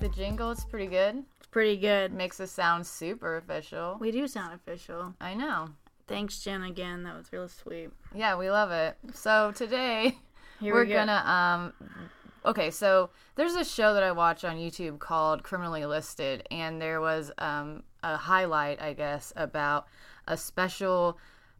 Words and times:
guys 0.00 0.14
still 0.14 0.16
like 0.16 0.16
the 0.16 0.16
jingle? 0.16 0.50
It's 0.50 0.64
pretty 0.64 0.86
good. 0.86 1.24
It's 1.38 1.46
pretty 1.46 1.76
good. 1.76 2.12
Makes 2.12 2.40
us 2.40 2.50
sound 2.50 2.86
super 2.86 3.36
official. 3.36 3.96
We 4.00 4.10
do 4.10 4.26
sound 4.28 4.54
official. 4.54 5.14
I 5.20 5.34
know. 5.34 5.70
Thanks, 6.06 6.40
Jen, 6.40 6.62
again. 6.62 7.04
That 7.04 7.16
was 7.16 7.32
really 7.32 7.48
sweet. 7.48 7.90
Yeah, 8.14 8.36
we 8.36 8.50
love 8.50 8.70
it. 8.70 8.96
So 9.14 9.52
today 9.54 10.18
Here 10.60 10.74
we're 10.74 10.82
we 10.82 10.88
go. 10.88 10.94
gonna 11.06 11.72
um 11.80 11.88
okay 12.44 12.70
so 12.70 13.10
there's 13.34 13.54
a 13.54 13.64
show 13.64 13.92
that 13.92 14.02
i 14.02 14.10
watch 14.12 14.44
on 14.44 14.56
youtube 14.56 14.98
called 14.98 15.42
criminally 15.42 15.84
listed 15.84 16.46
and 16.50 16.80
there 16.80 17.00
was 17.00 17.30
um 17.36 17.82
a 18.02 18.16
highlight 18.16 18.80
i 18.80 18.92
guess 18.94 19.30
about 19.36 19.86
a 20.26 20.36
special 20.38 21.18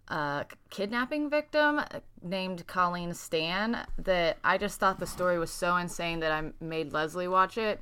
uh, 0.08 0.44
kidnapping 0.70 1.28
victim 1.30 1.80
named 2.22 2.66
colleen 2.66 3.12
stan 3.14 3.86
that 3.98 4.38
i 4.42 4.56
just 4.58 4.80
thought 4.80 4.98
the 4.98 5.06
story 5.06 5.38
was 5.38 5.50
so 5.50 5.76
insane 5.76 6.20
that 6.20 6.32
i 6.32 6.50
made 6.64 6.92
leslie 6.94 7.28
watch 7.28 7.58
it 7.58 7.78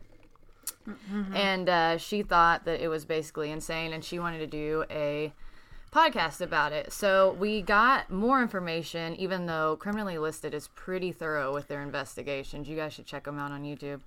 and 1.34 1.68
uh, 1.68 1.98
she 1.98 2.22
thought 2.22 2.64
that 2.64 2.80
it 2.80 2.88
was 2.88 3.04
basically 3.04 3.50
insane 3.50 3.92
and 3.92 4.04
she 4.04 4.18
wanted 4.18 4.38
to 4.38 4.46
do 4.46 4.84
a 4.90 5.32
podcast 5.92 6.40
about 6.40 6.72
it. 6.72 6.92
So 6.92 7.36
we 7.38 7.62
got 7.62 8.10
more 8.10 8.42
information, 8.42 9.14
even 9.16 9.46
though 9.46 9.76
Criminally 9.76 10.18
Listed 10.18 10.54
is 10.54 10.68
pretty 10.68 11.12
thorough 11.12 11.52
with 11.54 11.68
their 11.68 11.82
investigations. 11.82 12.68
You 12.68 12.76
guys 12.76 12.92
should 12.92 13.06
check 13.06 13.24
them 13.24 13.38
out 13.38 13.52
on 13.52 13.62
YouTube. 13.62 14.00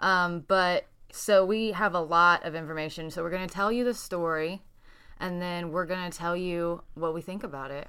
Um, 0.00 0.44
but 0.48 0.86
so 1.10 1.44
we 1.44 1.72
have 1.72 1.94
a 1.94 2.00
lot 2.00 2.44
of 2.44 2.54
information. 2.54 3.10
So 3.10 3.22
we're 3.22 3.30
going 3.30 3.46
to 3.46 3.54
tell 3.54 3.72
you 3.72 3.84
the 3.84 3.94
story 3.94 4.62
and 5.20 5.42
then 5.42 5.72
we're 5.72 5.86
going 5.86 6.10
to 6.10 6.16
tell 6.16 6.36
you 6.36 6.82
what 6.94 7.14
we 7.14 7.20
think 7.20 7.42
about 7.44 7.70
it. 7.70 7.88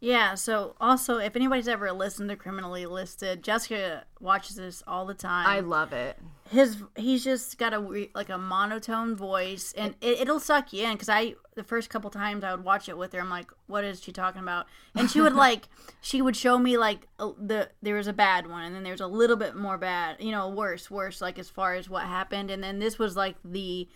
Yeah, 0.00 0.34
so 0.34 0.76
also, 0.80 1.18
if 1.18 1.34
anybody's 1.34 1.66
ever 1.68 1.90
listened 1.92 2.30
to 2.30 2.36
Criminally 2.36 2.86
Listed, 2.86 3.42
Jessica 3.42 4.04
watches 4.20 4.56
this 4.56 4.82
all 4.86 5.06
the 5.06 5.14
time. 5.14 5.46
I 5.46 5.60
love 5.60 5.92
it. 5.92 6.16
his 6.50 6.82
he's 6.96 7.24
just 7.24 7.58
got 7.58 7.74
a 7.74 8.08
like 8.14 8.28
a 8.28 8.38
monotone 8.38 9.16
voice 9.16 9.74
and 9.76 9.94
it, 10.00 10.20
it'll 10.20 10.40
suck 10.40 10.72
you 10.72 10.84
in 10.86 10.92
because 10.94 11.08
i 11.10 11.34
the 11.56 11.62
first 11.62 11.90
couple 11.90 12.08
times 12.08 12.42
i 12.42 12.50
would 12.50 12.64
watch 12.64 12.88
it 12.88 12.96
with 12.96 13.12
her 13.12 13.20
i'm 13.20 13.28
like 13.28 13.50
what 13.66 13.84
is 13.84 14.02
she 14.02 14.10
talking 14.12 14.40
about 14.40 14.64
and 14.94 15.10
she 15.10 15.20
would 15.20 15.34
like 15.46 15.68
she 16.00 16.22
would 16.22 16.34
show 16.34 16.58
me 16.58 16.78
like 16.78 17.06
a, 17.18 17.28
the 17.38 17.68
there 17.82 17.96
was 17.96 18.06
a 18.06 18.14
bad 18.14 18.46
one 18.46 18.62
and 18.64 18.74
then 18.74 18.82
there's 18.82 19.02
a 19.02 19.06
little 19.06 19.36
bit 19.36 19.56
more 19.56 19.76
bad 19.76 20.16
you 20.20 20.30
know 20.30 20.48
worse 20.48 20.90
worse 20.90 21.20
like 21.20 21.38
as 21.38 21.50
far 21.50 21.74
as 21.74 21.90
what 21.90 22.04
happened 22.04 22.50
and 22.50 22.64
then 22.64 22.78
this 22.78 22.98
was 22.98 23.14
like 23.14 23.36
the 23.44 23.86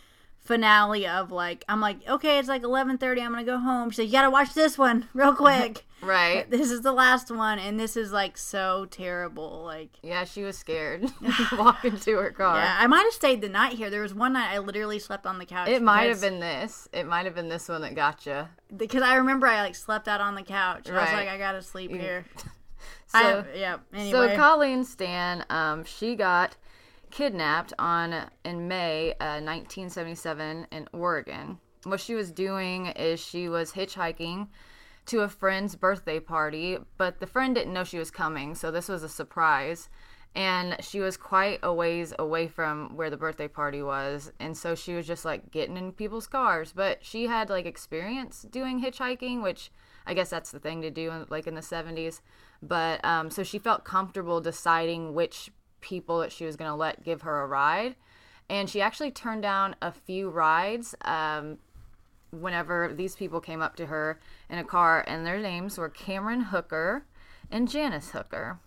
finale 0.43 1.07
of 1.07 1.31
like 1.31 1.65
i'm 1.69 1.81
like 1.81 1.99
okay 2.09 2.39
it's 2.39 2.49
like 2.49 2.63
11.30 2.63 3.23
i'm 3.23 3.31
gonna 3.31 3.45
go 3.45 3.59
home 3.59 3.91
she's 3.91 4.01
like 4.01 4.07
you 4.09 4.13
gotta 4.13 4.29
watch 4.29 4.53
this 4.55 4.77
one 4.77 5.09
real 5.15 5.35
quick 5.35 5.85
Right. 6.03 6.51
this 6.51 6.73
is 6.73 6.81
the 6.83 6.91
last 6.91 7.31
one 7.31 7.61
and 7.61 7.79
this 7.79 7.97
is 7.97 8.11
like 8.11 8.37
so 8.37 8.87
terrible 8.91 9.63
like 9.65 9.91
Yeah, 10.03 10.25
she 10.25 10.43
was 10.43 10.59
scared 10.59 11.09
walking 11.57 11.97
to 11.97 12.17
her 12.17 12.33
car. 12.33 12.57
Yeah, 12.57 12.77
I 12.77 12.89
might 12.89 13.05
have 13.05 13.13
stayed 13.13 13.41
the 13.41 13.49
night 13.49 13.75
here. 13.75 13.89
There 13.89 14.03
was 14.03 14.13
one 14.13 14.33
night 14.33 14.53
I 14.53 14.59
literally 14.59 14.99
slept 14.99 15.27
on 15.27 15.39
the 15.39 15.47
couch. 15.47 15.69
It 15.69 15.81
might 15.81 16.09
have 16.09 16.21
been 16.21 16.41
this. 16.41 16.89
It 16.93 17.07
might 17.07 17.25
have 17.27 17.37
been 17.37 17.49
this 17.49 17.69
one 17.69 17.83
that 17.83 17.95
got 17.95 18.27
you. 18.27 18.49
because 18.77 19.03
I 19.03 19.15
remember 19.15 19.47
I 19.47 19.63
like 19.63 19.77
slept 19.77 20.09
out 20.09 20.21
on 20.21 20.35
the 20.35 20.43
couch. 20.43 20.91
I 20.91 20.93
was 21.05 21.13
like, 21.13 21.29
I 21.29 21.39
gotta 21.39 21.63
sleep 21.63 21.93
here. 21.93 22.25
So, 23.07 23.45
I, 23.55 23.57
yeah. 23.57 23.77
Anyway, 23.95 24.11
So 24.11 24.37
Colleen 24.37 24.83
Stan, 24.83 25.45
um, 25.51 25.85
she 25.85 26.17
got 26.17 26.57
kidnapped 27.13 27.73
on 27.79 28.31
in 28.45 28.67
May 28.67 29.13
uh, 29.21 29.39
1977 29.39 30.67
in 30.73 30.89
Oregon. 30.93 31.59
What 31.85 32.01
she 32.01 32.15
was 32.15 32.33
doing 32.33 32.87
is 32.87 33.21
she 33.21 33.49
was 33.49 33.73
hitchhiking 33.73 34.49
to 35.07 35.21
a 35.21 35.29
friend's 35.29 35.77
birthday 35.77 36.19
party, 36.19 36.79
but 36.97 37.21
the 37.21 37.27
friend 37.27 37.55
didn't 37.55 37.75
know 37.75 37.85
she 37.85 37.99
was 37.99 38.11
coming, 38.11 38.55
so 38.55 38.71
this 38.71 38.89
was 38.89 39.03
a 39.03 39.09
surprise. 39.09 39.89
And 40.35 40.77
she 40.81 41.01
was 41.01 41.19
quite 41.19 41.59
a 41.63 41.75
ways 41.75 42.15
away 42.19 42.49
from 42.49 42.97
where 42.97 43.11
the 43.11 43.19
birthday 43.19 43.49
party 43.49 43.83
was, 43.83 44.33
and 44.41 44.57
so 44.57 44.75
she 44.75 44.95
was 44.95 45.07
just 45.07 45.27
like 45.27 45.51
getting 45.51 45.77
in 45.77 45.93
people's 45.93 46.27
cars. 46.27 46.73
But 46.75 47.05
she 47.05 47.27
had 47.27 47.51
like 47.51 47.67
experience 47.67 48.47
doing 48.51 48.83
hitchhiking, 48.83 49.43
which 49.43 49.71
I 50.07 50.15
guess 50.15 50.31
that's 50.31 50.51
the 50.51 50.59
thing 50.59 50.81
to 50.81 50.91
do, 50.91 51.11
in, 51.11 51.27
like 51.29 51.47
in 51.47 51.55
the 51.55 51.61
70s. 51.61 52.23
But 52.63 53.05
um, 53.05 53.29
so 53.31 53.43
she 53.43 53.59
felt 53.59 53.85
comfortable 53.85 54.41
deciding 54.41 55.13
which 55.13 55.51
people 55.83 56.21
that 56.21 56.33
she 56.33 56.47
was 56.47 56.57
going 56.57 56.71
to 56.71 56.75
let 56.75 57.05
give 57.05 57.23
her 57.23 57.43
a 57.43 57.47
ride. 57.47 57.97
And 58.49 58.69
she 58.69 58.81
actually 58.81 59.11
turned 59.11 59.43
down 59.43 59.77
a 59.83 59.93
few 59.93 60.31
rides 60.31 60.95
um, 61.05 61.59
whenever 62.31 62.93
these 62.95 63.15
people 63.15 63.41
came 63.41 63.61
up 63.61 63.77
to 63.77 63.87
her 63.87 64.19
in 64.49 64.59
a 64.59 64.65
car, 64.65 65.05
and 65.07 65.27
their 65.27 65.39
names 65.39 65.77
were 65.79 65.89
Cameron 65.89 66.41
Hooker 66.41 67.05
and 67.51 67.69
Janice 67.69 68.11
Hooker. 68.11 68.59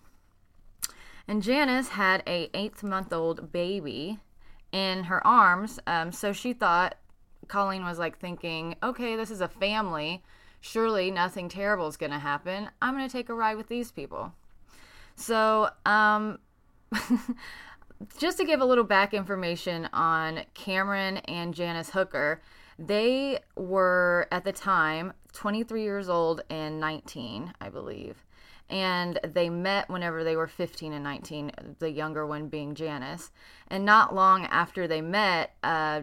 And 1.27 1.41
Janice 1.41 1.89
had 1.89 2.21
a 2.27 2.49
eighth 2.53 2.83
month 2.83 3.11
old 3.11 3.51
baby 3.51 4.19
in 4.71 5.05
her 5.05 5.25
arms, 5.25 5.79
um, 5.87 6.11
so 6.11 6.33
she 6.33 6.53
thought 6.53 6.95
Colleen 7.47 7.83
was 7.83 7.99
like 7.99 8.19
thinking, 8.19 8.75
okay, 8.83 9.15
this 9.15 9.31
is 9.31 9.41
a 9.41 9.47
family. 9.47 10.23
Surely 10.61 11.11
nothing 11.11 11.47
terrible 11.47 11.87
is 11.87 11.97
going 11.97 12.11
to 12.11 12.19
happen. 12.19 12.69
I'm 12.81 12.95
going 12.95 13.07
to 13.07 13.11
take 13.11 13.29
a 13.29 13.33
ride 13.33 13.57
with 13.57 13.67
these 13.67 13.91
people. 13.91 14.33
So, 15.15 15.69
um, 15.85 16.39
just 18.17 18.37
to 18.37 18.45
give 18.45 18.61
a 18.61 18.65
little 18.65 18.83
back 18.83 19.13
information 19.13 19.89
on 19.93 20.41
Cameron 20.53 21.17
and 21.17 21.53
Janice 21.53 21.89
Hooker, 21.89 22.41
they 22.77 23.39
were 23.55 24.27
at 24.31 24.43
the 24.43 24.51
time 24.51 25.13
23 25.33 25.83
years 25.83 26.09
old 26.09 26.41
and 26.49 26.79
19, 26.79 27.53
I 27.61 27.69
believe. 27.69 28.23
And 28.69 29.19
they 29.23 29.49
met 29.49 29.89
whenever 29.89 30.23
they 30.23 30.35
were 30.35 30.47
15 30.47 30.91
and 30.91 31.03
19, 31.03 31.51
the 31.79 31.91
younger 31.91 32.25
one 32.25 32.47
being 32.47 32.73
Janice. 32.73 33.31
And 33.67 33.85
not 33.85 34.15
long 34.15 34.45
after 34.45 34.87
they 34.87 35.01
met, 35.01 35.55
uh, 35.63 36.01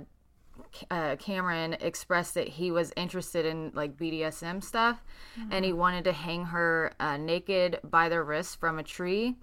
uh, 0.90 1.16
Cameron 1.16 1.74
expressed 1.80 2.34
that 2.34 2.48
he 2.48 2.70
was 2.70 2.92
interested 2.96 3.46
in 3.46 3.72
like 3.74 3.96
BDSM 3.96 4.62
stuff, 4.62 5.02
and 5.50 5.64
he 5.64 5.72
wanted 5.72 6.04
to 6.04 6.12
hang 6.12 6.46
her 6.46 6.92
uh, 7.00 7.16
naked 7.16 7.80
by 7.82 8.08
their 8.08 8.22
wrists 8.22 8.54
from 8.54 8.78
a 8.78 8.82
tree, 8.82 9.36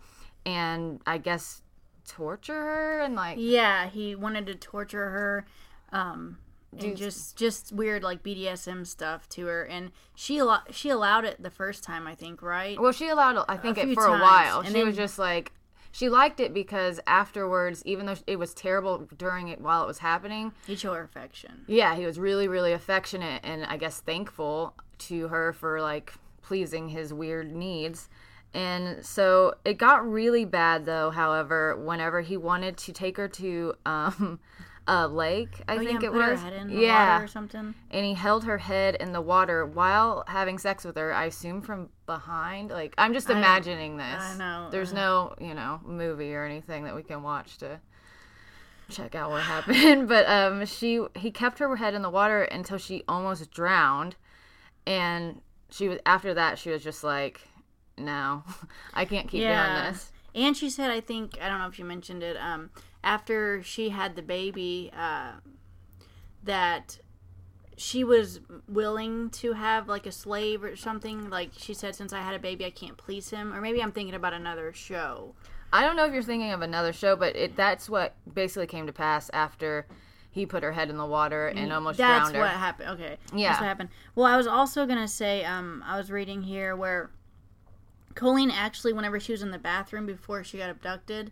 and 0.46 1.02
I 1.06 1.18
guess 1.18 1.62
torture 2.08 2.54
her 2.54 3.02
and 3.02 3.16
like 3.16 3.38
yeah, 3.40 3.88
he 3.90 4.16
wanted 4.16 4.46
to 4.48 4.56
torture 4.56 5.10
her, 5.10 5.46
um, 5.92 6.38
and 6.78 6.96
just 6.98 7.36
just 7.38 7.72
weird 7.72 8.04
like 8.04 8.24
BDSM 8.24 8.86
stuff 8.88 9.28
to 9.30 9.46
her, 9.48 9.64
and 9.64 9.92
she 10.16 10.40
allo- 10.40 10.64
she 10.72 10.90
allowed 10.90 11.26
it 11.26 11.42
the 11.42 11.50
first 11.52 11.84
time, 11.84 12.08
I 12.08 12.16
think, 12.16 12.42
right? 12.42 12.80
well, 12.80 12.92
she 12.92 13.10
allowed 13.10 13.44
I 13.48 13.58
think 13.58 13.78
it 13.78 13.86
few 13.86 13.94
for 13.96 14.06
a 14.08 14.20
while. 14.20 14.60
and 14.62 14.70
She 14.76 14.84
was 14.84 14.96
just 14.96 15.20
like 15.20 15.52
she 15.92 16.08
liked 16.10 16.40
it 16.40 16.54
because 16.54 17.00
afterwards, 17.08 17.82
even 17.86 18.06
though 18.06 18.16
it 18.28 18.38
was 18.38 18.54
terrible 18.54 19.08
during 19.18 19.48
it 19.48 19.60
while 19.60 19.84
it 19.84 19.88
was 19.88 19.98
happening, 20.00 20.52
He 20.68 20.76
showed 20.76 20.94
her 20.94 21.04
affection. 21.04 21.66
yeah, 21.68 21.96
he 21.96 22.06
was 22.06 22.20
really, 22.20 22.48
really 22.48 22.74
affectionate 22.74 23.42
and 23.44 23.66
I 23.66 23.78
guess 23.78 24.00
thankful 24.00 24.76
to 25.00 25.28
her 25.30 25.52
for 25.54 25.82
like 25.82 26.14
pleasing 26.44 26.90
his 26.90 27.12
weird 27.14 27.52
needs. 27.52 28.08
And 28.54 29.06
so 29.06 29.54
it 29.64 29.78
got 29.78 30.10
really 30.10 30.44
bad 30.46 30.86
though, 30.86 31.12
however, 31.12 31.76
whenever 31.78 32.22
he 32.22 32.36
wanted 32.38 32.78
to 32.78 32.92
take 32.94 33.18
her 33.18 33.28
to 33.28 33.74
um 33.86 34.40
a 34.88 35.08
lake, 35.08 35.62
I 35.68 35.76
Oh, 35.76 35.80
think 35.80 36.02
yeah, 36.02 36.08
it 36.08 36.14
was. 36.14 36.42
head 36.42 36.54
in 36.54 36.68
the 36.68 36.82
yeah. 36.82 37.12
water 37.14 37.26
or 37.26 37.28
something. 37.28 37.76
And 37.92 38.06
he 38.06 38.16
held 38.16 38.46
her 38.46 38.58
head 38.58 38.96
in 38.96 39.12
the 39.12 39.22
water 39.22 39.64
while 39.64 40.24
having 40.28 40.58
sex 40.58 40.84
with 40.84 40.96
her, 40.98 41.14
I 41.14 41.26
assume 41.26 41.62
from 41.62 41.90
behind. 42.08 42.72
Like 42.72 42.96
I'm 42.98 43.14
just 43.14 43.30
imagining 43.30 43.98
this. 43.98 44.06
I 44.24 44.36
know, 44.38 44.70
There's 44.72 44.94
uh. 44.94 44.96
no, 44.96 45.36
you 45.40 45.54
know, 45.54 45.80
movie 45.86 46.34
or 46.34 46.44
anything 46.44 46.86
that 46.86 46.96
we 46.96 47.04
can 47.04 47.22
watch 47.22 47.58
to 47.60 47.80
check 48.90 49.14
out 49.14 49.30
what 49.30 49.44
happened 49.56 50.08
but 50.08 50.28
um 50.28 50.66
she 50.66 51.00
he 51.16 51.30
kept 51.30 51.60
her 51.60 51.76
head 51.76 51.94
in 51.94 52.02
the 52.02 52.10
water 52.10 52.42
until 52.46 52.80
she 52.80 53.04
almost 53.08 53.52
drowned 53.52 54.16
and 54.88 55.42
she 55.70 55.88
was 55.88 56.00
after 56.08 56.34
that 56.34 56.58
she 56.58 56.72
was 56.72 56.82
just 56.84 57.04
like 57.04 57.42
no 58.00 58.44
i 58.94 59.06
can't 59.06 59.28
keep 59.28 59.42
Yeah. 59.42 59.82
doing 59.82 59.92
this 59.94 60.12
And 60.36 60.56
she 60.56 60.70
said, 60.70 60.92
I 60.92 61.02
think 61.02 61.38
I 61.42 61.50
don't 61.50 61.58
know 61.60 61.68
if 61.68 61.80
you 61.80 61.86
mentioned 61.86 62.22
it. 62.24 62.38
Um, 62.38 62.70
after 63.04 63.64
she 63.64 63.90
had 63.90 64.16
the 64.16 64.22
baby, 64.22 64.92
uh, 64.96 65.32
that 66.44 67.00
she 67.78 68.04
was 68.04 68.40
willing 68.68 69.30
to 69.32 69.54
have 69.54 69.88
like 69.88 70.06
a 70.06 70.12
slave 70.12 70.64
or 70.64 70.76
something. 70.76 71.30
Like 71.30 71.52
she 71.58 71.74
said, 71.74 71.96
since 71.96 72.14
I 72.14 72.20
had 72.22 72.36
a 72.36 72.40
baby, 72.40 72.66
I 72.66 72.70
can't 72.70 72.96
please 72.98 73.30
him. 73.32 73.54
Or 73.54 73.60
maybe 73.62 73.82
I'm 73.82 73.92
thinking 73.92 74.16
about 74.16 74.34
another 74.34 74.72
show. 74.74 75.34
i 75.74 75.82
don't 75.84 75.96
know 75.96 76.06
if 76.06 76.14
you're 76.14 76.24
thinking 76.24 76.52
of 76.52 76.62
another 76.62 76.92
show 76.94 77.16
but 77.16 77.36
it 77.36 77.56
that's 77.56 77.88
what 77.90 78.16
basically 78.34 78.66
came 78.68 78.88
to 78.88 78.94
pass 78.94 79.30
after 79.34 79.86
he 80.32 80.46
put 80.46 80.62
her 80.64 80.72
head 80.72 80.90
in 80.90 80.98
the 80.98 81.06
water 81.06 81.48
and 81.48 81.72
almost 81.74 81.98
That's 81.98 82.32
drowned 82.32 82.36
her 82.36 82.42
That's 82.44 82.54
what 82.54 82.60
happened. 82.60 82.90
Okay, 82.92 83.18
Yeah. 83.36 83.50
that's 83.50 83.62
what 83.62 83.68
happened. 83.68 83.90
Well, 84.16 84.26
I 84.28 84.38
was 84.38 84.46
also 84.48 84.86
gonna 84.86 85.08
say, 85.08 85.44
um, 85.44 85.84
I 85.86 85.98
was 85.98 86.12
reading 86.12 86.44
here 86.44 86.76
where 86.76 87.10
Colleen 88.20 88.52
actually, 88.52 88.92
whenever 88.92 89.18
she 89.18 89.32
was 89.32 89.42
in 89.42 89.52
the 89.52 89.58
bathroom 89.58 90.06
before 90.06 90.44
she 90.44 90.58
got 90.58 90.70
abducted, 90.70 91.32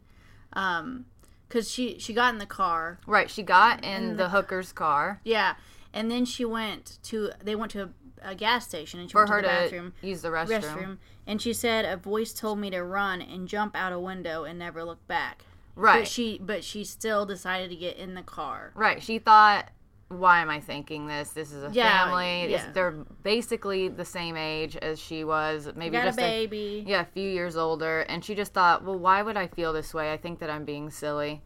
um, 0.54 1.06
because 1.48 1.70
she 1.70 2.00
she 2.00 2.14
got 2.14 2.34
in 2.34 2.40
the 2.40 2.46
car, 2.46 3.00
right 3.06 3.30
she 3.30 3.44
got 3.44 3.84
in 3.84 4.16
the 4.16 4.30
hooker's 4.30 4.72
car 4.72 5.20
yeah, 5.24 5.56
and 5.94 6.10
then 6.10 6.24
she 6.24 6.46
went 6.46 6.98
to 7.04 7.32
they 7.44 7.56
went 7.56 7.72
to 7.74 7.84
a, 7.84 7.90
a 8.32 8.36
gas 8.36 8.66
station 8.66 9.02
and 9.02 9.10
she 9.10 9.14
for 9.14 9.24
went 9.26 9.32
her 9.32 9.42
to 9.42 9.48
the 9.48 9.54
to 9.54 9.62
bathroom. 9.64 9.94
use 10.02 10.22
the 10.22 10.30
restroom. 10.30 10.62
Restroom, 10.62 10.98
and 11.26 11.42
she 11.42 11.52
said 11.52 11.84
a 11.84 11.98
voice 11.98 12.32
told 12.34 12.58
me 12.60 12.70
to 12.70 12.82
run 12.84 13.22
and 13.22 13.48
jump 13.50 13.76
out 13.76 13.92
a 13.92 14.00
window 14.00 14.46
and 14.46 14.58
never 14.58 14.84
look 14.86 15.06
back. 15.08 15.44
Right. 15.76 16.00
But 16.00 16.08
she 16.08 16.40
but 16.42 16.64
she 16.64 16.84
still 16.86 17.26
decided 17.26 17.70
to 17.70 17.76
get 17.76 17.98
in 17.98 18.16
the 18.16 18.24
car. 18.24 18.72
Right. 18.76 19.04
She 19.04 19.20
thought, 19.20 19.70
why 20.10 20.40
am 20.42 20.50
I 20.50 20.60
thinking 20.60 21.08
this? 21.08 21.30
This 21.32 21.52
is 21.52 21.64
a 21.64 21.70
Yeah, 21.74 22.06
family. 22.06 22.52
Yeah. 22.52 22.72
They're 22.72 22.92
basically 23.24 23.90
the 23.90 24.06
same 24.06 24.38
age 24.38 24.78
as 24.78 25.00
she 25.00 25.24
was, 25.24 25.70
maybe 25.76 25.98
Got 25.98 26.04
a 26.04 26.08
just 26.08 26.18
baby. 26.18 26.84
yeah, 26.88 27.02
a 27.02 27.06
few 27.06 27.30
years 27.30 27.58
older. 27.58 28.02
And 28.02 28.24
she 28.24 28.34
just 28.34 28.54
thought, 28.54 28.84
well, 28.86 28.98
why 28.98 29.22
would 29.22 29.36
I 29.36 29.48
feel 29.48 29.74
this 29.74 29.94
way? 29.94 30.14
I 30.14 30.18
think 30.18 30.40
that 30.40 30.50
I'm 30.50 30.64
being 30.64 30.90
silly. 30.90 31.42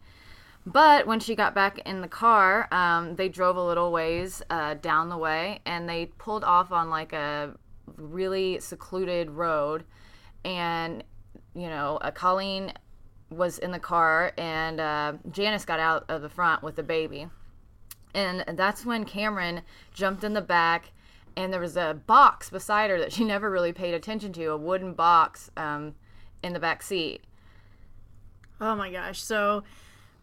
But 0.64 1.08
when 1.08 1.18
she 1.18 1.34
got 1.34 1.56
back 1.56 1.80
in 1.80 2.02
the 2.02 2.08
car, 2.08 2.68
um, 2.72 3.16
they 3.16 3.28
drove 3.28 3.56
a 3.56 3.64
little 3.64 3.90
ways 3.90 4.42
uh, 4.48 4.74
down 4.74 5.08
the 5.08 5.18
way 5.18 5.60
and 5.66 5.88
they 5.88 6.06
pulled 6.18 6.44
off 6.44 6.70
on 6.70 6.88
like 6.88 7.12
a 7.12 7.54
really 7.96 8.60
secluded 8.60 9.28
road. 9.30 9.82
And, 10.44 11.02
you 11.54 11.66
know, 11.68 11.96
uh, 12.00 12.12
Colleen 12.12 12.72
was 13.28 13.58
in 13.58 13.72
the 13.72 13.80
car 13.80 14.32
and 14.38 14.78
uh, 14.78 15.14
Janice 15.32 15.64
got 15.64 15.80
out 15.80 16.04
of 16.08 16.22
the 16.22 16.28
front 16.28 16.62
with 16.62 16.76
the 16.76 16.82
baby. 16.84 17.26
And 18.14 18.44
that's 18.58 18.84
when 18.84 19.04
Cameron 19.04 19.62
jumped 19.92 20.22
in 20.24 20.34
the 20.34 20.42
back, 20.42 20.92
and 21.36 21.52
there 21.52 21.60
was 21.60 21.76
a 21.76 22.00
box 22.06 22.50
beside 22.50 22.90
her 22.90 22.98
that 22.98 23.12
she 23.12 23.24
never 23.24 23.50
really 23.50 23.72
paid 23.72 23.94
attention 23.94 24.32
to 24.34 24.46
a 24.46 24.56
wooden 24.56 24.94
box 24.94 25.50
um, 25.56 25.94
in 26.42 26.52
the 26.52 26.60
back 26.60 26.82
seat. 26.82 27.22
Oh 28.60 28.76
my 28.76 28.92
gosh. 28.92 29.20
So 29.20 29.64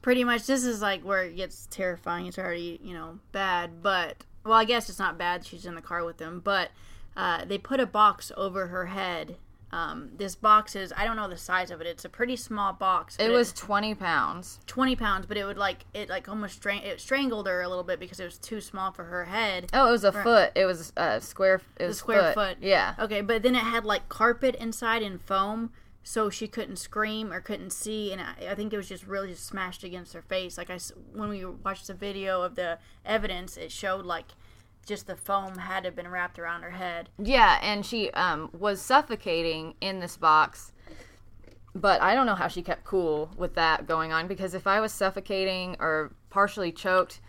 pretty 0.02 0.24
much 0.24 0.46
this 0.46 0.64
is 0.64 0.82
like 0.82 1.04
where 1.04 1.24
it 1.24 1.36
gets 1.36 1.68
terrifying. 1.70 2.28
It's 2.28 2.38
already, 2.38 2.80
you 2.84 2.94
know, 2.94 3.20
bad, 3.32 3.82
but 3.82 4.26
well, 4.46 4.58
I 4.58 4.66
guess 4.66 4.90
it's 4.90 5.00
not 5.00 5.18
bad. 5.18 5.46
She's 5.46 5.66
in 5.66 5.76
the 5.76 5.82
car 5.82 6.06
with 6.06 6.18
them, 6.18 6.42
but 6.44 6.72
uh, 7.18 7.44
they 7.46 7.58
put 7.58 7.80
a 7.80 7.86
box 7.86 8.32
over 8.38 8.68
her 8.68 8.88
head. 8.88 9.36
Um, 9.72 10.10
this 10.18 10.36
box 10.36 10.76
is 10.76 10.92
I 10.98 11.06
don't 11.06 11.16
know 11.16 11.28
the 11.28 11.38
size 11.38 11.70
of 11.70 11.80
it. 11.82 11.88
It's 11.88 12.06
a 12.06 12.10
pretty 12.10 12.36
small 12.36 12.74
box. 12.74 13.16
It 13.20 13.30
was 13.30 13.54
20 13.54 13.94
pounds. 13.96 14.60
20 14.66 14.96
pounds, 14.96 15.26
but 15.28 15.38
it 15.38 15.46
would 15.46 15.58
like 15.58 15.86
it 15.94 16.10
like 16.10 16.28
almost 16.28 16.56
strang- 16.56 16.82
it 16.82 17.00
strangled 17.00 17.48
her 17.48 17.62
a 17.62 17.70
little 17.70 17.84
bit 17.84 18.00
because 18.00 18.20
it 18.20 18.26
was 18.26 18.38
too 18.40 18.62
small 18.62 18.92
for 18.92 19.06
her 19.06 19.26
head. 19.26 19.70
Oh, 19.74 19.88
it 19.88 19.92
was 19.92 20.04
a 20.04 20.12
foot. 20.12 20.52
It 20.56 20.66
was 20.66 20.92
a 20.98 21.22
square. 21.22 21.62
It 21.78 21.86
was 21.86 21.98
square 22.00 22.34
foot. 22.34 22.34
foot. 22.34 22.58
Yeah. 22.62 22.96
Okay, 22.98 23.22
but 23.22 23.44
then 23.44 23.56
it 23.56 23.60
had 23.60 23.86
like 23.86 24.10
carpet 24.10 24.56
inside 24.56 25.04
and 25.04 25.22
foam, 25.22 25.72
so 26.02 26.32
she 26.32 26.48
couldn't 26.48 26.78
scream 26.78 27.32
or 27.32 27.40
couldn't 27.40 27.72
see, 27.72 28.12
and 28.12 28.22
I, 28.22 28.52
I 28.52 28.56
think 28.56 28.74
it 28.74 28.78
was 28.78 28.90
just 28.90 29.06
really 29.06 29.30
just 29.30 29.46
smashed 29.46 29.84
against 29.84 30.14
her 30.14 30.24
face. 30.24 30.58
Like 30.58 30.72
I 30.72 30.80
when 31.14 31.30
we 31.30 31.46
watched 31.46 31.86
the 31.86 31.94
video 31.94 32.42
of 32.42 32.56
the 32.56 32.80
evidence, 33.06 33.56
it 33.56 33.72
showed 33.72 34.06
like 34.06 34.30
just 34.90 35.08
the 35.08 35.16
foam 35.16 35.58
had 35.60 35.84
to 35.84 35.88
have 35.88 35.96
been 35.96 36.10
wrapped 36.10 36.40
around 36.40 36.64
her 36.64 36.72
head. 36.72 37.10
Yeah, 37.18 37.60
and 37.62 37.86
she 37.86 38.10
um, 38.12 38.50
was 38.52 38.82
suffocating 38.82 39.76
in 39.80 40.00
this 40.00 40.18
box. 40.18 40.74
But 41.76 42.02
I 42.02 42.16
don't 42.16 42.26
know 42.26 42.36
how 42.36 42.48
she 42.48 42.64
kept 42.64 42.84
cool 42.84 43.30
with 43.38 43.54
that 43.54 43.88
going 43.88 44.12
on 44.12 44.28
because 44.28 44.56
if 44.56 44.66
I 44.66 44.82
was 44.82 44.92
suffocating 44.92 45.78
or 45.80 46.12
partially 46.32 46.72
choked, 46.72 47.22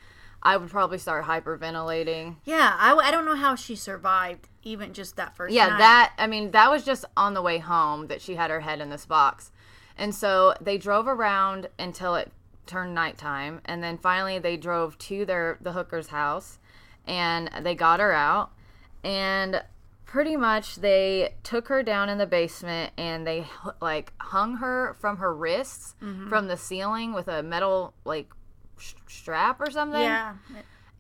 I 0.43 0.57
would 0.57 0.71
probably 0.71 0.97
start 0.97 1.27
hyperventilating. 1.27 2.37
Yeah, 2.45 2.75
I, 2.79 2.95
I 2.95 3.11
don't 3.11 3.27
know 3.27 3.37
how 3.37 3.55
she 3.55 3.77
survived 3.77 4.49
even 4.63 4.95
just 4.95 5.17
that 5.17 5.37
first. 5.37 5.53
Yeah, 5.53 5.69
night. 5.69 5.79
that 5.79 6.13
I 6.17 6.27
mean, 6.27 6.53
that 6.53 6.71
was 6.71 6.83
just 6.83 7.05
on 7.15 7.35
the 7.35 7.43
way 7.43 7.59
home 7.59 8.07
that 8.07 8.23
she 8.23 8.37
had 8.37 8.51
her 8.51 8.61
head 8.61 8.81
in 8.81 8.89
this 8.89 9.05
box. 9.05 9.53
And 9.99 10.15
so 10.15 10.55
they 10.63 10.79
drove 10.79 11.07
around 11.07 11.69
until 11.79 12.15
it 12.15 12.33
turned 12.65 12.95
nighttime, 12.95 13.61
and 13.67 13.83
then 13.83 13.99
finally 13.99 14.39
they 14.39 14.57
drove 14.57 14.97
to 14.97 15.27
their 15.27 15.59
the 15.61 15.73
hooker's 15.73 16.09
house 16.09 16.59
and 17.11 17.51
they 17.65 17.75
got 17.75 17.99
her 18.01 18.13
out 18.13 18.53
and 19.05 19.63
pretty 20.07 20.37
much 20.37 20.77
they 20.77 21.35
took 21.43 21.69
her 21.69 21.83
down 21.83 22.09
in 22.09 22.19
the 22.19 22.27
basement 22.27 22.93
and 22.97 23.27
they 23.27 23.47
like 23.81 24.13
hung 24.21 24.57
her 24.57 24.95
from 25.01 25.17
her 25.19 25.35
wrists 25.35 25.95
from 26.29 26.47
the 26.49 26.57
ceiling 26.57 27.13
with 27.13 27.29
a 27.29 27.43
metal 27.43 27.93
like 28.05 28.29
sh- 28.79 28.95
strap 29.09 29.61
or 29.61 29.71
something 29.71 30.01
Yeah, 30.01 30.35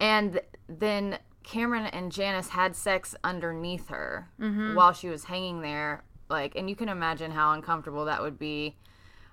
and 0.00 0.40
then 0.68 1.18
Cameron 1.42 1.86
and 1.86 2.12
Janice 2.12 2.48
had 2.50 2.76
sex 2.76 3.14
underneath 3.24 3.88
her 3.88 4.28
Mm-hmm. 4.40 4.74
while 4.74 4.92
she 4.92 5.08
was 5.08 5.24
hanging 5.24 5.62
there. 5.62 6.04
Like, 6.28 6.54
and 6.54 6.70
you 6.70 6.76
can 6.76 6.88
imagine 6.88 7.32
how 7.32 7.52
uncomfortable 7.52 8.04
that 8.04 8.22
would 8.22 8.38
be 8.38 8.76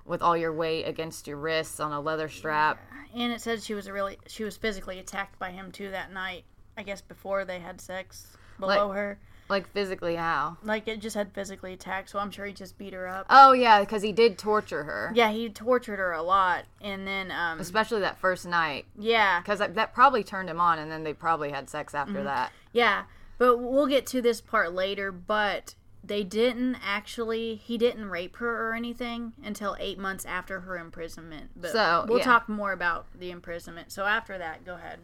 with 0.03 0.21
all 0.23 0.35
your 0.35 0.51
weight 0.53 0.85
against 0.85 1.27
your 1.27 1.37
wrists 1.37 1.79
on 1.79 1.91
a 1.91 1.99
leather 2.01 2.27
strap. 2.29 2.79
and 3.13 3.31
it 3.31 3.39
said 3.41 3.61
she 3.61 3.73
was 3.75 3.85
a 3.87 3.93
really 3.93 4.17
she 4.27 4.43
was 4.43 4.57
physically 4.57 4.97
attacked 4.99 5.37
by 5.37 5.51
him 5.51 5.71
too 5.71 5.91
that 5.91 6.11
night. 6.11 6.43
I 6.77 6.83
guess 6.83 7.01
before 7.01 7.43
they 7.43 7.59
had 7.59 7.81
sex 7.81 8.37
below 8.59 8.87
Like- 8.87 8.95
her. 8.95 9.19
Like, 9.49 9.71
physically, 9.71 10.15
how? 10.17 10.57
Like 10.61 10.89
it 10.89 10.99
just 10.99 11.15
had 11.15 11.31
physically 11.31 11.71
attacked, 11.71 12.09
so 12.09 12.19
I'm 12.19 12.31
sure 12.31 12.45
he 12.45 12.51
just 12.51 12.77
beat 12.77 12.91
her 12.91 13.07
up. 13.07 13.27
Oh, 13.29 13.53
yeah, 13.53 13.79
because 13.79 14.01
he 14.01 14.11
did 14.11 14.37
torture 14.37 14.83
her, 14.83 15.09
Yeah, 15.15 15.29
he 15.31 15.47
tortured 15.47 15.99
her 15.99 16.11
a 16.11 16.21
lot, 16.21 16.65
and 16.81 17.07
then 17.07 17.31
um, 17.31 17.57
especially 17.61 18.01
that 18.01 18.17
first 18.19 18.45
night. 18.45 18.85
yeah, 18.99 19.39
Because 19.39 19.59
that, 19.59 19.75
that 19.75 19.93
probably 19.93 20.21
turned 20.21 20.49
him 20.49 20.59
on, 20.59 20.79
and 20.79 20.91
then 20.91 21.05
they 21.05 21.13
probably 21.13 21.51
had 21.51 21.69
sex 21.69 21.95
after 21.95 22.15
Mm-hmm. 22.15 22.25
that. 22.25 22.51
yeah. 22.73 23.03
But 23.37 23.57
we'll 23.59 23.87
get 23.87 24.05
to 24.07 24.21
this 24.21 24.41
part 24.41 24.73
later. 24.73 25.13
But 25.13 25.75
they 26.03 26.23
didn't 26.25 26.75
actually. 26.83 27.55
He 27.55 27.77
didn't 27.77 28.09
rape 28.09 28.35
her 28.37 28.67
or 28.69 28.73
anything 28.73 29.31
until 29.45 29.77
eight 29.79 29.97
months 29.99 30.25
after 30.25 30.61
her 30.61 30.75
imprisonment. 30.77 31.51
But 31.55 31.71
So, 31.71 32.05
we'll 32.09 32.17
yeah. 32.17 32.23
talk 32.25 32.49
more 32.49 32.71
about 32.73 33.05
the 33.17 33.29
imprisonment. 33.31 33.91
So 33.93 34.05
after 34.05 34.37
that, 34.39 34.65
go 34.65 34.73
ahead. 34.73 34.99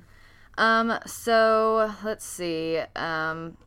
Um, 0.57 1.00
so 1.05 1.94
let's 2.03 2.25
see. 2.25 2.79
Um, 2.95 3.57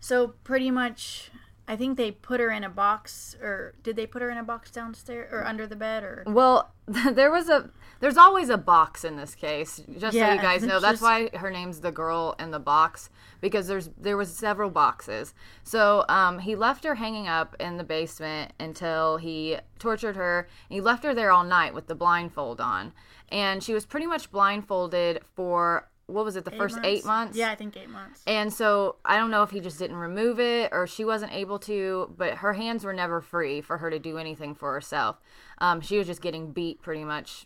So 0.00 0.28
pretty 0.44 0.70
much, 0.70 1.30
I 1.66 1.76
think 1.76 1.96
they 1.98 2.10
put 2.10 2.40
her 2.40 2.50
in 2.50 2.64
a 2.64 2.68
box, 2.68 3.36
or 3.42 3.74
did 3.82 3.96
they 3.96 4.06
put 4.06 4.22
her 4.22 4.30
in 4.30 4.38
a 4.38 4.42
box 4.42 4.70
downstairs 4.70 5.28
or 5.32 5.44
under 5.44 5.66
the 5.66 5.76
bed, 5.76 6.02
or 6.02 6.24
Well, 6.26 6.70
there 6.86 7.30
was 7.30 7.48
a 7.48 7.70
there's 8.00 8.16
always 8.16 8.48
a 8.48 8.58
box 8.58 9.04
in 9.04 9.16
this 9.16 9.34
case. 9.34 9.82
Just 9.98 10.16
so 10.16 10.32
you 10.32 10.40
guys 10.40 10.62
know, 10.62 10.80
that's 10.80 11.00
just- 11.00 11.02
why 11.02 11.28
her 11.36 11.50
name's 11.50 11.80
the 11.80 11.92
girl 11.92 12.34
in 12.38 12.50
the 12.50 12.58
box 12.58 13.10
because 13.40 13.66
there's 13.68 13.90
there 13.96 14.16
was 14.16 14.34
several 14.34 14.70
boxes. 14.70 15.34
So 15.62 16.04
um, 16.08 16.40
he 16.40 16.54
left 16.56 16.84
her 16.84 16.96
hanging 16.96 17.28
up 17.28 17.54
in 17.60 17.76
the 17.76 17.84
basement 17.84 18.52
until 18.58 19.16
he 19.18 19.58
tortured 19.78 20.16
her. 20.16 20.48
He 20.68 20.80
left 20.80 21.04
her 21.04 21.14
there 21.14 21.30
all 21.30 21.44
night 21.44 21.74
with 21.74 21.86
the 21.86 21.94
blindfold 21.94 22.60
on, 22.60 22.92
and 23.30 23.62
she 23.62 23.74
was 23.74 23.86
pretty 23.86 24.06
much 24.06 24.30
blindfolded 24.30 25.20
for 25.34 25.88
what 26.06 26.24
was 26.24 26.36
it 26.36 26.44
the 26.46 26.50
first 26.50 26.78
eight 26.84 27.04
months? 27.04 27.36
Yeah, 27.36 27.50
I 27.50 27.54
think 27.54 27.76
eight 27.76 27.90
months. 27.90 28.22
And 28.26 28.50
so 28.50 28.96
I 29.04 29.18
don't 29.18 29.30
know 29.30 29.42
if 29.42 29.50
he 29.50 29.60
just 29.60 29.78
didn't 29.78 29.96
remove 29.98 30.40
it 30.40 30.70
or 30.72 30.86
she 30.86 31.04
wasn't 31.04 31.32
able 31.34 31.58
to, 31.60 32.14
but 32.16 32.36
her 32.38 32.54
hands 32.54 32.82
were 32.82 32.94
never 32.94 33.20
free 33.20 33.60
for 33.60 33.76
her 33.76 33.90
to 33.90 33.98
do 33.98 34.16
anything 34.16 34.54
for 34.54 34.72
herself. 34.72 35.20
Um, 35.58 35.82
she 35.82 35.98
was 35.98 36.06
just 36.06 36.22
getting 36.22 36.50
beat 36.52 36.80
pretty 36.80 37.04
much 37.04 37.44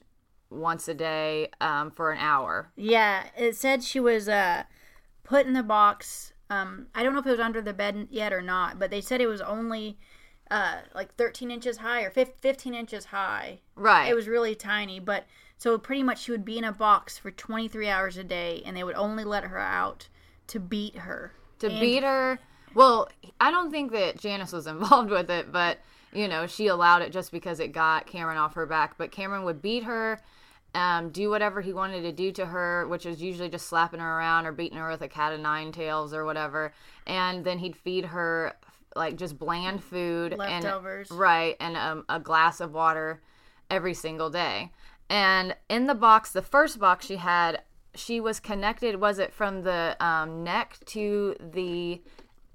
once 0.52 0.87
a 0.88 0.94
day 0.94 1.49
um, 1.61 1.90
for 1.90 2.12
an 2.12 2.18
hour. 2.18 2.71
Yeah, 2.76 3.25
it 3.37 3.56
said 3.56 3.82
she 3.82 4.00
was 4.00 4.28
uh, 4.28 4.64
put 5.25 5.47
in 5.47 5.52
the 5.52 5.62
box. 5.62 6.32
Um, 6.50 6.87
I 6.94 7.02
don't 7.02 7.14
know 7.14 7.21
if 7.21 7.26
it 7.26 7.30
was 7.30 7.40
under 7.40 7.62
the 7.62 7.73
bed 7.73 8.09
yet 8.11 8.32
or 8.32 8.42
not, 8.42 8.78
but 8.78 8.90
they 8.90 9.00
said 9.00 9.21
it 9.21 9.26
was 9.26 9.40
only 9.40 9.99
uh, 10.50 10.76
like 10.94 11.14
13 11.16 11.50
inches 11.50 11.78
high 11.78 12.02
or 12.02 12.11
15 12.11 12.75
inches 12.75 13.06
high. 13.06 13.61
Right. 13.75 14.09
It 14.09 14.14
was 14.14 14.28
really 14.28 14.54
tiny, 14.54 15.00
but 15.00 15.25
so 15.56 15.78
pretty 15.78 16.02
much 16.02 16.23
she 16.23 16.30
would 16.32 16.44
be 16.44 16.59
in 16.59 16.64
a 16.64 16.73
box 16.73 17.16
for 17.18 17.30
23 17.30 17.88
hours 17.88 18.16
a 18.16 18.25
day, 18.25 18.62
and 18.66 18.76
they 18.76 18.85
would 18.85 18.97
only 18.97 19.25
let 19.25 19.44
her 19.44 19.59
out 19.59 20.09
to 20.49 20.61
beat 20.61 20.97
her. 20.99 21.32
to 21.61 21.68
And- 21.71 21.80
beat 21.80 22.02
her. 22.02 22.38
Well, 22.75 23.09
I 23.40 23.50
don't 23.50 23.71
think 23.71 23.92
that 23.92 24.18
Janice 24.18 24.52
was 24.52 24.66
involved 24.66 25.11
with 25.11 25.30
it, 25.30 25.52
but 25.52 25.78
you 26.14 26.28
know, 26.28 26.47
she 26.47 26.66
allowed 26.66 27.00
it 27.00 27.11
just 27.12 27.32
because 27.32 27.59
it 27.59 27.68
got 27.73 28.06
Cameron 28.06 28.37
off 28.37 28.52
her 28.54 28.66
back. 28.66 28.99
But 28.99 29.11
Cameron 29.12 29.44
would 29.44 29.62
beat 29.62 29.85
her, 29.85 30.21
um, 30.74 31.10
do 31.10 31.28
whatever 31.30 31.60
he 31.60 31.72
wanted 31.72 32.02
to 32.02 32.12
do 32.12 32.32
to 32.32 32.46
her, 32.46 32.86
which 32.88 33.04
was 33.04 33.20
usually 33.20 33.48
just 33.48 33.66
slapping 33.66 34.00
her 34.00 34.18
around 34.18 34.46
or 34.46 34.52
beating 34.52 34.78
her 34.78 34.88
with 34.90 35.02
a 35.02 35.08
cat 35.08 35.32
of 35.32 35.40
nine 35.40 35.72
tails 35.72 36.14
or 36.14 36.24
whatever. 36.24 36.72
And 37.06 37.44
then 37.44 37.58
he'd 37.58 37.76
feed 37.76 38.06
her 38.06 38.54
like 38.94 39.16
just 39.16 39.38
bland 39.38 39.82
food 39.82 40.36
Leftovers. 40.36 41.10
and 41.10 41.18
right, 41.18 41.56
and 41.60 41.76
um, 41.76 42.04
a 42.08 42.20
glass 42.20 42.60
of 42.60 42.72
water 42.72 43.20
every 43.70 43.94
single 43.94 44.30
day. 44.30 44.70
And 45.08 45.54
in 45.68 45.86
the 45.86 45.94
box, 45.94 46.32
the 46.32 46.42
first 46.42 46.78
box 46.78 47.06
she 47.06 47.16
had, 47.16 47.62
she 47.94 48.20
was 48.20 48.40
connected. 48.40 49.00
Was 49.00 49.18
it 49.18 49.32
from 49.32 49.62
the 49.62 49.96
um, 50.00 50.42
neck 50.44 50.78
to 50.86 51.36
the 51.52 52.00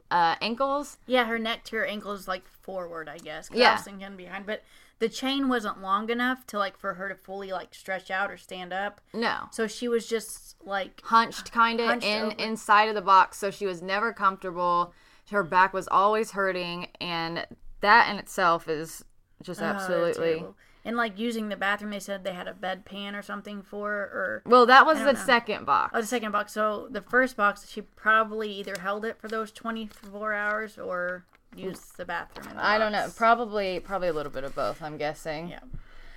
uh, 0.09 0.35
ankles? 0.41 0.97
Yeah, 1.05 1.25
her 1.25 1.37
neck 1.37 1.63
to 1.65 1.75
her 1.77 1.85
ankles 1.85 2.27
like 2.27 2.47
forward, 2.47 3.09
I 3.09 3.17
guess. 3.17 3.49
I 3.51 3.57
Yeah. 3.57 3.73
was 3.73 3.81
thinking 3.83 4.15
behind, 4.15 4.45
but 4.45 4.63
the 4.99 5.09
chain 5.09 5.47
wasn't 5.47 5.81
long 5.81 6.09
enough 6.09 6.45
to 6.47 6.57
like 6.57 6.77
for 6.77 6.95
her 6.95 7.09
to 7.09 7.15
fully 7.15 7.51
like 7.51 7.73
stretch 7.75 8.09
out 8.09 8.31
or 8.31 8.37
stand 8.37 8.73
up. 8.73 9.01
No, 9.13 9.49
So 9.51 9.67
she 9.67 9.87
was 9.87 10.07
just 10.07 10.55
like 10.65 11.01
hunched 11.03 11.51
kind 11.51 11.79
of 11.79 12.03
in 12.03 12.25
over. 12.25 12.35
inside 12.37 12.89
of 12.89 12.95
the 12.95 13.01
box, 13.01 13.37
so 13.37 13.51
she 13.51 13.65
was 13.65 13.81
never 13.81 14.11
comfortable. 14.13 14.93
Her 15.29 15.43
back 15.43 15.73
was 15.73 15.87
always 15.89 16.31
hurting, 16.31 16.87
and 16.99 17.45
that 17.81 18.09
in 18.09 18.17
itself 18.17 18.67
is 18.67 19.03
just 19.43 19.61
oh, 19.61 19.65
absolutely. 19.65 20.43
and 20.83 20.97
like 20.97 21.19
using 21.19 21.49
the 21.49 21.57
bathroom. 21.57 21.91
They 21.91 21.99
said 21.99 22.23
they 22.23 22.33
had 22.33 22.47
a 22.47 22.53
bedpan 22.53 23.13
or 23.13 23.21
something 23.21 23.61
for 23.61 23.89
her, 23.89 24.03
or 24.03 24.43
well, 24.45 24.65
that 24.65 24.85
was 24.85 24.99
the 24.99 25.13
know. 25.13 25.19
second 25.25 25.65
box. 25.65 25.91
oh, 25.93 26.01
the 26.01 26.07
second 26.07 26.31
box. 26.31 26.53
So 26.53 26.87
the 26.89 27.01
first 27.01 27.37
box, 27.37 27.69
she 27.69 27.81
probably 27.81 28.51
either 28.51 28.75
held 28.79 29.05
it 29.05 29.19
for 29.19 29.27
those 29.27 29.51
twenty 29.51 29.85
four 29.87 30.33
hours 30.33 30.77
or 30.77 31.25
use 31.55 31.79
the 31.97 32.05
bathroom. 32.05 32.55
The 32.55 32.65
I 32.65 32.77
don't 32.77 32.91
know. 32.91 33.09
Probably 33.15 33.79
probably 33.79 34.07
a 34.09 34.13
little 34.13 34.31
bit 34.31 34.43
of 34.43 34.55
both. 34.55 34.81
I'm 34.81 34.97
guessing. 34.97 35.49
Yeah. 35.49 35.59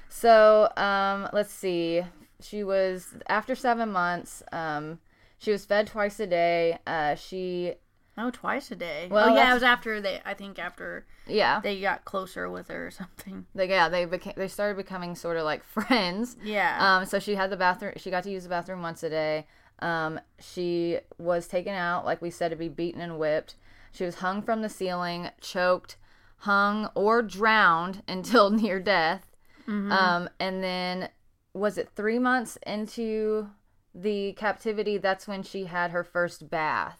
So 0.09 0.71
um, 0.77 1.29
let's 1.33 1.53
see. 1.53 2.03
She 2.41 2.65
was 2.65 3.15
after 3.29 3.55
seven 3.55 3.91
months. 3.93 4.43
Um, 4.53 4.99
she 5.39 5.53
was 5.53 5.65
fed 5.65 5.87
twice 5.87 6.19
a 6.21 6.27
day. 6.27 6.79
Uh, 6.87 7.15
she 7.15 7.75
Oh, 8.19 8.31
twice 8.31 8.71
a 8.71 8.77
day. 8.77 9.09
Well, 9.11 9.31
oh 9.31 9.35
yeah, 9.35 9.51
it 9.51 9.55
was 9.55 9.63
after 9.63 10.01
they. 10.01 10.21
I 10.27 10.35
think 10.35 10.59
after 10.59 11.07
yeah 11.27 11.61
they 11.61 11.81
got 11.81 12.05
closer 12.05 12.51
with 12.51 12.69
her 12.69 12.89
or 12.89 12.91
something. 12.91 13.47
they 13.55 13.69
yeah 13.69 13.89
they 13.89 14.05
became 14.05 14.35
they 14.37 14.49
started 14.49 14.77
becoming 14.77 15.15
sort 15.15 15.37
of 15.37 15.45
like 15.45 15.63
friends. 15.77 16.37
Yeah. 16.43 16.99
Um, 16.99 17.07
so 17.07 17.19
she 17.19 17.35
had 17.37 17.51
the 17.51 17.57
bathroom. 17.57 17.95
She 17.97 18.11
got 18.11 18.25
to 18.25 18.31
use 18.31 18.43
the 18.43 18.49
bathroom 18.51 18.83
once 18.83 19.03
a 19.03 19.11
day. 19.11 19.47
Um, 19.79 20.21
she 20.39 20.99
was 21.17 21.47
taken 21.47 21.73
out, 21.73 22.05
like 22.05 22.21
we 22.21 22.29
said, 22.31 22.51
to 22.51 22.57
be 22.57 22.69
beaten 22.69 23.01
and 23.01 23.19
whipped. 23.19 23.55
She 23.93 24.05
was 24.05 24.17
hung 24.17 24.43
from 24.43 24.63
the 24.63 24.69
ceiling, 24.69 25.31
choked, 25.41 25.97
hung, 26.39 26.91
or 26.95 27.23
drowned 27.23 28.03
until 28.09 28.51
near 28.51 28.81
death. 28.81 29.27
Um, 29.69 30.29
and 30.41 30.65
then, 30.65 31.11
was 31.53 31.79
it 31.79 31.91
three 31.95 32.19
months 32.19 32.59
into 32.67 33.51
the 33.95 34.33
captivity? 34.33 34.99
That's 34.99 35.29
when 35.29 35.45
she 35.45 35.67
had 35.67 35.93
her 35.93 36.03
first 36.03 36.51
bath. 36.51 36.99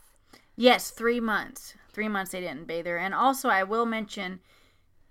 Yes, 0.55 0.91
three 0.91 1.19
months. 1.19 1.75
Three 1.93 2.07
months 2.07 2.31
they 2.31 2.41
didn't 2.41 2.69
bathe 2.69 2.87
her. 2.87 2.97
And 2.97 3.13
also, 3.13 3.49
I 3.49 3.65
will 3.65 3.87
mention, 3.87 4.39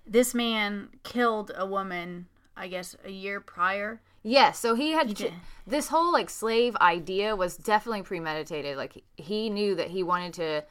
this 0.06 0.34
man 0.34 0.90
killed 1.04 1.52
a 1.56 1.66
woman. 1.66 2.28
I 2.56 2.68
guess 2.68 2.96
a 3.06 3.12
year 3.12 3.40
prior. 3.40 4.02
Yes, 4.22 4.60
so 4.60 4.76
he 4.76 4.92
had 4.92 5.14
did. 5.14 5.34
this 5.66 5.88
whole 5.88 6.12
like 6.12 6.30
slave 6.30 6.76
idea 6.78 7.36
was 7.36 7.56
definitely 7.56 8.02
premeditated. 8.04 8.76
Like 8.76 9.02
he 9.16 9.50
knew 9.50 9.76
that 9.76 9.90
he 9.90 10.04
wanted 10.04 10.34
to 10.34 10.64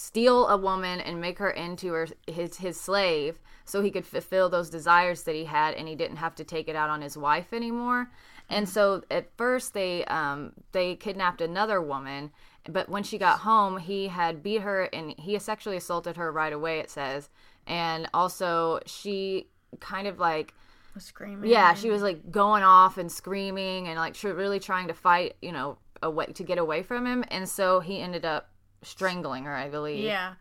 steal 0.00 0.48
a 0.48 0.56
woman 0.56 1.00
and 1.00 1.20
make 1.20 1.38
her 1.38 1.50
into 1.50 1.92
her, 1.92 2.08
his 2.26 2.56
his 2.56 2.80
slave 2.80 3.38
so 3.64 3.82
he 3.82 3.90
could 3.90 4.06
fulfill 4.06 4.48
those 4.48 4.70
desires 4.70 5.22
that 5.24 5.34
he 5.34 5.44
had 5.44 5.74
and 5.74 5.86
he 5.86 5.94
didn't 5.94 6.16
have 6.16 6.34
to 6.36 6.44
take 6.44 6.68
it 6.68 6.76
out 6.76 6.90
on 6.90 7.02
his 7.02 7.16
wife 7.16 7.52
anymore. 7.52 8.10
And 8.48 8.68
so 8.68 9.02
at 9.10 9.36
first 9.36 9.74
they 9.74 10.04
um 10.06 10.52
they 10.72 10.96
kidnapped 10.96 11.40
another 11.40 11.80
woman, 11.80 12.30
but 12.68 12.88
when 12.88 13.02
she 13.02 13.18
got 13.18 13.40
home, 13.40 13.78
he 13.78 14.08
had 14.08 14.42
beat 14.42 14.62
her 14.62 14.84
and 14.92 15.14
he 15.18 15.38
sexually 15.38 15.76
assaulted 15.76 16.16
her 16.16 16.32
right 16.32 16.52
away 16.52 16.78
it 16.80 16.90
says. 16.90 17.28
And 17.66 18.08
also 18.14 18.80
she 18.86 19.48
kind 19.78 20.08
of 20.08 20.18
like 20.18 20.54
Was 20.94 21.04
screaming. 21.04 21.50
yeah, 21.50 21.74
she 21.74 21.90
was 21.90 22.02
like 22.02 22.30
going 22.30 22.62
off 22.62 22.98
and 22.98 23.12
screaming 23.12 23.86
and 23.86 23.98
like 23.98 24.14
she 24.14 24.28
really 24.28 24.60
trying 24.60 24.88
to 24.88 24.94
fight, 24.94 25.36
you 25.42 25.52
know, 25.52 25.78
away 26.02 26.26
to 26.26 26.42
get 26.42 26.58
away 26.58 26.82
from 26.82 27.06
him, 27.06 27.22
and 27.28 27.46
so 27.48 27.80
he 27.80 28.00
ended 28.00 28.24
up 28.24 28.48
strangling 28.82 29.44
her, 29.44 29.54
I 29.54 29.68
believe. 29.68 30.04
Yeah. 30.04 30.34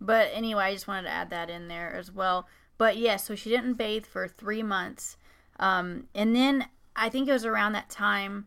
But 0.00 0.30
anyway, 0.32 0.64
I 0.64 0.72
just 0.72 0.88
wanted 0.88 1.04
to 1.04 1.10
add 1.14 1.30
that 1.30 1.50
in 1.50 1.68
there 1.68 1.92
as 1.94 2.12
well. 2.12 2.48
But 2.78 2.96
yeah, 2.96 3.16
so 3.16 3.34
she 3.34 3.48
didn't 3.50 3.74
bathe 3.74 4.04
for 4.04 4.28
three 4.28 4.62
months. 4.62 5.16
Um, 5.58 6.08
and 6.14 6.36
then 6.36 6.66
I 6.94 7.08
think 7.08 7.28
it 7.28 7.32
was 7.32 7.46
around 7.46 7.72
that 7.72 7.88
time 7.88 8.46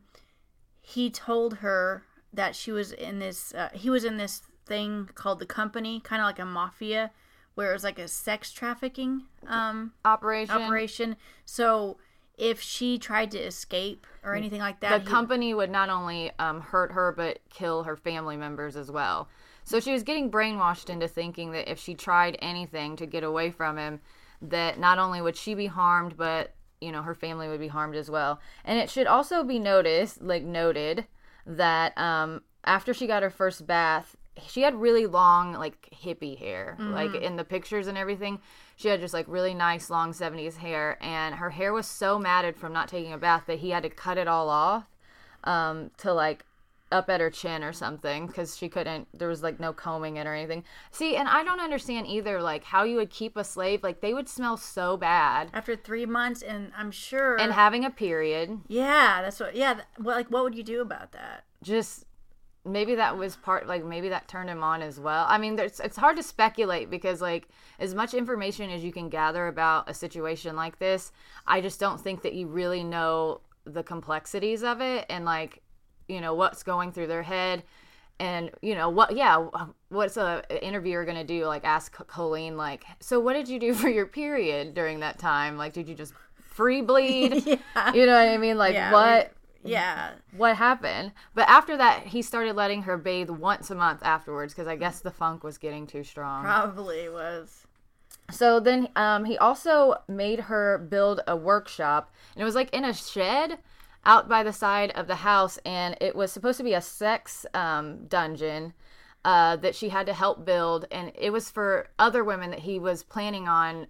he 0.81 1.09
told 1.09 1.55
her 1.55 2.03
that 2.33 2.55
she 2.55 2.71
was 2.71 2.91
in 2.91 3.19
this, 3.19 3.53
uh, 3.53 3.69
he 3.73 3.89
was 3.89 4.03
in 4.05 4.17
this 4.17 4.43
thing 4.65 5.09
called 5.15 5.39
the 5.39 5.45
company, 5.45 5.99
kind 5.99 6.21
of 6.21 6.25
like 6.27 6.39
a 6.39 6.45
mafia, 6.45 7.11
where 7.55 7.71
it 7.71 7.73
was 7.73 7.83
like 7.83 7.99
a 7.99 8.07
sex 8.07 8.51
trafficking 8.51 9.23
um, 9.47 9.93
Operation. 10.05 10.55
operation. 10.55 11.15
So 11.45 11.97
if 12.39 12.61
she 12.61 12.97
tried 12.97 13.29
to 13.31 13.37
escape 13.37 14.07
or 14.23 14.33
anything 14.33 14.61
like 14.61 14.79
the 14.79 14.87
that, 14.87 15.01
he- 15.01 15.07
company 15.07 15.53
would 15.53 15.69
not 15.69 15.89
only 15.89 16.31
um, 16.39 16.61
hurt 16.61 16.93
her 16.93 17.11
but 17.11 17.39
kill 17.49 17.83
her 17.83 17.95
family 17.95 18.37
members 18.37 18.75
as 18.75 18.89
well. 18.89 19.27
So 19.65 19.79
she 19.79 19.91
was 19.91 20.01
getting 20.03 20.31
brainwashed 20.31 20.89
into 20.89 21.07
thinking 21.07 21.51
that 21.51 21.69
if 21.69 21.77
she 21.77 21.93
tried 21.93 22.37
anything 22.41 22.95
to 22.95 23.05
get 23.05 23.23
away 23.23 23.51
from 23.51 23.77
him, 23.77 23.99
that 24.41 24.79
not 24.79 24.97
only 24.97 25.21
would 25.21 25.35
she 25.35 25.53
be 25.53 25.67
harmed, 25.67 26.17
but 26.17 26.55
you 26.81 26.91
know 26.91 27.01
her 27.01 27.13
family 27.13 27.49
would 27.49 27.59
be 27.59 27.67
harmed 27.67 27.95
as 27.95 28.09
well. 28.09 28.39
And 28.63 28.79
it 28.79 28.89
should 28.89 29.05
also 29.05 29.43
be 29.43 29.59
noticed, 29.59 30.21
like 30.21 30.43
noted, 30.43 31.05
that 31.45 31.95
um, 31.97 32.41
after 32.63 32.93
she 32.93 33.05
got 33.05 33.21
her 33.21 33.29
first 33.29 33.67
bath, 33.67 34.15
she 34.47 34.61
had 34.61 34.75
really 34.75 35.05
long, 35.05 35.53
like 35.53 35.89
hippie 35.93 36.37
hair, 36.39 36.77
like 36.79 37.13
in 37.13 37.35
the 37.35 37.43
pictures 37.43 37.87
and 37.87 37.97
everything. 37.97 38.39
She 38.79 38.87
had 38.87 39.01
just 39.01 39.13
like 39.13 39.25
really 39.27 39.53
nice 39.53 39.89
long 39.89 40.13
70s 40.13 40.55
hair, 40.55 40.97
and 41.01 41.35
her 41.35 41.49
hair 41.49 41.73
was 41.73 41.85
so 41.85 42.17
matted 42.17 42.55
from 42.55 42.71
not 42.71 42.87
taking 42.87 43.11
a 43.11 43.17
bath 43.17 43.43
that 43.47 43.59
he 43.59 43.71
had 43.71 43.83
to 43.83 43.89
cut 43.89 44.17
it 44.17 44.25
all 44.25 44.49
off 44.49 44.85
um, 45.43 45.91
to 45.97 46.13
like 46.13 46.45
up 46.89 47.09
at 47.09 47.19
her 47.19 47.29
chin 47.29 47.61
or 47.61 47.73
something 47.73 48.25
because 48.25 48.57
she 48.57 48.67
couldn't 48.67 49.07
there 49.13 49.27
was 49.27 49.43
like 49.43 49.59
no 49.59 49.73
combing 49.73 50.15
it 50.15 50.25
or 50.25 50.33
anything. 50.33 50.63
See 50.91 51.17
and 51.17 51.27
i 51.27 51.43
don't 51.43 51.59
understand 51.59 52.07
either 52.07 52.41
like 52.41 52.63
how 52.63 52.83
you 52.83 52.95
would 52.95 53.09
keep 53.09 53.35
a 53.35 53.43
slave 53.43 53.83
like 53.83 53.99
they 53.99 54.13
would 54.13 54.29
smell 54.29 54.55
so 54.55 54.95
bad. 54.95 55.49
After 55.53 55.75
three 55.75 56.05
months, 56.05 56.41
and 56.41 56.71
I'm 56.75 56.91
sure, 56.91 57.37
and 57.37 57.51
having 57.51 57.83
a 57.83 57.89
period. 57.89 58.61
Yeah, 58.69 59.21
that's 59.21 59.41
what, 59.41 59.57
yeah, 59.57 59.81
well, 59.99 60.15
like 60.15 60.31
what 60.31 60.45
would 60.45 60.55
you 60.55 60.63
do 60.63 60.79
about 60.79 61.11
that? 61.11 61.43
just 61.61 62.05
maybe 62.71 62.95
that 62.95 63.17
was 63.17 63.35
part 63.35 63.67
like 63.67 63.83
maybe 63.83 64.09
that 64.09 64.27
turned 64.27 64.49
him 64.49 64.63
on 64.63 64.81
as 64.81 64.99
well. 64.99 65.25
I 65.27 65.37
mean 65.37 65.55
there's 65.55 65.79
it's 65.79 65.97
hard 65.97 66.17
to 66.17 66.23
speculate 66.23 66.89
because 66.89 67.21
like 67.21 67.47
as 67.79 67.95
much 67.95 68.13
information 68.13 68.69
as 68.69 68.83
you 68.83 68.91
can 68.91 69.09
gather 69.09 69.47
about 69.47 69.89
a 69.89 69.93
situation 69.93 70.55
like 70.55 70.79
this 70.79 71.11
i 71.47 71.61
just 71.61 71.79
don't 71.79 71.99
think 71.99 72.21
that 72.23 72.33
you 72.33 72.47
really 72.47 72.83
know 72.83 73.39
the 73.65 73.83
complexities 73.83 74.63
of 74.63 74.81
it 74.81 75.05
and 75.09 75.25
like 75.25 75.61
you 76.07 76.19
know 76.19 76.33
what's 76.33 76.63
going 76.63 76.91
through 76.91 77.07
their 77.07 77.23
head. 77.23 77.63
And 78.21 78.51
you 78.61 78.75
know 78.75 78.89
what 78.89 79.15
yeah 79.15 79.47
what's 79.87 80.17
a 80.17 80.43
interviewer 80.61 81.05
gonna 81.05 81.23
do? 81.23 81.45
Like 81.45 81.63
ask 81.63 81.93
colleen 82.07 82.57
like 82.57 82.83
so 82.99 83.19
what 83.19 83.33
did 83.33 83.47
you 83.47 83.59
do 83.59 83.73
for 83.73 83.87
your 83.87 84.05
period 84.05 84.73
during 84.73 84.99
that 84.99 85.19
time? 85.19 85.57
Like 85.57 85.71
did 85.71 85.87
you 85.87 85.95
just 85.95 86.13
free 86.35 86.81
bleed? 86.81 87.45
Yeah. 87.45 87.93
you 87.93 88.05
know 88.05 88.13
what 88.13 88.27
i 88.27 88.37
mean? 88.37 88.57
Like 88.57 88.73
Yeah, 88.73 88.91
what 88.91 89.31
Yeah, 89.63 90.11
what 90.35 90.55
happened. 90.55 91.11
But 91.35 91.49
after 91.49 91.77
that, 91.77 92.07
he 92.07 92.21
started 92.21 92.55
letting 92.55 92.83
her 92.83 92.97
bathe 92.97 93.29
once 93.29 93.69
a 93.69 93.75
month 93.75 94.01
afterwards 94.03 94.53
because 94.53 94.67
I 94.67 94.75
guess 94.75 94.99
the 94.99 95.11
funk 95.11 95.43
was 95.43 95.57
getting 95.57 95.85
too 95.87 96.03
strong. 96.03 96.43
probably 96.43 97.09
was. 97.09 97.65
So 98.31 98.59
then 98.59 98.89
um, 98.95 99.25
he 99.25 99.37
also 99.37 99.95
made 100.07 100.39
her 100.41 100.77
build 100.77 101.21
a 101.27 101.35
workshop, 101.35 102.11
and 102.35 102.41
it 102.41 102.45
was 102.45 102.55
like 102.55 102.73
in 102.73 102.85
a 102.85 102.93
shed 102.93 103.57
out 104.05 104.29
by 104.29 104.43
the 104.43 104.53
side 104.53 104.91
of 104.91 105.07
the 105.07 105.15
house, 105.15 105.57
and 105.65 105.97
it 105.99 106.15
was 106.15 106.31
supposed 106.31 106.57
to 106.57 106.63
be 106.63 106.73
a 106.73 106.81
sex 106.81 107.45
um, 107.53 108.05
dungeon. 108.07 108.73
Uh, 109.25 109.57
that 109.57 109.75
she 109.75 109.89
had 109.89 110.05
to 110.05 110.13
help 110.13 110.45
build, 110.45 110.85
and 110.91 111.11
it 111.13 111.29
was 111.29 111.51
for 111.51 111.89
other 111.99 112.23
women 112.23 112.51
that 112.51 112.59
he 112.59 112.79
was 112.79 113.03
planning 113.03 113.49
on 113.49 113.85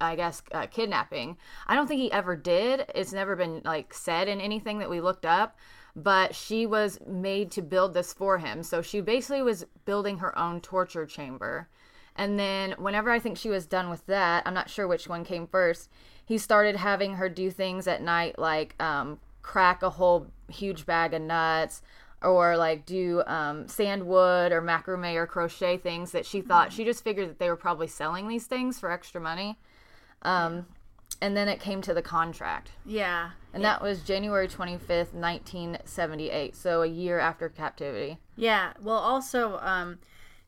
I 0.00 0.16
guess 0.16 0.42
uh, 0.52 0.66
kidnapping. 0.66 1.36
I 1.66 1.74
don't 1.74 1.86
think 1.86 2.00
he 2.00 2.12
ever 2.12 2.36
did. 2.36 2.86
It's 2.94 3.12
never 3.12 3.36
been 3.36 3.62
like 3.64 3.94
said 3.94 4.28
in 4.28 4.40
anything 4.40 4.78
that 4.78 4.90
we 4.90 5.00
looked 5.00 5.26
up, 5.26 5.56
but 5.94 6.34
she 6.34 6.66
was 6.66 6.98
made 7.06 7.50
to 7.52 7.62
build 7.62 7.94
this 7.94 8.12
for 8.12 8.38
him. 8.38 8.62
So 8.62 8.82
she 8.82 9.00
basically 9.00 9.42
was 9.42 9.66
building 9.84 10.18
her 10.18 10.38
own 10.38 10.60
torture 10.60 11.06
chamber. 11.06 11.68
And 12.16 12.38
then 12.38 12.72
whenever 12.78 13.10
I 13.10 13.18
think 13.18 13.36
she 13.36 13.50
was 13.50 13.66
done 13.66 13.90
with 13.90 14.06
that, 14.06 14.42
I'm 14.46 14.54
not 14.54 14.70
sure 14.70 14.88
which 14.88 15.08
one 15.08 15.24
came 15.24 15.46
first. 15.46 15.90
He 16.24 16.38
started 16.38 16.76
having 16.76 17.14
her 17.14 17.28
do 17.28 17.50
things 17.50 17.86
at 17.86 18.02
night 18.02 18.38
like 18.38 18.74
um, 18.82 19.18
crack 19.42 19.82
a 19.82 19.90
whole 19.90 20.26
huge 20.48 20.86
bag 20.86 21.14
of 21.14 21.22
nuts 21.22 21.82
or 22.22 22.56
like 22.56 22.86
do 22.86 23.22
um, 23.26 23.68
sandwood 23.68 24.50
or 24.50 24.62
macrame 24.62 25.14
or 25.14 25.26
crochet 25.26 25.76
things 25.76 26.12
that 26.12 26.26
she 26.26 26.40
thought 26.40 26.72
she 26.72 26.84
just 26.84 27.04
figured 27.04 27.28
that 27.28 27.38
they 27.38 27.48
were 27.48 27.56
probably 27.56 27.86
selling 27.86 28.26
these 28.26 28.46
things 28.46 28.78
for 28.78 28.90
extra 28.90 29.20
money. 29.20 29.58
Um, 30.22 30.66
and 31.20 31.36
then 31.36 31.48
it 31.48 31.60
came 31.60 31.80
to 31.82 31.94
the 31.94 32.02
contract, 32.02 32.72
Yeah, 32.84 33.30
and 33.54 33.64
that 33.64 33.80
was 33.80 34.02
January 34.02 34.48
25th, 34.48 35.14
1978, 35.14 36.54
so 36.56 36.82
a 36.82 36.86
year 36.86 37.18
after 37.18 37.48
captivity. 37.48 38.18
yeah. 38.36 38.72
Well, 38.80 38.98
also, 38.98 39.58
um, 39.62 39.98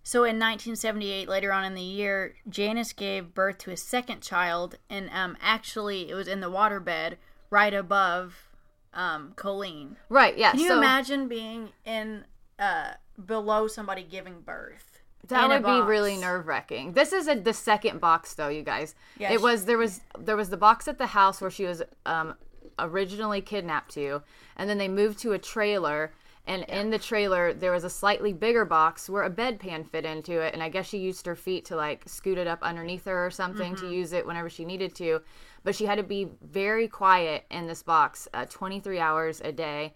so 0.03 0.21
in 0.25 0.39
1978, 0.39 1.29
later 1.29 1.53
on 1.53 1.65
in 1.65 1.75
the 1.75 1.81
year, 1.83 2.35
Janice 2.49 2.93
gave 2.93 3.35
birth 3.35 3.59
to 3.59 3.71
a 3.71 3.77
second 3.77 4.21
child, 4.21 4.77
and 4.91 5.09
um, 5.11 5.37
actually, 5.41 6.11
it 6.11 6.15
was 6.15 6.29
in 6.29 6.41
the 6.41 6.51
waterbed 6.51 7.15
right 7.51 7.73
above 7.75 8.49
um, 8.93 9.33
Colleen. 9.37 9.97
Right, 10.09 10.37
yeah. 10.37 10.51
Can 10.53 10.61
you 10.61 10.69
so 10.69 10.79
imagine 10.79 11.29
being 11.29 11.71
in 11.85 12.25
uh, 12.59 12.93
below 13.25 13.69
somebody 13.69 14.03
giving 14.03 14.41
birth? 14.41 14.98
That 15.27 15.49
would 15.49 15.65
be 15.65 15.81
really 15.87 16.17
nerve 16.17 16.47
wracking. 16.47 16.93
This 16.93 17.13
is 17.13 17.29
a, 17.29 17.35
the 17.35 17.53
second 17.53 18.01
box, 18.01 18.35
though, 18.35 18.49
you 18.49 18.63
guys. 18.63 18.95
Yeah, 19.19 19.29
it 19.31 19.39
she- 19.39 19.45
was 19.45 19.65
there 19.65 19.79
was 19.79 20.01
there 20.19 20.37
was 20.37 20.49
the 20.49 20.57
box 20.57 20.89
at 20.89 20.99
the 20.99 21.09
house 21.09 21.41
where 21.41 21.51
she 21.51 21.65
was 21.65 21.83
um, 22.07 22.35
originally 22.79 23.41
kidnapped 23.41 23.93
to, 23.95 24.23
and 24.57 24.69
then 24.71 24.79
they 24.79 24.89
moved 24.89 25.19
to 25.21 25.33
a 25.33 25.39
trailer. 25.39 26.13
And 26.47 26.65
in 26.65 26.89
the 26.89 26.99
trailer, 26.99 27.53
there 27.53 27.73
was 27.73 27.85
a 27.85 27.91
slightly 27.91 28.33
bigger 28.33 28.65
box 28.65 29.11
where 29.11 29.23
a 29.25 29.29
bedpan 29.31 29.87
fit 29.87 30.07
into 30.07 30.41
it, 30.41 30.55
and 30.55 30.63
I 30.63 30.71
guess 30.71 30.87
she 30.89 30.97
used 30.97 31.27
her 31.27 31.37
feet 31.37 31.67
to 31.67 31.77
like 31.77 32.05
scoot 32.07 32.39
it 32.39 32.47
up 32.47 32.63
underneath 32.63 33.05
her 33.05 33.27
or 33.27 33.31
something 33.31 33.75
Mm-hmm. 33.75 33.87
to 33.87 33.93
use 33.95 34.15
it 34.15 34.27
whenever 34.27 34.49
she 34.49 34.65
needed 34.65 34.95
to. 34.95 35.21
But 35.63 35.75
she 35.75 35.85
had 35.85 35.97
to 35.99 36.03
be 36.03 36.27
very 36.41 36.89
quiet 36.89 37.45
in 37.51 37.67
this 37.67 37.83
box, 37.83 38.29
uh, 38.33 38.47
23 38.47 38.99
hours 38.99 39.43
a 39.45 39.53
day. 39.53 39.93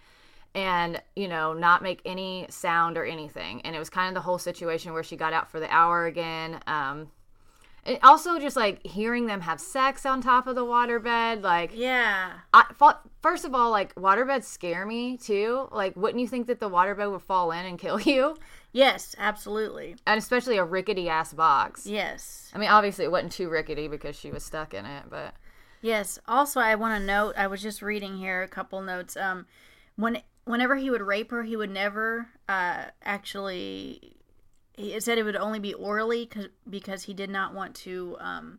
And 0.54 1.00
you 1.16 1.28
know 1.28 1.52
not 1.54 1.82
make 1.82 2.00
any 2.04 2.46
sound 2.50 2.98
or 2.98 3.04
anything 3.04 3.60
and 3.62 3.74
it 3.74 3.78
was 3.78 3.88
kind 3.88 4.08
of 4.08 4.14
the 4.14 4.20
whole 4.20 4.38
situation 4.38 4.92
where 4.92 5.02
she 5.02 5.16
got 5.16 5.32
out 5.32 5.50
for 5.50 5.58
the 5.60 5.70
hour 5.72 6.04
again 6.06 6.60
um 6.66 7.10
and 7.84 7.98
also 8.02 8.38
just 8.38 8.54
like 8.56 8.86
hearing 8.86 9.26
them 9.26 9.40
have 9.40 9.58
sex 9.60 10.04
on 10.06 10.20
top 10.20 10.46
of 10.46 10.54
the 10.54 10.64
waterbed 10.64 11.42
like 11.42 11.70
Yeah. 11.74 12.32
I, 12.52 12.64
first 13.22 13.44
of 13.46 13.54
all 13.54 13.70
like 13.70 13.94
waterbeds 13.94 14.44
scare 14.44 14.84
me 14.84 15.16
too 15.16 15.68
like 15.72 15.96
wouldn't 15.96 16.20
you 16.20 16.28
think 16.28 16.46
that 16.48 16.60
the 16.60 16.68
waterbed 16.70 17.10
would 17.10 17.22
fall 17.22 17.50
in 17.50 17.64
and 17.64 17.78
kill 17.84 17.98
you 18.00 18.36
Yes, 18.74 19.14
absolutely. 19.18 19.96
and 20.06 20.16
especially 20.18 20.58
a 20.58 20.64
rickety 20.64 21.08
ass 21.08 21.32
box 21.32 21.86
Yes. 21.86 22.50
i 22.54 22.58
mean 22.58 22.68
obviously 22.68 23.04
it 23.06 23.10
wasn't 23.10 23.32
too 23.32 23.48
rickety 23.48 23.88
because 23.88 24.16
she 24.18 24.30
was 24.30 24.44
stuck 24.44 24.74
in 24.74 24.84
it 24.84 25.04
but 25.08 25.34
Yes. 25.84 26.16
Also, 26.28 26.60
I 26.60 26.76
want 26.76 27.00
to 27.00 27.04
note. 27.04 27.34
I 27.36 27.48
was 27.48 27.60
just 27.60 27.82
reading 27.82 28.16
here 28.16 28.40
a 28.40 28.46
couple 28.46 28.80
notes. 28.82 29.16
Um, 29.16 29.46
when 29.96 30.18
whenever 30.44 30.76
he 30.76 30.90
would 30.90 31.02
rape 31.02 31.30
her, 31.30 31.42
he 31.42 31.56
would 31.56 31.70
never 31.70 32.28
uh 32.48 32.86
actually. 33.02 34.16
He 34.74 34.98
said 35.00 35.18
it 35.18 35.24
would 35.24 35.36
only 35.36 35.58
be 35.58 35.74
orally 35.74 36.26
cause, 36.26 36.48
because 36.68 37.04
he 37.04 37.12
did 37.14 37.28
not 37.30 37.54
want 37.54 37.74
to 37.76 38.16
um 38.20 38.58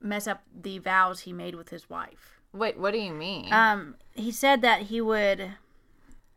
mess 0.00 0.26
up 0.26 0.42
the 0.58 0.78
vows 0.78 1.20
he 1.20 1.32
made 1.32 1.54
with 1.54 1.68
his 1.68 1.90
wife. 1.90 2.40
wait 2.52 2.78
what 2.78 2.92
do 2.92 2.98
you 2.98 3.12
mean 3.12 3.52
Um, 3.52 3.96
he 4.14 4.32
said 4.32 4.62
that 4.62 4.82
he 4.82 5.00
would. 5.00 5.52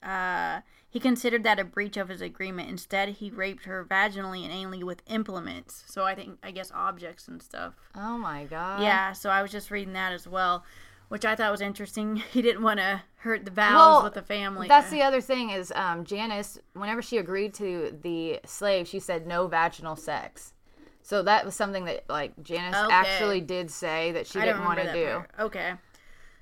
Uh, 0.02 0.62
he 0.90 1.00
considered 1.00 1.44
that 1.44 1.60
a 1.60 1.64
breach 1.64 1.98
of 1.98 2.10
his 2.10 2.22
agreement. 2.22 2.70
Instead, 2.70 3.10
he 3.10 3.32
raped 3.32 3.66
her 3.66 3.84
vaginally 3.84 4.44
and 4.44 4.52
anally 4.54 4.84
with 4.84 5.02
implements. 5.08 5.84
So 5.88 6.04
I 6.04 6.14
think, 6.14 6.38
I 6.44 6.52
guess, 6.52 6.72
objects 6.76 7.28
and 7.28 7.42
stuff. 7.42 7.74
oh 7.96 8.18
my 8.18 8.44
god 8.44 8.82
Yeah, 8.82 9.14
so 9.14 9.30
I 9.30 9.42
was 9.42 9.52
just 9.52 9.72
reading 9.72 9.94
that 9.94 10.12
as 10.12 10.28
well, 10.28 10.66
which 11.10 11.26
I 11.26 11.36
thought 11.36 11.52
was 11.52 11.62
interesting. 11.62 12.18
He 12.32 12.42
didn't 12.42 12.64
want 12.64 12.80
to 12.80 13.02
hurt 13.18 13.46
the 13.46 13.52
vows 13.52 13.76
Well, 13.76 14.04
with 14.04 14.14
the 14.16 14.22
family. 14.22 14.68
That's 14.68 14.90
the 14.90 15.02
other 15.02 15.22
thing 15.22 15.50
is 15.50 15.72
um, 15.76 16.04
Janice. 16.06 16.60
Whenever 16.74 17.02
she 17.02 17.18
agreed 17.18 17.54
to 17.56 17.98
the 18.02 18.40
slave, 18.46 18.88
she 18.88 19.00
said 19.00 19.26
no 19.28 19.48
vaginal 19.48 19.96
sex. 19.96 20.54
So 21.02 21.22
that 21.24 21.46
was 21.46 21.56
something 21.56 21.86
that 21.86 22.06
like 22.10 22.32
Janice 22.42 22.76
Okay. 22.78 22.94
actually 22.94 23.42
did 23.42 23.70
say 23.70 24.12
that 24.14 24.26
she 24.28 24.40
I 24.40 24.46
didn't 24.46 24.64
want 24.64 24.80
to 24.80 24.94
do. 24.94 25.06
part. 25.16 25.32
Okay, 25.40 25.74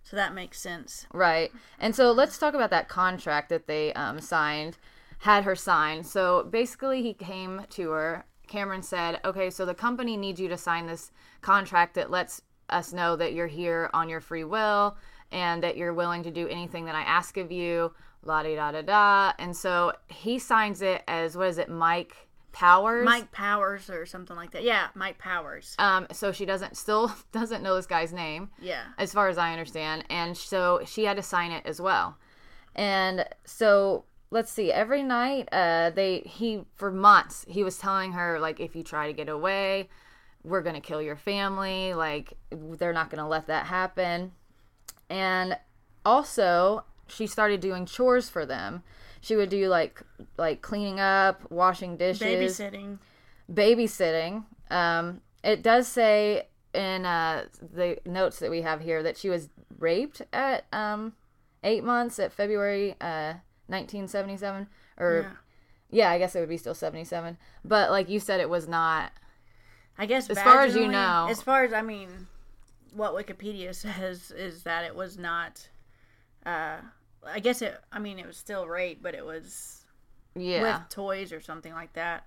so 0.03 0.15
that 0.15 0.33
makes 0.33 0.59
sense. 0.59 1.07
Right. 1.13 1.51
And 1.79 1.95
so 1.95 2.11
let's 2.11 2.37
talk 2.37 2.53
about 2.53 2.69
that 2.69 2.87
contract 2.87 3.49
that 3.49 3.65
they 3.67 3.91
um, 3.93 4.19
signed, 4.21 4.77
had 5.19 5.43
her 5.45 5.55
sign. 5.55 6.03
So 6.03 6.43
basically, 6.43 7.01
he 7.01 7.13
came 7.13 7.65
to 7.71 7.89
her. 7.91 8.25
Cameron 8.47 8.83
said, 8.83 9.19
okay, 9.23 9.49
so 9.49 9.65
the 9.65 9.73
company 9.73 10.17
needs 10.17 10.39
you 10.39 10.47
to 10.49 10.57
sign 10.57 10.85
this 10.85 11.11
contract 11.41 11.95
that 11.95 12.11
lets 12.11 12.41
us 12.71 12.93
know 12.93 13.15
that 13.15 13.33
you're 13.33 13.47
here 13.47 13.89
on 13.93 14.09
your 14.09 14.21
free 14.21 14.43
will 14.43 14.97
and 15.31 15.63
that 15.63 15.77
you're 15.77 15.93
willing 15.93 16.23
to 16.23 16.31
do 16.31 16.47
anything 16.47 16.85
that 16.85 16.95
I 16.95 17.01
ask 17.01 17.37
of 17.37 17.51
you, 17.51 17.93
la 18.23 18.43
di 18.43 18.55
da 18.55 18.71
da 18.71 18.81
da. 18.81 19.33
And 19.39 19.55
so 19.55 19.93
he 20.07 20.39
signs 20.39 20.81
it 20.81 21.03
as, 21.07 21.35
what 21.37 21.47
is 21.47 21.57
it, 21.57 21.69
Mike 21.69 22.15
Powers? 22.51 23.05
Mike 23.05 23.31
Powers 23.31 23.89
or 23.89 24.05
something 24.05 24.35
like 24.35 24.51
that. 24.51 24.63
Yeah, 24.63 24.87
Mike 24.93 25.17
Powers. 25.17 25.73
Um, 25.79 26.07
so 26.11 26.31
she 26.33 26.45
doesn't, 26.45 26.75
still 26.75 27.13
doesn't 27.31 27.63
know 27.63 27.75
this 27.75 27.85
guy's 27.85 28.11
name 28.11 28.49
Yeah. 28.59 28.83
as 28.97 29.13
far 29.13 29.29
as 29.29 29.37
I 29.37 29.51
understand. 29.53 30.03
And 30.09 30.35
so 30.37 30.81
she 30.85 31.05
had 31.05 31.15
to 31.17 31.23
sign 31.23 31.51
it 31.51 31.65
as 31.65 31.79
well. 31.79 32.17
And 32.75 33.25
so 33.45 34.03
let's 34.31 34.51
see, 34.51 34.71
every 34.71 35.03
night, 35.03 35.47
uh, 35.51 35.89
they 35.91 36.19
he 36.25 36.63
for 36.75 36.91
months 36.91 37.45
he 37.47 37.63
was 37.63 37.77
telling 37.77 38.13
her 38.13 38.39
like, 38.39 38.59
if 38.59 38.75
you 38.75 38.83
try 38.83 39.07
to 39.07 39.13
get 39.13 39.29
away, 39.29 39.89
we're 40.43 40.61
gonna 40.61 40.81
kill 40.81 41.01
your 41.01 41.15
family. 41.15 41.93
Like 41.93 42.33
they're 42.51 42.93
not 42.93 43.09
gonna 43.09 43.27
let 43.27 43.47
that 43.47 43.65
happen. 43.67 44.31
And 45.09 45.57
also, 46.05 46.85
she 47.07 47.27
started 47.27 47.59
doing 47.59 47.85
chores 47.85 48.29
for 48.29 48.45
them. 48.45 48.83
She 49.19 49.35
would 49.35 49.49
do 49.49 49.67
like 49.67 50.01
like 50.37 50.61
cleaning 50.61 50.99
up, 50.99 51.49
washing 51.51 51.97
dishes, 51.97 52.21
Babysitting. 52.59 52.97
babysitting. 53.51 54.45
Um, 54.69 55.21
it 55.43 55.61
does 55.61 55.87
say 55.87 56.47
in 56.73 57.05
uh, 57.05 57.45
the 57.61 57.97
notes 58.05 58.39
that 58.39 58.49
we 58.49 58.61
have 58.61 58.81
here 58.81 59.03
that 59.03 59.17
she 59.17 59.29
was 59.29 59.49
raped 59.77 60.21
at 60.31 60.65
um, 60.71 61.13
eight 61.63 61.83
months 61.83 62.17
at 62.19 62.31
February 62.31 62.91
uh, 63.01 63.33
1977. 63.67 64.67
Or, 64.97 65.21
Yeah. 65.91 66.05
yeah. 66.05 66.09
I 66.11 66.17
guess 66.17 66.35
it 66.35 66.39
would 66.39 66.49
be 66.49 66.57
still 66.57 66.73
77. 66.75 67.37
But 67.65 67.91
like 67.91 68.09
you 68.09 68.19
said, 68.19 68.39
it 68.39 68.49
was 68.49 68.67
not. 68.67 69.11
I 70.01 70.07
guess 70.07 70.31
As 70.31 70.41
far 70.41 70.61
as 70.61 70.75
you 70.75 70.87
know. 70.87 71.27
As 71.29 71.43
far 71.43 71.63
as 71.63 71.73
I 71.73 71.83
mean, 71.83 72.09
what 72.95 73.13
Wikipedia 73.13 73.75
says 73.85 74.31
is 74.31 74.63
that 74.63 74.83
it 74.83 74.95
was 74.95 75.19
not. 75.19 75.69
Uh, 76.43 76.77
I 77.23 77.39
guess 77.39 77.61
it. 77.61 77.79
I 77.91 77.99
mean, 77.99 78.17
it 78.17 78.25
was 78.25 78.35
still 78.35 78.65
rape, 78.65 79.03
but 79.03 79.13
it 79.13 79.23
was 79.23 79.85
Yeah. 80.33 80.63
with 80.79 80.89
toys 80.89 81.31
or 81.31 81.39
something 81.39 81.73
like 81.73 81.93
that. 81.93 82.25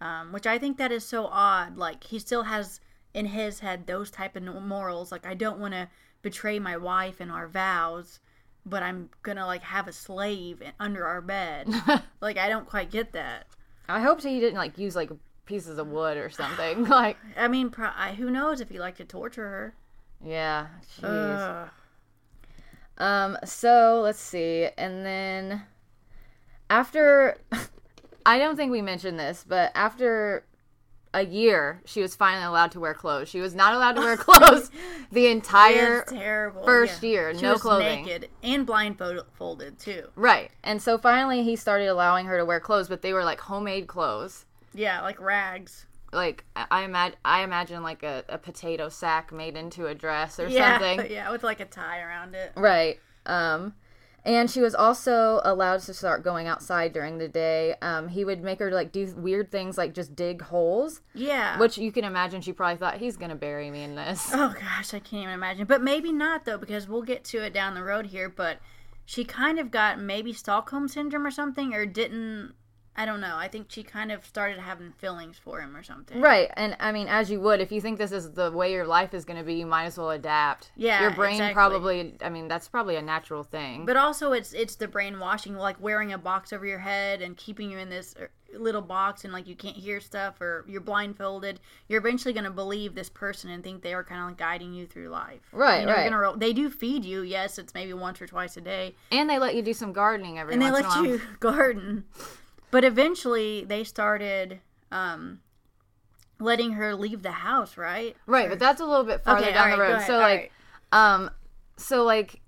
Um, 0.00 0.32
which 0.32 0.44
I 0.44 0.58
think 0.58 0.76
that 0.78 0.90
is 0.90 1.04
so 1.04 1.26
odd. 1.26 1.76
Like 1.76 2.02
he 2.02 2.18
still 2.18 2.42
has 2.42 2.80
in 3.14 3.26
his 3.26 3.60
head 3.60 3.86
those 3.86 4.10
type 4.10 4.34
of 4.34 4.42
morals. 4.42 5.12
Like 5.12 5.24
I 5.24 5.34
don't 5.34 5.60
want 5.60 5.74
to 5.74 5.88
betray 6.22 6.58
my 6.58 6.76
wife 6.76 7.20
and 7.20 7.30
our 7.30 7.46
vows, 7.46 8.18
but 8.66 8.82
I'm 8.82 9.08
gonna 9.22 9.46
like 9.46 9.62
have 9.62 9.86
a 9.86 9.92
slave 9.92 10.60
under 10.80 11.06
our 11.06 11.20
bed. 11.20 11.68
like 12.20 12.38
I 12.38 12.48
don't 12.48 12.66
quite 12.66 12.90
get 12.90 13.12
that. 13.12 13.46
I 13.88 14.00
hope 14.00 14.20
he 14.20 14.40
didn't 14.40 14.58
like 14.58 14.76
use 14.78 14.96
like 14.96 15.10
pieces 15.46 15.78
of 15.78 15.88
wood 15.88 16.16
or 16.16 16.30
something. 16.30 16.84
like, 16.88 17.16
I 17.36 17.48
mean, 17.48 17.70
pro- 17.70 17.90
I, 17.96 18.14
who 18.14 18.30
knows 18.30 18.60
if 18.60 18.68
he 18.70 18.78
liked 18.78 18.98
to 18.98 19.04
torture 19.04 19.48
her? 19.48 19.74
yeah. 20.24 20.66
Jeez. 21.00 21.68
Um, 22.96 23.36
so 23.44 24.00
let's 24.02 24.20
see. 24.20 24.68
And 24.78 25.04
then 25.04 25.62
after 26.70 27.36
I 28.26 28.38
don't 28.38 28.56
think 28.56 28.70
we 28.72 28.82
mentioned 28.82 29.18
this, 29.18 29.44
but 29.46 29.72
after 29.74 30.44
a 31.12 31.24
year, 31.24 31.80
she 31.84 32.00
was 32.00 32.16
finally 32.16 32.44
allowed 32.44 32.72
to 32.72 32.80
wear 32.80 32.94
clothes. 32.94 33.28
She 33.28 33.40
was 33.40 33.54
not 33.54 33.74
allowed 33.74 33.92
to 33.96 34.00
wear 34.00 34.16
clothes 34.18 34.70
the 35.12 35.26
entire 35.26 36.04
first 36.64 37.02
year, 37.02 37.34
She 37.34 37.42
no 37.42 37.52
was 37.52 37.62
clothing. 37.62 38.04
naked 38.04 38.30
and 38.42 38.64
blindfolded 38.66 39.78
too. 39.78 40.08
Right. 40.16 40.50
And 40.62 40.80
so 40.80 40.96
finally 40.98 41.42
he 41.42 41.56
started 41.56 41.86
allowing 41.88 42.26
her 42.26 42.38
to 42.38 42.44
wear 42.44 42.60
clothes, 42.60 42.88
but 42.88 43.02
they 43.02 43.12
were 43.12 43.24
like 43.24 43.40
homemade 43.40 43.86
clothes. 43.88 44.46
Yeah, 44.74 45.00
like 45.02 45.20
rags. 45.20 45.86
Like 46.12 46.44
I, 46.54 46.82
imagine 46.84 47.18
I 47.24 47.42
imagine 47.42 47.82
like 47.82 48.02
a, 48.02 48.24
a 48.28 48.38
potato 48.38 48.88
sack 48.88 49.32
made 49.32 49.56
into 49.56 49.86
a 49.86 49.94
dress 49.94 50.38
or 50.38 50.46
Yeah, 50.48 50.78
something. 50.78 51.10
yeah, 51.10 51.30
with 51.30 51.42
like 51.42 51.60
a 51.60 51.64
tie 51.64 52.00
around 52.00 52.34
it. 52.34 52.52
Right. 52.56 53.00
Um, 53.26 53.74
and 54.26 54.50
she 54.50 54.60
was 54.62 54.74
also 54.74 55.40
allowed 55.44 55.80
to 55.80 55.92
start 55.92 56.22
going 56.24 56.46
outside 56.46 56.92
during 56.94 57.18
the 57.18 57.28
day. 57.28 57.74
Um, 57.82 58.08
he 58.08 58.24
would 58.24 58.42
make 58.42 58.58
her 58.60 58.70
like 58.70 58.90
do 58.90 59.12
weird 59.16 59.50
things 59.50 59.76
like 59.76 59.92
just 59.92 60.16
dig 60.16 60.40
holes, 60.40 61.00
Yeah. 61.14 61.58
which 61.58 61.76
you 61.76 61.92
can 61.92 62.04
imagine 62.04 62.40
she 62.40 62.52
probably 62.52 62.76
thought 62.78 62.96
he's 62.98 63.16
gonna 63.18 63.34
bury 63.34 63.70
me 63.70 63.82
in 63.82 63.96
this. 63.96 64.30
Oh 64.32 64.54
gosh, 64.58 64.94
I 64.94 65.00
can't 65.00 65.24
even 65.24 65.34
imagine. 65.34 65.66
But 65.66 65.82
maybe 65.82 66.10
not 66.12 66.44
though, 66.46 66.58
because 66.58 66.88
we'll 66.88 67.02
get 67.02 67.24
to 67.24 67.44
it 67.44 67.52
down 67.52 67.74
the 67.74 67.82
road 67.82 68.06
here. 68.06 68.28
But 68.30 68.60
she 69.04 69.24
kind 69.24 69.58
of 69.58 69.70
got 69.70 70.00
maybe 70.00 70.32
Stockholm 70.32 70.88
syndrome 70.88 71.26
or 71.26 71.30
something, 71.30 71.74
or 71.74 71.84
didn't. 71.84 72.54
I 72.96 73.04
don't 73.04 73.20
know. 73.20 73.36
I 73.36 73.48
think 73.48 73.66
she 73.70 73.82
kind 73.82 74.12
of 74.12 74.24
started 74.24 74.58
having 74.60 74.92
feelings 74.92 75.36
for 75.36 75.60
him 75.60 75.76
or 75.76 75.82
something. 75.82 76.20
Right. 76.20 76.50
And 76.54 76.76
I 76.78 76.92
mean, 76.92 77.08
as 77.08 77.30
you 77.30 77.40
would, 77.40 77.60
if 77.60 77.72
you 77.72 77.80
think 77.80 77.98
this 77.98 78.12
is 78.12 78.32
the 78.32 78.50
way 78.52 78.72
your 78.72 78.86
life 78.86 79.14
is 79.14 79.24
gonna 79.24 79.42
be, 79.42 79.54
you 79.54 79.66
might 79.66 79.86
as 79.86 79.98
well 79.98 80.10
adapt. 80.10 80.70
Yeah, 80.76 81.02
Your 81.02 81.10
brain 81.10 81.34
exactly. 81.34 81.54
probably. 81.54 82.14
I 82.22 82.28
mean, 82.28 82.48
that's 82.48 82.68
probably 82.68 82.96
a 82.96 83.02
natural 83.02 83.42
thing. 83.42 83.84
But 83.84 83.96
also, 83.96 84.32
it's 84.32 84.52
it's 84.52 84.76
the 84.76 84.86
brainwashing, 84.88 85.56
like 85.56 85.80
wearing 85.80 86.12
a 86.12 86.18
box 86.18 86.52
over 86.52 86.64
your 86.66 86.78
head 86.78 87.20
and 87.22 87.36
keeping 87.36 87.70
you 87.70 87.78
in 87.78 87.88
this 87.90 88.14
er, 88.20 88.30
little 88.56 88.82
box, 88.82 89.24
and 89.24 89.32
like 89.32 89.48
you 89.48 89.56
can't 89.56 89.76
hear 89.76 89.98
stuff, 90.00 90.40
or 90.40 90.64
you're 90.68 90.80
blindfolded. 90.80 91.58
You're 91.88 91.98
eventually 91.98 92.32
going 92.32 92.44
to 92.44 92.50
believe 92.52 92.94
this 92.94 93.08
person 93.08 93.50
and 93.50 93.64
think 93.64 93.82
they 93.82 93.94
are 93.94 94.04
kind 94.04 94.20
of 94.20 94.28
like 94.28 94.36
guiding 94.36 94.72
you 94.72 94.86
through 94.86 95.08
life. 95.08 95.40
Right, 95.52 95.80
You 95.80 95.86
know, 95.86 96.16
right. 96.18 96.38
They 96.38 96.52
do 96.52 96.70
feed 96.70 97.04
you. 97.04 97.22
Yes, 97.22 97.58
it's 97.58 97.74
maybe 97.74 97.92
once 97.92 98.22
or 98.22 98.28
twice 98.28 98.56
a 98.56 98.60
day, 98.60 98.94
and 99.10 99.28
they 99.28 99.38
let 99.40 99.56
you 99.56 99.62
do 99.62 99.74
some 99.74 99.92
gardening 99.92 100.38
every 100.38 100.52
and 100.52 100.62
they 100.62 100.70
let 100.70 100.84
in 100.84 100.86
a 100.86 100.88
while. 100.90 101.04
you 101.04 101.20
garden. 101.40 102.04
But 102.74 102.82
eventually, 102.82 103.64
they 103.64 103.84
started 103.84 104.58
um, 104.90 105.38
letting 106.40 106.72
her 106.72 106.96
leave 106.96 107.22
the 107.22 107.30
house. 107.30 107.76
Right. 107.76 108.16
Right, 108.26 108.48
but 108.48 108.58
that's 108.58 108.80
a 108.80 108.84
little 108.84 109.04
bit 109.04 109.22
farther 109.22 109.44
Okay, 109.44 109.52
down 109.54 109.70
all 109.70 109.76
the 109.76 109.82
road. 109.84 109.92
ahead, 109.92 110.06
So 110.08 110.18
like, 110.18 110.50
right. 110.92 111.14
um, 111.14 111.30
so 111.76 112.02
like, 112.02 112.40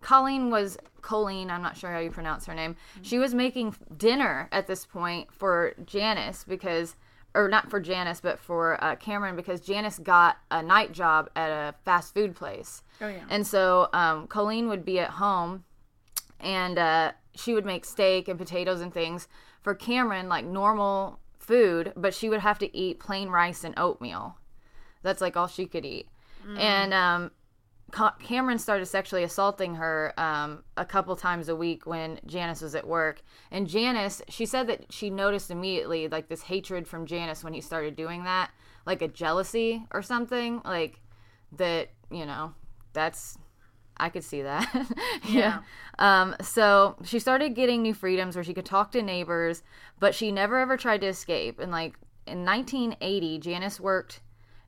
Colleen 0.00 0.50
was 0.50 0.78
Colleen. 1.00 1.50
I'm 1.50 1.62
not 1.62 1.76
sure 1.76 1.90
how 1.90 1.98
you 1.98 2.12
pronounce 2.12 2.46
her 2.46 2.54
name. 2.54 2.76
She 3.02 3.18
was 3.18 3.34
making 3.34 3.74
dinner 3.96 4.48
at 4.52 4.68
this 4.68 4.86
point 4.86 5.32
for 5.32 5.74
Janice 5.84 6.44
because, 6.44 6.94
or 7.34 7.48
not 7.48 7.68
for 7.68 7.80
Janice, 7.80 8.20
but 8.20 8.38
for 8.38 8.78
uh, 8.84 8.94
Cameron 8.94 9.34
because 9.34 9.60
Janice 9.60 9.98
got 9.98 10.36
a 10.52 10.62
night 10.62 10.92
job 10.92 11.28
at 11.34 11.50
a 11.50 11.74
fast 11.84 12.14
food 12.14 12.36
place. 12.36 12.84
Oh 13.00 13.08
yeah. 13.08 13.24
And 13.28 13.44
so 13.44 13.88
um, 13.92 14.28
Colleen 14.28 14.68
would 14.68 14.84
be 14.84 15.00
at 15.00 15.10
home 15.10 15.64
and 16.38 16.78
uh, 16.78 17.12
she 17.34 17.52
would 17.52 17.66
make 17.66 17.84
steak 17.84 18.28
and 18.28 18.38
potatoes 18.38 18.80
and 18.80 18.94
things 18.94 19.26
for 19.62 19.74
Cameron, 19.74 20.28
like 20.28 20.44
normal 20.44 21.18
food, 21.38 21.92
but 21.96 22.14
she 22.14 22.28
would 22.28 22.40
have 22.40 22.58
to 22.58 22.76
eat 22.76 23.00
plain 23.00 23.28
rice 23.28 23.64
and 23.64 23.74
oatmeal. 23.78 24.36
That's 25.02 25.20
like 25.20 25.36
all 25.36 25.48
she 25.48 25.66
could 25.66 25.84
eat. 25.84 26.08
And 26.58 26.92
um, 26.94 27.30
Ca- 27.92 28.16
Cameron 28.22 28.58
started 28.58 28.86
sexually 28.86 29.22
assaulting 29.22 29.76
her 29.76 30.12
um, 30.16 30.64
a 30.76 30.84
couple 30.84 31.14
times 31.14 31.48
a 31.48 31.54
week 31.56 31.86
when 31.86 32.18
Janice 32.26 32.62
was 32.62 32.74
at 32.74 32.86
work. 32.86 33.22
And 33.50 33.68
Janice, 33.68 34.22
she 34.28 34.46
said 34.46 34.66
that 34.68 34.92
she 34.92 35.10
noticed 35.10 35.50
immediately 35.50 36.08
like 36.08 36.28
this 36.28 36.42
hatred 36.42 36.88
from 36.88 37.06
Janice 37.06 37.44
when 37.44 37.52
he 37.52 37.60
started 37.60 37.94
doing 37.94 38.24
that, 38.24 38.50
like 38.86 39.02
a 39.02 39.08
jealousy 39.08 39.86
or 39.92 40.02
something, 40.02 40.62
like 40.64 41.00
that, 41.52 41.90
you 42.10 42.26
know, 42.26 42.54
that's 42.92 43.38
I 43.96 44.08
could 44.08 44.24
see 44.24 44.42
that. 44.42 44.68
yeah. 45.28 45.60
Um, 45.98 46.34
so 46.40 46.96
she 47.04 47.18
started 47.18 47.54
getting 47.54 47.82
new 47.82 47.94
freedoms 47.94 48.34
where 48.34 48.44
she 48.44 48.54
could 48.54 48.66
talk 48.66 48.92
to 48.92 49.02
neighbors, 49.02 49.62
but 50.00 50.14
she 50.14 50.32
never 50.32 50.58
ever 50.58 50.76
tried 50.76 51.00
to 51.02 51.06
escape. 51.06 51.58
And 51.60 51.70
like 51.70 51.94
in 52.26 52.44
1980, 52.44 53.38
Janice 53.38 53.80
worked 53.80 54.20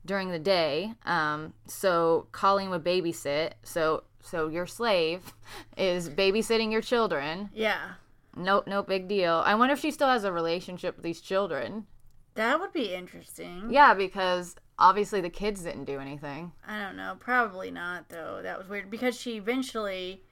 during 0.05 0.29
the 0.29 0.39
day. 0.39 0.93
Um, 1.05 1.53
so 1.67 2.27
Colleen 2.31 2.69
would 2.69 2.83
babysit. 2.83 3.53
So 3.63 4.03
so 4.21 4.47
your 4.47 4.65
slave 4.65 5.33
is 5.77 6.09
babysitting 6.09 6.71
your 6.71 6.81
children. 6.81 7.49
Yeah. 7.53 7.93
No 8.35 8.63
no 8.67 8.83
big 8.83 9.07
deal. 9.07 9.43
I 9.45 9.55
wonder 9.55 9.73
if 9.73 9.79
she 9.79 9.91
still 9.91 10.09
has 10.09 10.23
a 10.23 10.31
relationship 10.31 10.95
with 10.95 11.03
these 11.03 11.21
children. 11.21 11.87
That 12.35 12.59
would 12.59 12.73
be 12.73 12.93
interesting. 12.93 13.67
Yeah, 13.69 13.93
because 13.93 14.55
obviously 14.77 15.21
the 15.21 15.29
kids 15.29 15.63
didn't 15.63 15.85
do 15.85 15.99
anything. 15.99 16.51
I 16.67 16.79
don't 16.79 16.97
know. 16.97 17.15
Probably 17.19 17.71
not, 17.71 18.09
though. 18.09 18.41
That 18.41 18.57
was 18.57 18.67
weird 18.67 18.89
because 18.89 19.19
she 19.19 19.37
eventually, 19.37 20.23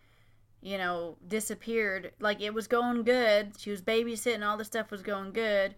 you 0.61 0.77
know, 0.77 1.17
disappeared. 1.27 2.11
Like 2.19 2.41
it 2.41 2.53
was 2.53 2.67
going 2.67 3.03
good. 3.03 3.53
She 3.57 3.71
was 3.71 3.81
babysitting. 3.81 4.45
All 4.45 4.57
the 4.57 4.65
stuff 4.65 4.91
was 4.91 5.01
going 5.01 5.31
good, 5.31 5.75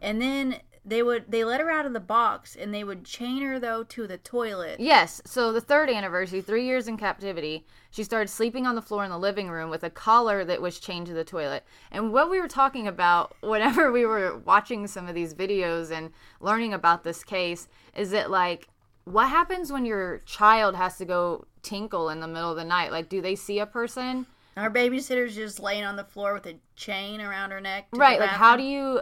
and 0.00 0.20
then 0.20 0.60
they 0.84 1.02
would 1.02 1.24
they 1.28 1.44
let 1.44 1.60
her 1.60 1.70
out 1.70 1.86
of 1.86 1.94
the 1.94 2.00
box 2.00 2.56
and 2.56 2.72
they 2.72 2.84
would 2.84 3.04
chain 3.04 3.42
her 3.42 3.58
though 3.58 3.82
to 3.84 4.06
the 4.06 4.18
toilet. 4.18 4.78
Yes. 4.78 5.22
So 5.24 5.52
the 5.52 5.60
third 5.60 5.88
anniversary, 5.88 6.40
three 6.40 6.66
years 6.66 6.88
in 6.88 6.96
captivity, 6.96 7.66
she 7.90 8.04
started 8.04 8.28
sleeping 8.28 8.66
on 8.66 8.74
the 8.74 8.82
floor 8.82 9.04
in 9.04 9.10
the 9.10 9.18
living 9.18 9.48
room 9.48 9.70
with 9.70 9.82
a 9.82 9.90
collar 9.90 10.44
that 10.44 10.60
was 10.60 10.78
chained 10.78 11.06
to 11.06 11.14
the 11.14 11.24
toilet. 11.24 11.64
And 11.90 12.12
what 12.12 12.30
we 12.30 12.40
were 12.40 12.48
talking 12.48 12.86
about 12.86 13.34
whenever 13.40 13.90
we 13.90 14.04
were 14.04 14.38
watching 14.38 14.86
some 14.86 15.08
of 15.08 15.14
these 15.14 15.34
videos 15.34 15.90
and 15.90 16.10
learning 16.40 16.74
about 16.74 17.02
this 17.02 17.24
case 17.24 17.68
is 17.96 18.10
that 18.10 18.30
like 18.30 18.68
what 19.04 19.28
happens 19.28 19.72
when 19.72 19.84
your 19.84 20.18
child 20.26 20.74
has 20.74 20.96
to 20.98 21.04
go 21.04 21.46
tinkle 21.62 22.10
in 22.10 22.20
the 22.20 22.28
middle 22.28 22.50
of 22.50 22.56
the 22.56 22.64
night? 22.64 22.92
Like 22.92 23.08
do 23.08 23.22
they 23.22 23.36
see 23.36 23.58
a 23.58 23.66
person? 23.66 24.26
Our 24.56 24.70
babysitter's 24.70 25.34
just 25.34 25.58
laying 25.58 25.82
on 25.82 25.96
the 25.96 26.04
floor 26.04 26.32
with 26.32 26.46
a 26.46 26.54
chain 26.76 27.20
around 27.20 27.50
her 27.50 27.60
neck. 27.60 27.88
Right, 27.92 28.20
like 28.20 28.30
how 28.30 28.56
do 28.56 28.62
you 28.62 29.00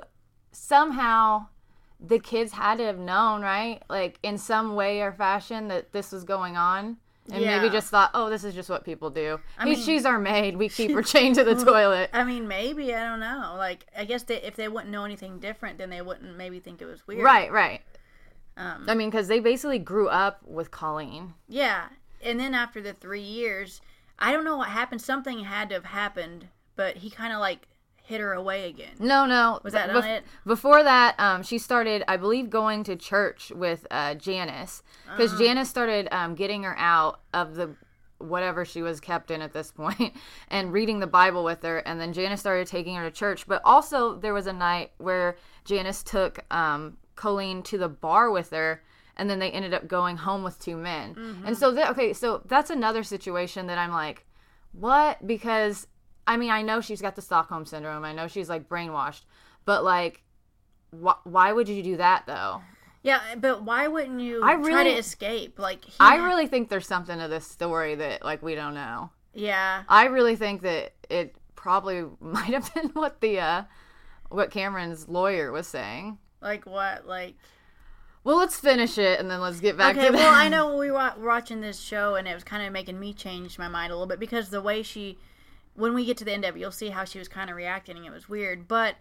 somehow 0.52 1.46
the 2.04 2.18
kids 2.18 2.52
had 2.52 2.78
to 2.78 2.84
have 2.84 2.98
known, 2.98 3.42
right? 3.42 3.80
Like 3.88 4.18
in 4.22 4.36
some 4.36 4.74
way 4.74 5.00
or 5.00 5.12
fashion 5.12 5.68
that 5.68 5.92
this 5.92 6.12
was 6.12 6.24
going 6.24 6.56
on. 6.56 6.96
And 7.30 7.44
maybe 7.44 7.70
just 7.70 7.88
thought, 7.88 8.10
oh, 8.14 8.28
this 8.28 8.42
is 8.42 8.52
just 8.52 8.68
what 8.68 8.84
people 8.84 9.08
do. 9.08 9.38
I 9.56 9.64
mean- 9.64 9.76
she's 9.76 10.04
our 10.04 10.18
maid. 10.18 10.56
We 10.56 10.68
keep 10.68 10.90
her 10.90 11.02
chained 11.04 11.36
to 11.36 11.44
the 11.44 11.54
toilet. 11.54 12.10
I 12.12 12.24
mean, 12.24 12.48
maybe 12.48 12.92
I 12.92 13.04
don't 13.04 13.20
know. 13.20 13.54
Like, 13.56 13.86
I 13.96 14.04
guess 14.04 14.24
they, 14.24 14.42
if 14.42 14.56
they 14.56 14.66
wouldn't 14.66 14.90
know 14.90 15.04
anything 15.04 15.38
different, 15.38 15.78
then 15.78 15.88
they 15.88 16.02
wouldn't 16.02 16.36
maybe 16.36 16.58
think 16.58 16.82
it 16.82 16.86
was 16.86 17.06
weird. 17.06 17.22
Right, 17.22 17.52
right. 17.52 17.80
Um, 18.56 18.86
I 18.88 18.94
mean, 18.96 19.08
because 19.08 19.28
they 19.28 19.38
basically 19.38 19.78
grew 19.78 20.08
up 20.08 20.40
with 20.44 20.72
Colleen. 20.72 21.34
Yeah, 21.48 21.84
and 22.22 22.40
then 22.40 22.54
after 22.54 22.82
the 22.82 22.92
three 22.92 23.22
years, 23.22 23.80
I 24.18 24.32
don't 24.32 24.44
know 24.44 24.56
what 24.56 24.68
happened. 24.68 25.00
Something 25.00 25.44
had 25.44 25.68
to 25.68 25.76
have 25.76 25.84
happened, 25.86 26.48
but 26.74 26.96
he 26.96 27.08
kind 27.08 27.32
of 27.32 27.38
like 27.38 27.68
hid 28.04 28.20
her 28.20 28.32
away 28.32 28.68
again. 28.68 28.90
No, 28.98 29.26
no. 29.26 29.60
Was 29.62 29.72
that 29.74 29.90
bef- 29.90 30.02
on 30.02 30.08
it? 30.08 30.24
Before 30.44 30.82
that, 30.82 31.18
um, 31.18 31.42
she 31.42 31.58
started, 31.58 32.02
I 32.08 32.16
believe, 32.16 32.50
going 32.50 32.84
to 32.84 32.96
church 32.96 33.50
with 33.54 33.86
uh, 33.90 34.14
Janice 34.14 34.82
because 35.10 35.32
Uh-huh. 35.32 35.42
Janice 35.42 35.68
started 35.68 36.08
um, 36.12 36.34
getting 36.34 36.62
her 36.64 36.76
out 36.78 37.20
of 37.32 37.54
the 37.54 37.74
whatever 38.18 38.64
she 38.64 38.82
was 38.82 39.00
kept 39.00 39.30
in 39.32 39.42
at 39.42 39.52
this 39.52 39.72
point 39.72 40.14
and 40.48 40.72
reading 40.72 41.00
the 41.00 41.06
Bible 41.08 41.42
with 41.42 41.62
her. 41.62 41.78
And 41.78 42.00
then 42.00 42.12
Janice 42.12 42.38
started 42.40 42.66
taking 42.68 42.94
her 42.96 43.02
to 43.04 43.10
church. 43.10 43.46
But 43.48 43.62
also, 43.64 44.16
there 44.16 44.34
was 44.34 44.46
a 44.46 44.52
night 44.52 44.92
where 44.98 45.36
Janice 45.64 46.02
took 46.04 46.44
um, 46.54 46.96
Colleen 47.16 47.62
to 47.64 47.78
the 47.78 47.88
bar 47.88 48.30
with 48.30 48.50
her. 48.50 48.82
And 49.16 49.28
then 49.28 49.38
they 49.40 49.50
ended 49.50 49.74
up 49.74 49.86
going 49.88 50.16
home 50.18 50.42
with 50.42 50.58
two 50.58 50.76
men. 50.76 51.14
Mm-hmm. 51.14 51.46
And 51.48 51.58
so, 51.58 51.72
that, 51.72 51.90
okay, 51.90 52.12
so 52.14 52.42
that's 52.46 52.70
another 52.70 53.02
situation 53.02 53.66
that 53.66 53.76
I'm 53.76 53.90
like, 53.92 54.24
what? 54.72 55.26
Because 55.26 55.86
I 56.26 56.36
mean, 56.36 56.50
I 56.50 56.62
know 56.62 56.80
she's 56.80 57.02
got 57.02 57.16
the 57.16 57.22
Stockholm 57.22 57.64
syndrome. 57.66 58.04
I 58.04 58.12
know 58.12 58.28
she's 58.28 58.48
like 58.48 58.68
brainwashed, 58.68 59.22
but 59.64 59.82
like, 59.84 60.22
wh- 60.92 61.24
why 61.24 61.52
would 61.52 61.68
you 61.68 61.82
do 61.82 61.96
that 61.96 62.24
though? 62.26 62.62
Yeah, 63.02 63.20
but 63.36 63.64
why 63.64 63.88
wouldn't 63.88 64.20
you 64.20 64.42
I 64.44 64.54
try 64.54 64.62
really- 64.66 64.92
to 64.92 64.98
escape? 64.98 65.58
Like, 65.58 65.84
he, 65.84 65.92
I 65.98 66.16
really 66.16 66.46
think 66.46 66.68
there's 66.68 66.86
something 66.86 67.18
to 67.18 67.26
this 67.28 67.46
story 67.46 67.96
that 67.96 68.24
like 68.24 68.42
we 68.42 68.54
don't 68.54 68.74
know. 68.74 69.10
yeah, 69.34 69.82
I 69.88 70.06
really 70.06 70.36
think 70.36 70.62
that 70.62 70.92
it 71.10 71.34
probably 71.56 72.04
might 72.20 72.54
have 72.54 72.72
been 72.74 72.90
what 72.90 73.20
the 73.20 73.40
uh, 73.40 73.62
what 74.28 74.50
Cameron's 74.52 75.08
lawyer 75.08 75.50
was 75.50 75.66
saying. 75.66 76.18
like 76.40 76.64
what? 76.64 77.06
Like, 77.06 77.34
Well, 78.24 78.36
let's 78.36 78.56
finish 78.58 78.96
it 78.98 79.18
and 79.18 79.28
then 79.28 79.40
let's 79.40 79.58
get 79.58 79.76
back 79.76 79.96
okay, 79.96 80.06
to 80.06 80.12
well, 80.12 80.30
that. 80.30 80.44
I 80.44 80.48
know 80.48 80.76
we 80.76 80.92
were 80.92 81.12
watching 81.18 81.60
this 81.60 81.80
show, 81.80 82.14
and 82.14 82.28
it 82.28 82.34
was 82.34 82.44
kind 82.44 82.64
of 82.64 82.72
making 82.72 83.00
me 83.00 83.12
change 83.12 83.58
my 83.58 83.66
mind 83.68 83.90
a 83.90 83.96
little 83.96 84.06
bit 84.06 84.20
because 84.20 84.48
the 84.50 84.60
way 84.62 84.82
she, 84.84 85.18
when 85.74 85.94
we 85.94 86.04
get 86.04 86.16
to 86.18 86.24
the 86.24 86.32
end 86.32 86.44
of 86.44 86.56
it, 86.56 86.58
you'll 86.60 86.70
see 86.70 86.90
how 86.90 87.04
she 87.04 87.18
was 87.18 87.28
kind 87.28 87.48
of 87.50 87.56
reacting. 87.56 88.04
It 88.04 88.12
was 88.12 88.28
weird, 88.28 88.68
but 88.68 88.96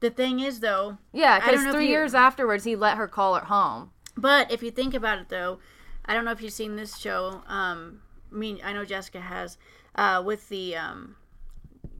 the 0.00 0.10
thing 0.10 0.40
is, 0.40 0.60
though, 0.60 0.98
Yeah, 1.12 1.38
because 1.40 1.64
three 1.72 1.84
you- 1.86 1.90
years 1.92 2.14
afterwards, 2.14 2.64
he 2.64 2.76
let 2.76 2.96
her 2.98 3.08
call 3.08 3.34
her 3.34 3.44
home. 3.46 3.92
But 4.16 4.50
if 4.50 4.62
you 4.62 4.70
think 4.70 4.94
about 4.94 5.18
it, 5.18 5.28
though, 5.28 5.58
I 6.04 6.14
don't 6.14 6.24
know 6.24 6.32
if 6.32 6.40
you've 6.42 6.52
seen 6.52 6.76
this 6.76 6.96
show. 6.98 7.42
Um, 7.46 8.00
I 8.32 8.34
mean, 8.36 8.60
I 8.64 8.72
know 8.72 8.84
Jessica 8.84 9.20
has 9.20 9.56
uh, 9.94 10.22
with 10.24 10.48
the 10.48 10.76
um, 10.76 11.16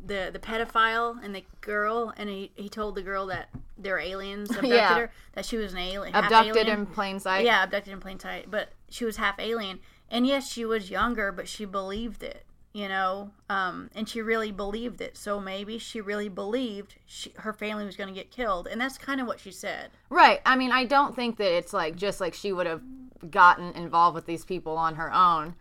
the 0.05 0.31
the 0.33 0.39
pedophile 0.39 1.23
and 1.23 1.35
the 1.35 1.45
girl, 1.61 2.13
and 2.17 2.29
he, 2.29 2.53
he 2.55 2.69
told 2.69 2.95
the 2.95 3.03
girl 3.03 3.27
that 3.27 3.49
they're 3.79 3.99
aliens 3.99 4.51
abducted 4.51 4.71
Yeah. 4.71 4.95
her, 4.99 5.13
that 5.35 5.45
she 5.45 5.57
was 5.57 5.73
an 5.73 5.79
alien, 5.81 6.15
Abducted 6.15 6.57
alien. 6.57 6.81
in 6.81 6.87
plain 6.87 7.21
sight. 7.21 7.45
yeah, 7.45 7.63
abducted 7.65 7.93
in 7.93 8.01
plain 8.01 8.19
sight, 8.19 8.51
but 8.51 8.71
she 8.89 9.05
was 9.05 9.17
half 9.17 9.39
alien. 9.39 9.81
And 10.11 10.27
yes, 10.27 10.51
she 10.51 10.65
was 10.65 10.91
younger, 10.91 11.33
but 11.33 11.49
she 11.49 11.65
believed 11.65 12.23
it, 12.23 12.45
you 12.77 12.89
know, 12.89 13.31
um, 13.49 13.89
and 13.95 14.07
she 14.07 14.21
really 14.21 14.53
believed 14.53 15.01
it. 15.01 15.17
So 15.17 15.41
maybe 15.41 15.79
she 15.79 16.03
really 16.03 16.29
believed 16.29 16.97
she, 17.07 17.33
her 17.37 17.55
family 17.55 17.87
was 17.87 17.97
going 17.97 18.09
to 18.09 18.15
get 18.15 18.31
killed, 18.31 18.67
and 18.67 18.79
that's 18.79 18.99
kind 18.99 19.19
of 19.19 19.27
what 19.27 19.41
she 19.41 19.51
said. 19.51 19.89
Right. 20.11 20.43
I 20.45 20.57
mean, 20.57 20.71
I 20.71 20.85
don't 20.85 21.17
think 21.17 21.39
that 21.39 21.57
it's 21.57 21.73
like 21.73 21.97
just 21.97 22.21
like 22.21 22.35
she 22.35 22.53
would 22.53 22.67
have 22.67 22.83
gotten 23.31 23.73
involved 23.73 24.15
with 24.15 24.27
these 24.27 24.45
people 24.45 24.77
on 24.77 24.97
her 24.97 25.11
own. 25.11 25.55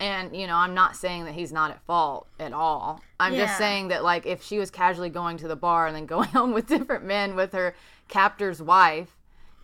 And, 0.00 0.36
you 0.36 0.48
know, 0.48 0.56
I'm 0.56 0.74
not 0.74 0.96
saying 0.96 1.26
that 1.26 1.34
he's 1.34 1.52
not 1.52 1.70
at 1.70 1.80
fault 1.84 2.26
at 2.40 2.52
all. 2.52 3.02
I'm 3.20 3.34
Yeah. 3.34 3.46
just 3.46 3.56
saying 3.58 3.88
that, 3.88 4.02
like, 4.02 4.26
if 4.26 4.42
she 4.42 4.58
was 4.58 4.70
casually 4.70 5.10
going 5.10 5.36
to 5.38 5.46
the 5.48 5.56
bar 5.56 5.86
and 5.86 5.94
then 5.94 6.06
going 6.14 6.28
home 6.30 6.52
with 6.52 6.66
different 6.66 7.04
men 7.04 7.36
with 7.36 7.52
her 7.52 7.72
captor's 8.08 8.60
wife, 8.60 9.16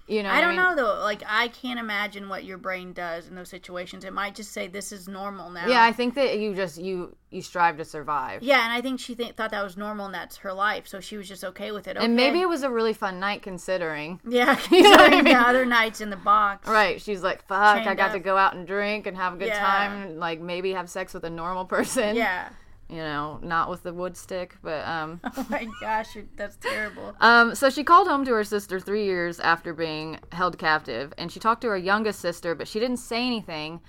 you 0.07 0.23
know, 0.23 0.29
I 0.31 0.41
don't 0.41 0.51
mean? 0.51 0.57
know 0.57 0.77
though. 0.77 1.01
Like 1.01 1.23
I 1.27 1.49
can't 1.49 1.79
imagine 1.81 2.29
what 2.29 2.45
your 2.45 2.59
brain 2.59 2.93
does 2.93 3.27
in 3.29 3.35
those 3.35 3.49
situations. 3.49 4.05
It 4.05 4.13
might 4.13 4.35
just 4.35 4.53
say 4.53 4.67
this 4.69 4.93
is 4.93 5.09
normal 5.09 5.51
now. 5.51 5.67
Yeah, 5.67 5.83
I 5.83 5.93
think 5.93 6.15
that 6.15 6.39
you 6.39 6.55
just, 6.55 6.79
you, 6.79 7.17
you 7.31 7.41
strive 7.43 7.77
to 7.79 7.85
survive. 7.85 8.43
yeah, 8.43 8.65
and 8.65 8.73
I 8.73 8.81
think 8.81 9.01
she 9.01 9.15
th- 9.15 9.33
thought 9.35 9.51
that 9.51 9.63
was 9.65 9.77
normal 9.77 10.07
and 10.07 10.15
that's 10.15 10.37
her 10.39 10.53
life, 10.53 10.87
so 10.87 11.01
she 11.01 11.17
was 11.17 11.27
just 11.29 11.45
okay 11.45 11.73
with 11.73 11.89
it. 11.89 11.97
And 11.97 12.15
maybe 12.15 12.41
it 12.41 12.49
was 12.49 12.63
a 12.63 12.71
really 12.71 12.93
fun 12.93 13.19
night 13.19 13.43
considering. 13.43 14.21
yeah, 14.29 14.59
You 14.71 14.83
know 14.83 14.93
I 14.99 15.11
mean? 15.11 15.25
the 15.25 15.35
other 15.35 15.65
nights 15.65 16.01
in 16.01 16.11
the 16.11 16.17
box. 16.17 16.69
Right. 16.69 17.01
She's 17.01 17.23
like, 17.23 17.47
fuck, 17.49 17.59
I 17.79 17.85
Chained 17.85 17.97
got 17.97 18.13
to 18.13 18.21
go 18.21 18.37
out 18.37 18.55
and 18.55 18.67
drink 18.67 19.07
and 19.07 19.17
have 19.17 19.35
a 19.35 19.37
good 19.37 19.49
Yeah. 19.49 19.61
time 19.65 20.03
and, 20.03 20.21
like, 20.21 20.41
maybe 20.41 20.73
have 20.73 20.89
sex 20.91 21.15
with 21.15 21.25
a 21.25 21.31
normal 21.31 21.65
person. 21.65 22.15
Yeah. 22.15 22.49
You 22.89 22.97
know, 22.99 23.41
not 23.43 23.71
with 23.71 23.83
the 23.83 23.95
wood 23.95 24.17
stick, 24.17 24.57
but, 24.63 24.87
um,. 24.87 25.21
Oh 25.37 25.47
my 25.49 25.67
gosh, 25.81 26.17
that's 26.37 26.57
terrible. 26.57 27.15
Um, 27.21 27.55
so 27.55 27.71
she 27.71 27.83
called 27.83 28.07
home 28.09 28.25
to 28.27 28.33
her 28.33 28.45
sister 28.45 28.79
three 28.79 29.05
years 29.05 29.41
after 29.41 29.73
being 29.73 30.19
held 30.33 30.59
captive, 30.59 31.13
and 31.17 31.33
she 31.33 31.41
talked 31.41 31.63
to 31.63 31.69
her 31.69 31.79
youngest 31.79 32.21
sister, 32.21 32.55
but 32.55 32.69
she 32.69 32.79
didn't 32.79 32.99
say 32.99 33.27
anything 33.27 33.81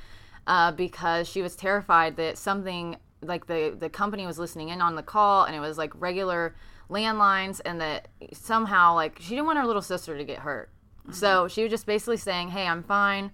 uh, 0.47 0.71
because 0.71 1.27
she 1.27 1.41
was 1.41 1.55
terrified 1.55 2.15
that 2.17 2.37
something 2.37 2.95
like 3.21 3.47
the 3.47 3.75
the 3.77 3.89
company 3.89 4.25
was 4.25 4.37
listening 4.37 4.69
in 4.69 4.81
on 4.81 4.95
the 4.95 5.03
call, 5.03 5.43
and 5.45 5.55
it 5.55 5.59
was 5.59 5.77
like 5.77 5.91
regular 5.99 6.55
landlines, 6.89 7.59
and 7.65 7.81
that 7.81 8.07
somehow 8.33 8.93
like 8.93 9.17
she 9.19 9.29
didn't 9.31 9.45
want 9.45 9.57
her 9.57 9.65
little 9.65 9.81
sister 9.81 10.17
to 10.17 10.23
get 10.23 10.39
hurt. 10.39 10.69
So 11.11 11.47
she 11.47 11.61
was 11.61 11.69
just 11.69 11.85
basically 11.85 12.17
saying, 12.17 12.49
"Hey, 12.49 12.65
I'm 12.65 12.83
fine." 12.83 13.31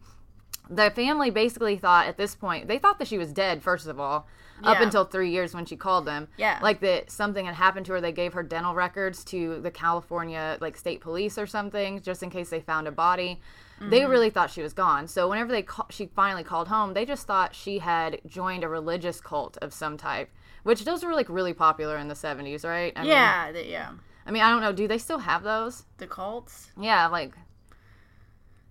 The 0.74 0.90
family 0.92 1.30
basically 1.30 1.76
thought 1.78 2.08
at 2.08 2.16
this 2.18 2.34
point 2.34 2.68
they 2.68 2.78
thought 2.80 2.98
that 3.00 3.08
she 3.08 3.18
was 3.18 3.34
dead. 3.34 3.62
First 3.62 3.88
of 3.88 4.00
all, 4.00 4.26
up 4.64 4.80
until 4.80 5.04
three 5.06 5.32
years 5.32 5.54
when 5.56 5.66
she 5.66 5.76
called 5.76 6.06
them, 6.06 6.28
Yeah. 6.38 6.60
like 6.62 6.80
that 6.82 7.10
something 7.12 7.46
had 7.46 7.56
happened 7.56 7.86
to 7.88 7.94
her. 7.94 8.02
They 8.02 8.12
gave 8.12 8.34
her 8.34 8.44
dental 8.44 8.74
records 8.76 9.24
to 9.26 9.60
the 9.60 9.72
California 9.72 10.58
like 10.62 10.78
state 10.78 11.02
police 11.02 11.38
or 11.38 11.46
something, 11.48 12.02
just 12.02 12.24
in 12.24 12.30
case 12.30 12.50
they 12.52 12.62
found 12.62 12.88
a 12.88 12.92
body. 12.92 13.42
They 13.82 14.02
Mm-hmm. 14.02 14.12
really 14.12 14.30
thought 14.30 14.52
she 14.52 14.62
was 14.62 14.74
gone. 14.74 15.08
So 15.08 15.28
whenever 15.28 15.52
they 15.52 15.64
ca- 15.64 15.88
she 15.90 16.06
finally 16.16 16.44
called 16.44 16.68
home, 16.68 16.94
they 16.94 17.04
just 17.06 17.26
thought 17.26 17.56
she 17.56 17.80
had 17.80 18.22
joined 18.28 18.64
a 18.64 18.68
religious 18.70 19.20
cult 19.20 19.58
of 19.64 19.74
some 19.74 19.98
type, 19.98 20.30
which 20.62 20.86
those 20.86 21.04
were 21.04 21.16
like 21.16 21.28
really 21.30 21.54
popular 21.54 21.98
in 21.98 22.08
the 22.08 22.14
seventies, 22.16 22.64
right? 22.64 22.94
I 22.96 23.02
Mean, 23.02 23.10
Yeah, 23.10 23.52
the, 23.52 23.66
yeah. 23.66 23.90
I 24.28 24.30
mean, 24.32 24.44
I 24.44 24.52
don't 24.52 24.62
know. 24.62 24.72
Do 24.72 24.88
they 24.88 25.00
still 25.00 25.18
have 25.18 25.42
those? 25.42 25.86
The 25.98 26.06
cults. 26.06 26.70
Yeah, 26.80 27.08
like 27.08 27.34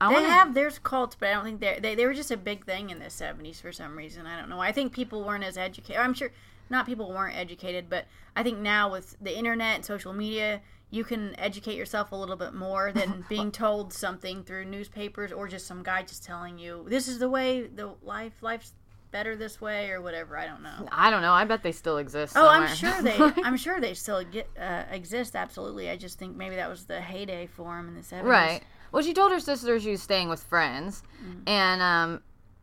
I 0.01 0.09
They 0.09 0.23
to 0.23 0.29
have 0.31 0.55
there's 0.55 0.79
cults, 0.79 1.17
but 1.19 1.29
I 1.29 1.33
don't 1.33 1.45
think 1.45 1.61
they're, 1.61 1.79
they 1.79 1.95
they 1.95 2.07
were 2.07 2.15
just 2.15 2.31
a 2.31 2.37
big 2.37 2.65
thing 2.65 2.91
in 2.91 2.99
the 2.99 3.07
'70s 3.07 3.61
for 3.61 3.73
some 3.73 3.97
reason. 3.97 4.27
I 4.27 4.39
don't 4.39 4.49
know. 4.49 4.61
I 4.61 4.73
think 4.73 4.93
people 4.93 5.25
weren't 5.25 5.45
as 5.45 5.59
educated. 5.59 6.01
I'm 6.01 6.15
sure 6.15 6.31
not 6.71 6.87
people 6.87 7.11
weren't 7.11 7.37
educated, 7.37 7.91
but 7.91 8.07
I 8.35 8.43
think 8.43 8.59
now 8.59 8.91
with 8.91 9.17
the 9.21 9.37
internet 9.37 9.77
and 9.77 9.85
social 9.85 10.13
media, 10.13 10.63
you 10.91 11.05
can 11.05 11.39
educate 11.39 11.77
yourself 11.77 12.13
a 12.13 12.17
little 12.17 12.37
bit 12.37 12.55
more 12.55 12.93
than 12.95 13.25
being 13.29 13.53
told 13.53 13.93
something 13.93 14.43
through 14.43 14.65
newspapers 14.65 15.33
or 15.33 15.49
just 15.49 15.67
some 15.67 15.83
guy 15.83 16.03
just 16.03 16.25
telling 16.25 16.59
you 16.59 16.87
this 16.89 17.07
is 17.07 17.19
the 17.19 17.29
way 17.29 17.67
the 17.67 17.95
life 18.03 18.43
life's 18.43 18.73
better 19.11 19.37
this 19.37 19.61
way 19.61 19.91
or 19.91 20.01
whatever. 20.01 20.37
I 20.39 20.47
don't 20.47 20.63
know. 20.63 20.89
I 20.93 21.11
don't 21.11 21.23
know. 21.23 21.33
I 21.33 21.45
bet 21.45 21.63
they 21.63 21.73
still 21.73 21.99
exist. 21.99 22.35
Oh, 22.37 22.49
I'm 22.49 22.75
sure 22.75 23.03
they. 23.03 23.19
I'm 23.45 23.57
sure 23.57 23.81
they 23.81 23.95
still 23.95 24.25
get 24.25 24.49
uh, 24.59 24.85
exist. 24.91 25.37
Absolutely. 25.37 25.91
I 25.91 25.97
just 25.97 26.19
think 26.19 26.37
maybe 26.37 26.57
that 26.57 26.71
was 26.71 26.87
the 26.87 27.01
heyday 27.01 27.47
for 27.47 27.77
them 27.77 27.89
in 27.89 27.95
the 27.97 28.03
'70s. 28.03 28.25
Right. 28.25 28.63
Well, 28.93 29.03
she 29.03 29.13
told 29.15 29.33
her 29.33 29.41
sister 29.41 29.79
she 29.79 29.91
was 29.93 30.03
staying 30.03 30.29
with 30.29 30.43
friends, 30.43 31.03
and 31.47 31.81
um, 31.83 32.23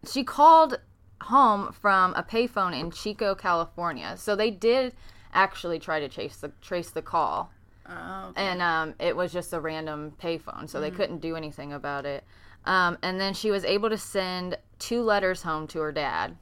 she 0.09 0.23
called 0.23 0.79
home 1.21 1.71
from 1.73 2.13
a 2.15 2.23
payphone 2.23 2.77
in 2.79 2.91
Chico, 2.91 3.33
California. 3.35 4.15
So 4.17 4.35
they 4.35 4.51
did 4.51 4.93
actually 5.33 5.79
try 5.79 5.99
to 5.99 6.09
chase 6.09 6.37
the 6.37 6.51
trace 6.61 6.89
the 6.89 7.01
call, 7.01 7.51
Oh, 7.89 8.27
okay. 8.29 8.41
and 8.41 8.61
um, 8.61 8.93
it 8.99 9.15
was 9.15 9.31
just 9.31 9.53
a 9.53 9.59
random 9.59 10.13
payphone, 10.21 10.69
so 10.69 10.81
they 10.81 10.91
couldn't 10.91 11.19
do 11.19 11.35
anything 11.35 11.71
about 11.73 12.05
it. 12.05 12.23
Um, 12.65 12.97
and 13.01 13.19
then 13.19 13.33
she 13.33 13.49
was 13.49 13.63
able 13.63 13.89
to 13.89 13.97
send 13.97 14.57
two 14.79 15.01
letters 15.01 15.41
home 15.43 15.67
to 15.67 15.79
her 15.79 15.91
dad. 15.93 16.35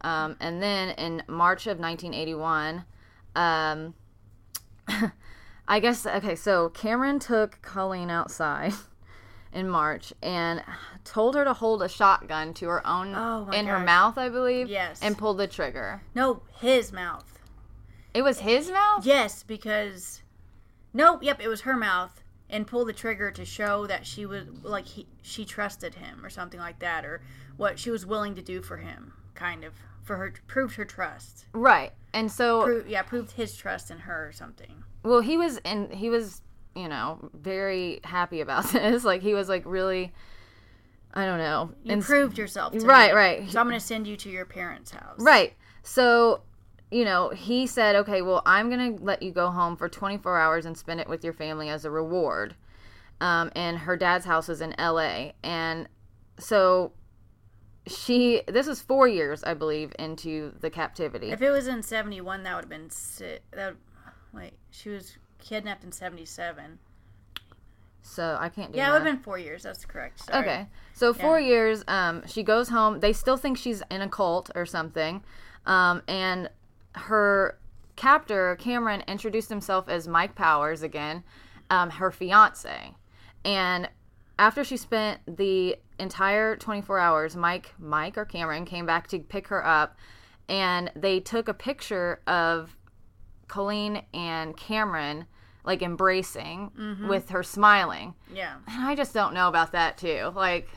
Um, 0.00 0.36
and 0.40 0.62
then 0.62 0.90
in 0.96 1.22
March 1.28 1.66
of 1.66 1.78
1981, 1.78 2.84
um, 3.36 3.94
I 5.68 5.80
guess 5.80 6.06
okay. 6.06 6.34
So 6.34 6.68
Cameron 6.70 7.18
took 7.18 7.60
Colleen 7.62 8.10
outside 8.10 8.72
in 9.54 9.68
March 9.68 10.12
and 10.22 10.62
told 11.04 11.34
her 11.34 11.44
to 11.44 11.54
hold 11.54 11.82
a 11.82 11.88
shotgun 11.88 12.52
to 12.54 12.66
her 12.68 12.86
own 12.86 13.14
Oh 13.14 13.48
in 13.52 13.66
her 13.66 13.78
mouth, 13.78 14.18
I 14.18 14.28
believe. 14.28 14.68
Yes. 14.68 15.00
And 15.02 15.16
pulled 15.16 15.38
the 15.38 15.46
trigger. 15.46 16.02
no, 16.14 16.42
his 16.60 16.92
mouth. 16.92 17.38
It 18.12 18.22
was 18.22 18.40
his 18.40 18.70
mouth. 18.70 19.04
Yes, 19.06 19.42
because 19.42 20.22
nope, 20.92 21.22
yep, 21.22 21.40
it 21.40 21.48
was 21.48 21.62
her 21.62 21.76
mouth, 21.76 22.22
and 22.48 22.66
pull 22.66 22.84
the 22.84 22.92
trigger 22.92 23.30
to 23.32 23.44
show 23.44 23.86
that 23.86 24.06
she 24.06 24.24
was 24.26 24.44
like 24.62 24.86
he, 24.86 25.06
she 25.22 25.44
trusted 25.44 25.94
him 25.96 26.24
or 26.24 26.30
something 26.30 26.60
like 26.60 26.78
that, 26.80 27.04
or 27.04 27.22
what 27.56 27.78
she 27.78 27.90
was 27.90 28.04
willing 28.06 28.34
to 28.36 28.42
do 28.42 28.62
for 28.62 28.76
him, 28.76 29.14
kind 29.34 29.64
of 29.64 29.72
for 30.02 30.16
her 30.16 30.32
proved 30.46 30.76
her 30.76 30.84
trust. 30.84 31.46
Right. 31.52 31.92
And 32.12 32.30
so, 32.30 32.62
Pro- 32.62 32.84
yeah, 32.86 33.02
proved 33.02 33.32
his 33.32 33.56
trust 33.56 33.90
in 33.90 34.00
her 34.00 34.28
or 34.28 34.32
something. 34.32 34.84
well, 35.02 35.20
he 35.20 35.36
was 35.36 35.58
and 35.64 35.92
he 35.92 36.08
was, 36.08 36.42
you 36.74 36.88
know, 36.88 37.30
very 37.32 38.00
happy 38.04 38.40
about 38.40 38.64
this. 38.72 39.04
Like 39.04 39.22
he 39.22 39.34
was 39.34 39.48
like 39.48 39.62
really, 39.66 40.12
I 41.12 41.24
don't 41.26 41.38
know. 41.38 41.70
You 41.84 41.92
and 41.92 42.02
proved 42.02 42.38
yourself. 42.38 42.74
Right, 42.76 43.10
me, 43.10 43.16
right. 43.16 43.50
So 43.50 43.60
I'm 43.60 43.68
going 43.68 43.78
to 43.78 43.84
send 43.84 44.06
you 44.06 44.16
to 44.18 44.30
your 44.30 44.44
parents' 44.44 44.90
house. 44.90 45.18
Right. 45.18 45.54
So, 45.82 46.42
you 46.90 47.04
know, 47.04 47.30
he 47.30 47.66
said, 47.66 47.96
okay, 47.96 48.22
well, 48.22 48.42
I'm 48.46 48.68
going 48.68 48.96
to 48.96 49.04
let 49.04 49.22
you 49.22 49.30
go 49.30 49.50
home 49.50 49.76
for 49.76 49.88
24 49.88 50.38
hours 50.38 50.66
and 50.66 50.76
spend 50.76 51.00
it 51.00 51.08
with 51.08 51.22
your 51.22 51.32
family 51.32 51.68
as 51.68 51.84
a 51.84 51.90
reward. 51.90 52.56
Um, 53.20 53.52
and 53.54 53.78
her 53.78 53.96
dad's 53.96 54.24
house 54.24 54.48
is 54.48 54.60
in 54.60 54.74
LA. 54.78 55.30
And 55.42 55.88
so 56.38 56.92
she, 57.86 58.42
this 58.48 58.66
was 58.66 58.80
four 58.80 59.06
years, 59.06 59.44
I 59.44 59.54
believe, 59.54 59.92
into 59.98 60.52
the 60.60 60.70
captivity. 60.70 61.30
If 61.30 61.42
it 61.42 61.50
was 61.50 61.68
in 61.68 61.82
'71, 61.82 62.42
that 62.42 62.54
would 62.54 62.64
have 62.64 62.70
been 62.70 62.90
si- 62.90 63.38
that. 63.52 63.74
Would, 63.74 63.76
wait, 64.32 64.52
she 64.70 64.88
was 64.88 65.16
kidnapped 65.44 65.84
in 65.84 65.92
'77. 65.92 66.78
So 68.02 68.36
I 68.38 68.50
can't 68.50 68.70
do 68.70 68.76
Yeah, 68.76 68.90
it 68.90 68.92
would 68.92 69.02
have 69.02 69.16
been 69.16 69.22
four 69.22 69.38
years. 69.38 69.62
That's 69.62 69.84
correct. 69.86 70.24
Sorry. 70.24 70.44
Okay. 70.44 70.66
So 70.92 71.14
four 71.14 71.40
years, 71.40 71.82
um, 71.88 72.22
she 72.26 72.42
goes 72.42 72.68
home. 72.68 73.00
They 73.00 73.14
still 73.14 73.38
think 73.38 73.56
she's 73.56 73.82
in 73.90 74.02
a 74.02 74.08
cult 74.08 74.50
or 74.54 74.66
something. 74.66 75.24
Um, 75.64 76.02
and 76.06 76.50
her 76.94 77.58
captor, 77.96 78.56
Cameron, 78.56 79.02
introduced 79.08 79.48
himself 79.48 79.88
as 79.88 80.06
Mike 80.06 80.34
Powers 80.34 80.82
again, 80.82 81.24
um, 81.70 81.90
her 81.90 82.10
fiance. 82.10 82.92
And 83.44 83.88
after 84.38 84.64
she 84.64 84.76
spent 84.76 85.20
the 85.26 85.76
entire 85.98 86.56
24 86.56 86.98
hours, 86.98 87.36
Mike, 87.36 87.72
Mike 87.78 88.18
or 88.18 88.26
Cameron 88.26 88.66
came 88.66 88.84
back 88.84 89.08
to 89.08 89.18
pick 89.18 89.48
her 89.48 89.64
up, 89.64 89.96
and 90.48 90.92
they 90.94 91.20
took 91.20 91.48
a 91.48 91.54
picture 91.54 92.20
of 92.26 92.76
Colleen 93.48 94.02
and 94.12 94.56
Cameron 94.56 95.26
like 95.64 95.82
embracing 95.82 96.70
mm-hmm. 96.78 97.08
with 97.08 97.30
her 97.30 97.42
smiling. 97.42 98.14
Yeah. 98.32 98.56
And 98.68 98.84
I 98.84 98.94
just 98.94 99.14
don't 99.14 99.34
know 99.34 99.48
about 99.48 99.72
that 99.72 99.98
too. 99.98 100.32
Like, 100.34 100.68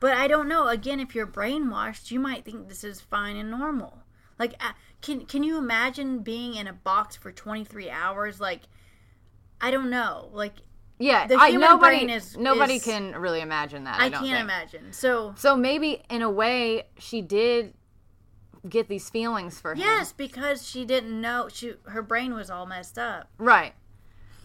But 0.00 0.16
I 0.16 0.26
don't 0.26 0.48
know. 0.48 0.68
Again, 0.68 1.00
if 1.00 1.14
you're 1.14 1.26
brainwashed, 1.26 2.10
you 2.10 2.18
might 2.20 2.44
think 2.44 2.68
this 2.68 2.84
is 2.84 3.00
fine 3.00 3.36
and 3.36 3.50
normal. 3.50 3.98
Like, 4.38 4.60
can 5.00 5.26
can 5.26 5.42
you 5.44 5.58
imagine 5.58 6.20
being 6.20 6.54
in 6.56 6.66
a 6.66 6.72
box 6.72 7.14
for 7.16 7.30
23 7.30 7.88
hours? 7.88 8.40
Like, 8.40 8.62
I 9.60 9.70
don't 9.70 9.90
know. 9.90 10.28
Like, 10.32 10.54
yeah, 10.98 11.26
The 11.26 11.36
I 11.36 11.50
human 11.50 11.68
nobody 11.68 11.96
brain 11.98 12.10
is- 12.10 12.36
nobody 12.36 12.76
is- 12.76 12.84
can 12.84 13.12
really 13.16 13.40
imagine 13.40 13.84
that. 13.84 14.00
I, 14.00 14.06
I, 14.06 14.10
can't 14.10 14.22
think. 14.24 14.38
imagine. 14.38 14.92
So, 14.92 15.34
So 15.36 15.56
maybe 15.56 16.02
in 16.10 16.22
a 16.22 16.30
way 16.30 16.88
she 16.98 17.20
did 17.20 17.74
get 18.68 18.88
these 18.88 19.10
feelings 19.10 19.60
for 19.60 19.72
him. 19.72 19.78
yes, 19.80 20.12
because 20.12 20.66
she 20.66 20.84
didn't 20.84 21.20
know. 21.20 21.48
She 21.52 21.74
her 21.86 22.02
brain 22.02 22.34
was 22.34 22.50
all 22.50 22.66
messed 22.66 22.98
up. 22.98 23.28
Right. 23.38 23.74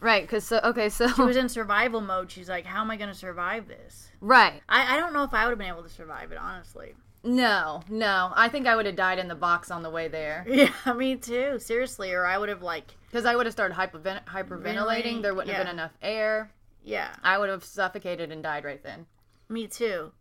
Right. 0.01 0.23
Because 0.23 0.45
so 0.45 0.59
okay. 0.63 0.89
So 0.89 1.07
She 1.09 1.21
was 1.21 1.35
in 1.37 1.49
survival 1.49 2.01
mode. 2.01 2.31
She's 2.31 2.49
like, 2.49 2.65
how 2.65 2.81
am 2.81 2.91
I 2.91 2.97
going 2.97 3.09
to 3.09 3.15
survive 3.15 3.67
this? 3.67 4.09
right. 4.21 4.61
I, 4.67 4.95
I 4.95 4.97
don't 4.99 5.13
know 5.13 5.23
if 5.23 5.33
I 5.33 5.45
would 5.45 5.51
have 5.51 5.59
been 5.59 5.67
able 5.67 5.83
to 5.83 5.89
survive 5.89 6.31
it, 6.31 6.37
honestly. 6.37 6.93
No. 7.23 7.81
No. 7.89 8.31
I 8.35 8.47
think 8.49 8.65
I 8.67 8.75
would 8.75 8.85
have 8.85 8.95
died 8.95 9.19
in 9.19 9.27
the 9.27 9.35
box 9.35 9.71
on 9.71 9.83
the 9.83 9.89
way 9.89 10.07
there 10.07 10.45
Yeah, 10.49 10.93
me 10.95 11.15
too. 11.17 11.59
Seriously, 11.59 12.13
or 12.13 12.25
I 12.25 12.37
would 12.37 12.47
have 12.49 12.61
like, 12.61 12.95
because 13.09 13.25
I 13.25 13.35
would 13.35 13.45
have 13.45 13.53
started 13.53 13.75
hyperven- 13.75 14.23
hyperventilating. 14.25 15.21
There 15.21 15.33
wouldn't 15.35 15.53
have 15.55 15.65
been 15.65 15.73
enough 15.73 15.91
air. 16.01 16.51
yeah, 16.83 17.09
I 17.23 17.37
would 17.37 17.49
have 17.49 17.63
suffocated 17.65 18.31
and 18.31 18.41
died 18.41 18.63
right 18.63 18.81
then. 18.83 19.05
me 19.49 19.67
too. 19.67 20.11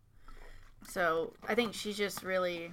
So 0.87 1.33
I 1.47 1.55
think 1.55 1.73
she's 1.73 1.97
just 1.97 2.23
really 2.23 2.71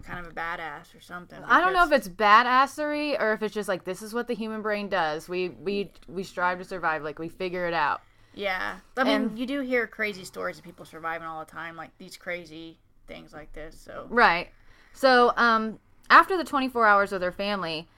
kind 0.00 0.24
of 0.24 0.32
a 0.32 0.34
badass 0.34 0.94
or 0.96 1.00
something. 1.00 1.38
I 1.44 1.60
don't 1.60 1.72
know 1.72 1.84
if 1.84 1.92
it's 1.92 2.08
badassery 2.08 3.20
or 3.20 3.32
if 3.32 3.42
it's 3.42 3.54
just 3.54 3.68
like 3.68 3.84
this 3.84 4.02
is 4.02 4.12
what 4.14 4.28
the 4.28 4.34
human 4.34 4.62
brain 4.62 4.88
does. 4.88 5.28
We 5.28 5.50
we 5.50 5.92
we 6.08 6.22
strive 6.22 6.58
to 6.58 6.64
survive. 6.64 7.02
Like 7.02 7.18
we 7.18 7.28
figure 7.28 7.66
it 7.66 7.74
out. 7.74 8.02
Yeah, 8.34 8.76
I 8.98 9.04
mean, 9.04 9.14
And- 9.14 9.38
you 9.38 9.46
do 9.46 9.60
hear 9.60 9.86
crazy 9.86 10.24
stories 10.24 10.58
of 10.58 10.64
people 10.64 10.84
surviving 10.84 11.26
all 11.26 11.40
the 11.40 11.50
time, 11.50 11.74
like 11.74 11.96
these 11.96 12.16
crazy 12.18 12.78
things 13.06 13.32
like 13.32 13.52
this. 13.54 13.78
So 13.80 14.06
Right. 14.10 14.48
So, 14.92 15.32
um, 15.36 15.78
after 16.10 16.36
the 16.36 16.44
24 16.44 16.86
hours 16.86 17.12
with 17.12 17.22
her 17.22 17.32
family, 17.32 17.88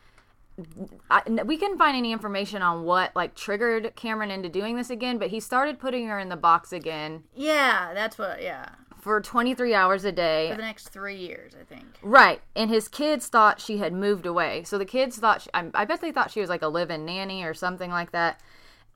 I, 1.10 1.22
we 1.44 1.56
couldn't 1.56 1.78
find 1.78 1.96
any 1.96 2.12
information 2.12 2.62
on 2.62 2.84
what 2.84 3.14
like 3.14 3.34
triggered 3.34 3.94
Cameron 3.94 4.30
into 4.30 4.48
doing 4.48 4.76
this 4.76 4.90
again. 4.90 5.18
But 5.18 5.30
he 5.30 5.40
started 5.40 5.78
putting 5.78 6.06
her 6.08 6.18
in 6.18 6.28
the 6.28 6.36
box 6.36 6.72
again 6.72 7.24
yeah, 7.34 7.92
that's 7.94 8.18
what. 8.18 8.42
Yeah, 8.42 8.68
for 9.00 9.20
23 9.20 9.74
hours 9.74 10.04
a 10.04 10.12
day. 10.12 10.50
for 10.50 10.56
the 10.56 10.62
next 10.62 10.88
three 10.88 11.16
years, 11.16 11.54
I 11.60 11.64
think. 11.64 11.86
Right. 12.02 12.40
And 12.56 12.70
his 12.70 12.88
kids 12.88 13.28
thought 13.28 13.60
she 13.60 13.78
had 13.78 13.92
moved 13.92 14.26
away. 14.26 14.64
So 14.64 14.76
the 14.78 14.84
kids 14.84 15.16
thought, 15.18 15.42
she, 15.42 15.50
I, 15.54 15.70
I 15.74 15.84
bet 15.84 16.00
they 16.00 16.12
thought 16.12 16.30
she 16.30 16.40
was 16.40 16.48
like 16.50 16.62
a 16.62 16.68
live 16.68 16.90
in 16.90 17.04
nanny 17.04 17.42
or 17.44 17.54
something 17.54 17.90
like 17.90 18.12
that, 18.12 18.40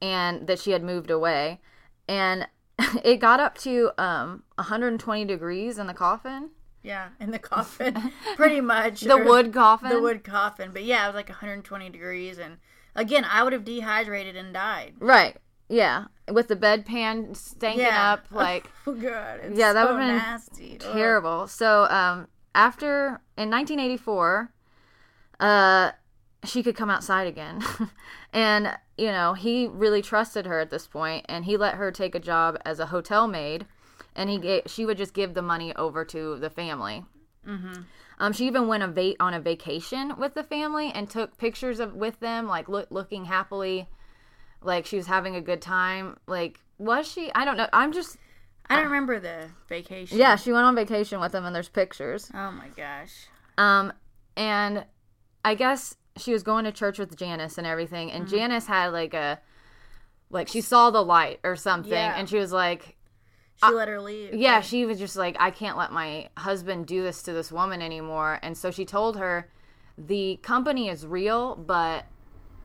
and 0.00 0.46
that 0.46 0.58
she 0.58 0.72
had 0.72 0.82
moved 0.82 1.10
away. 1.10 1.60
And 2.08 2.48
it 3.04 3.18
got 3.20 3.40
up 3.40 3.56
to 3.58 3.90
um, 3.98 4.42
120 4.56 5.24
degrees 5.24 5.78
in 5.78 5.86
the 5.86 5.94
coffin, 5.94 6.50
Yeah, 6.82 7.08
in 7.20 7.30
the 7.30 7.38
coffin, 7.38 8.12
pretty 8.36 8.60
much. 8.60 9.02
the 9.02 9.18
wood 9.18 9.52
coffin. 9.52 9.88
the 9.90 10.00
wood 10.00 10.24
coffin. 10.24 10.70
But 10.72 10.84
yeah, 10.84 11.04
it 11.04 11.08
was 11.08 11.14
like 11.14 11.28
120 11.28 11.90
degrees, 11.90 12.38
and 12.38 12.56
again, 12.96 13.24
I 13.24 13.42
would 13.44 13.52
have 13.52 13.64
dehydrated 13.64 14.34
and 14.36 14.52
died. 14.52 14.94
Right. 14.98 15.36
Yeah. 15.68 16.06
With 16.32 16.48
the 16.48 16.56
bedpan 16.56 17.30
stanking 17.32 17.76
Yeah. 17.78 18.12
up, 18.12 18.26
like 18.32 18.66
Oh 18.86 18.94
god, 18.94 19.40
it's 19.42 19.58
Yeah, 19.58 19.72
that 19.72 19.82
so 19.82 19.92
would've 19.94 20.06
been 20.06 20.16
nasty. 20.16 20.78
Ugh. 20.84 20.92
terrible. 20.94 21.46
So, 21.46 21.84
um, 21.84 22.28
after 22.54 23.20
in 23.36 23.50
1984, 23.50 24.52
uh, 25.40 25.92
she 26.44 26.62
could 26.62 26.76
come 26.76 26.90
outside 26.90 27.26
again, 27.26 27.62
and 28.32 28.76
you 28.98 29.06
know 29.06 29.34
he 29.34 29.68
really 29.68 30.02
trusted 30.02 30.46
her 30.46 30.60
at 30.60 30.70
this 30.70 30.86
point, 30.86 31.24
and 31.28 31.44
he 31.44 31.56
let 31.56 31.74
her 31.74 31.90
take 31.92 32.14
a 32.14 32.20
job 32.20 32.58
as 32.64 32.80
a 32.80 32.86
hotel 32.86 33.28
maid, 33.28 33.66
and 34.16 34.28
he 34.28 34.38
gave, 34.38 34.62
she 34.66 34.84
would 34.84 34.98
just 34.98 35.14
give 35.14 35.34
the 35.34 35.42
money 35.42 35.74
over 35.76 36.04
to 36.06 36.36
the 36.38 36.50
family. 36.50 37.04
Mm-hmm. 37.46 37.82
Um, 38.18 38.32
she 38.32 38.46
even 38.46 38.68
went 38.68 38.82
a 38.82 38.88
va- 38.88 39.14
on 39.20 39.34
a 39.34 39.40
vacation 39.40 40.14
with 40.18 40.34
the 40.34 40.44
family 40.44 40.92
and 40.94 41.08
took 41.10 41.38
pictures 41.38 41.80
of 41.80 41.94
with 41.94 42.20
them, 42.20 42.46
like 42.46 42.68
look, 42.68 42.88
looking 42.90 43.24
happily, 43.24 43.88
like 44.64 44.86
she 44.86 44.96
was 44.96 45.06
having 45.06 45.36
a 45.36 45.40
good 45.40 45.60
time. 45.62 46.18
Like 46.26 46.60
was 46.78 47.06
she? 47.10 47.30
I 47.34 47.44
don't 47.44 47.56
know. 47.56 47.68
I'm 47.72 47.92
just 47.92 48.16
I 48.68 48.76
don't 48.76 48.86
remember 48.86 49.20
the 49.20 49.48
vacation. 49.68 50.18
yeah. 50.18 50.36
She 50.36 50.52
went 50.52 50.64
on 50.64 50.74
vacation 50.74 51.20
with 51.20 51.32
them, 51.32 51.44
and 51.44 51.54
there's 51.54 51.68
pictures. 51.68 52.30
Oh 52.34 52.50
my 52.52 52.68
gosh. 52.76 53.26
Um, 53.58 53.92
and 54.36 54.84
I 55.44 55.54
guess 55.54 55.94
she 56.16 56.32
was 56.32 56.42
going 56.42 56.64
to 56.64 56.72
church 56.72 56.98
with 56.98 57.16
Janice 57.16 57.58
and 57.58 57.66
everything, 57.66 58.10
and 58.10 58.24
Mm-hmm. 58.26 58.34
Janice 58.36 58.66
had 58.66 58.88
like 58.88 59.14
a, 59.14 59.40
like 60.30 60.48
she 60.48 60.60
saw 60.60 60.90
the 60.90 61.02
light 61.02 61.40
or 61.44 61.56
something, 61.56 61.92
Yeah. 61.92 62.14
and 62.16 62.28
she 62.28 62.36
was 62.38 62.52
like, 62.52 62.96
She 63.62 63.70
let 63.70 63.88
her 63.88 64.00
leave. 64.00 64.32
Yeah, 64.34 64.60
she 64.62 64.86
was 64.86 64.98
just 64.98 65.16
like, 65.16 65.36
I 65.38 65.50
can't 65.50 65.76
let 65.76 65.92
my 65.92 66.28
husband 66.38 66.86
do 66.86 67.02
this 67.02 67.22
to 67.24 67.32
this 67.32 67.52
woman 67.52 67.82
anymore. 67.82 68.38
And 68.42 68.56
so 68.56 68.70
she 68.70 68.84
told 68.84 69.18
her, 69.18 69.50
the 69.98 70.38
company 70.42 70.88
is 70.88 71.06
real, 71.06 71.54
but 71.56 72.06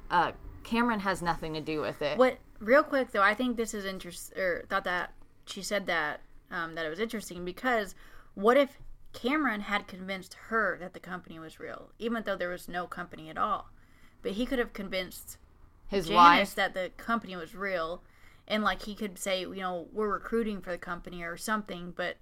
uh, 0.09 0.31
Cameron 0.67 0.99
has 0.99 1.21
nothing 1.21 1.53
to 1.53 1.61
do 1.61 1.79
with 1.79 2.01
it. 2.01 2.17
What 2.17 2.39
real 2.59 2.83
quick 2.83 3.11
though, 3.11 3.21
I 3.21 3.33
think 3.33 3.55
this 3.55 3.73
is 3.73 3.85
interesting. 3.85 4.37
Or 4.37 4.65
thought 4.69 4.83
that 4.83 5.13
she 5.45 5.61
said 5.61 5.85
that 5.87 6.19
um, 6.51 6.75
that 6.75 6.85
it 6.85 6.89
was 6.89 6.99
interesting 6.99 7.45
because 7.45 7.95
what 8.33 8.57
if 8.57 8.77
Cameron 9.13 9.61
had 9.61 9.87
convinced 9.87 10.35
her 10.49 10.77
that 10.81 10.93
the 10.93 10.99
company 10.99 11.39
was 11.39 11.57
real, 11.57 11.91
even 11.99 12.23
though 12.23 12.35
there 12.35 12.49
was 12.49 12.67
no 12.67 12.85
company 12.85 13.29
at 13.29 13.37
all, 13.37 13.69
but 14.21 14.33
he 14.33 14.45
could 14.45 14.59
have 14.59 14.73
convinced 14.73 15.37
His 15.87 16.07
Janice 16.07 16.49
wife. 16.49 16.55
that 16.55 16.73
the 16.73 16.91
company 16.97 17.37
was 17.37 17.55
real, 17.55 18.03
and 18.45 18.61
like 18.61 18.81
he 18.83 18.93
could 18.93 19.17
say, 19.17 19.39
you 19.41 19.55
know, 19.55 19.87
we're 19.93 20.11
recruiting 20.11 20.59
for 20.59 20.71
the 20.71 20.77
company 20.77 21.23
or 21.23 21.37
something, 21.37 21.93
but. 21.95 22.17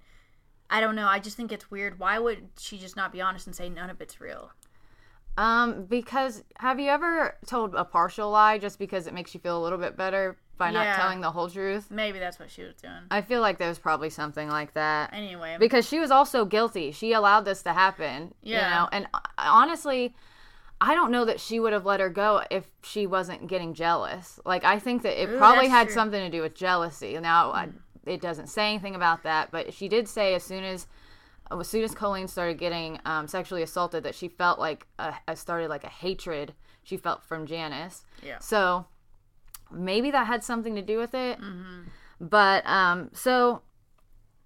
I 0.68 0.80
don't 0.80 0.96
know. 0.96 1.06
I 1.06 1.20
just 1.20 1.36
think 1.36 1.52
it's 1.52 1.70
weird. 1.70 2.00
Why 2.00 2.18
would 2.18 2.48
she 2.58 2.76
just 2.76 2.96
not 2.96 3.12
be 3.12 3.20
honest 3.20 3.46
and 3.46 3.54
say 3.54 3.68
none 3.68 3.88
of 3.88 4.00
it's 4.00 4.20
real? 4.20 4.50
Um, 5.36 5.84
because 5.84 6.42
have 6.58 6.80
you 6.80 6.88
ever 6.88 7.36
told 7.46 7.74
a 7.74 7.84
partial 7.84 8.30
lie 8.30 8.58
just 8.58 8.78
because 8.78 9.06
it 9.06 9.14
makes 9.14 9.34
you 9.34 9.40
feel 9.40 9.58
a 9.58 9.62
little 9.62 9.78
bit 9.78 9.96
better 9.96 10.38
by 10.56 10.70
not 10.70 10.94
telling 10.94 11.20
the 11.20 11.30
whole 11.30 11.50
truth? 11.50 11.90
Maybe 11.90 12.18
that's 12.18 12.38
what 12.38 12.50
she 12.50 12.62
was 12.62 12.74
doing. 12.76 12.94
I 13.10 13.20
feel 13.20 13.42
like 13.42 13.58
there's 13.58 13.78
probably 13.78 14.08
something 14.08 14.48
like 14.48 14.72
that. 14.74 15.12
Anyway, 15.12 15.56
because 15.60 15.86
she 15.86 16.00
was 16.00 16.10
also 16.10 16.44
guilty. 16.46 16.90
She 16.92 17.12
allowed 17.12 17.44
this 17.44 17.62
to 17.64 17.72
happen. 17.74 18.34
You 18.42 18.54
Yeah. 18.54 18.70
know, 18.70 18.88
and 18.92 19.06
uh, 19.12 19.20
honestly, 19.36 20.14
I 20.80 20.94
don't 20.94 21.10
know 21.10 21.24
that 21.26 21.40
she 21.40 21.60
would 21.60 21.72
have 21.72 21.84
let 21.84 22.00
her 22.00 22.10
go 22.10 22.42
if 22.50 22.68
she 22.82 23.06
wasn't 23.06 23.46
getting 23.46 23.74
jealous. 23.74 24.40
Like 24.46 24.64
I 24.64 24.78
think 24.78 25.02
that 25.02 25.20
it 25.22 25.28
Ooh, 25.28 25.36
probably 25.38 25.68
had 25.68 25.88
true. 25.88 25.94
something 25.94 26.20
to 26.20 26.30
do 26.34 26.42
with 26.42 26.54
jealousy. 26.54 27.18
Now 27.18 27.50
I, 27.52 27.68
it 28.06 28.20
doesn't 28.20 28.48
say 28.48 28.68
anything 28.70 28.94
about 28.94 29.22
that, 29.24 29.50
but 29.50 29.74
she 29.74 29.88
did 29.88 30.08
say 30.08 30.34
as 30.34 30.44
soon 30.44 30.64
as 30.64 30.86
as 31.50 31.68
soon 31.68 31.84
as 31.84 31.94
Colleen 31.94 32.28
started 32.28 32.58
getting 32.58 32.98
um, 33.04 33.26
sexually 33.26 33.62
assaulted 33.62 34.04
that 34.04 34.14
she 34.14 34.28
felt 34.28 34.58
like 34.58 34.86
a, 34.98 35.14
a 35.28 35.36
started 35.36 35.68
like 35.68 35.84
a 35.84 35.88
hatred 35.88 36.54
she 36.82 36.96
felt 36.96 37.22
from 37.24 37.46
Janice. 37.46 38.04
Yeah. 38.24 38.38
So 38.38 38.86
maybe 39.70 40.10
that 40.12 40.26
had 40.26 40.44
something 40.44 40.74
to 40.76 40.82
do 40.82 40.98
with 40.98 41.14
it. 41.14 41.40
Mm-hmm. 41.40 41.82
But 42.20 42.66
um, 42.66 43.10
so 43.12 43.62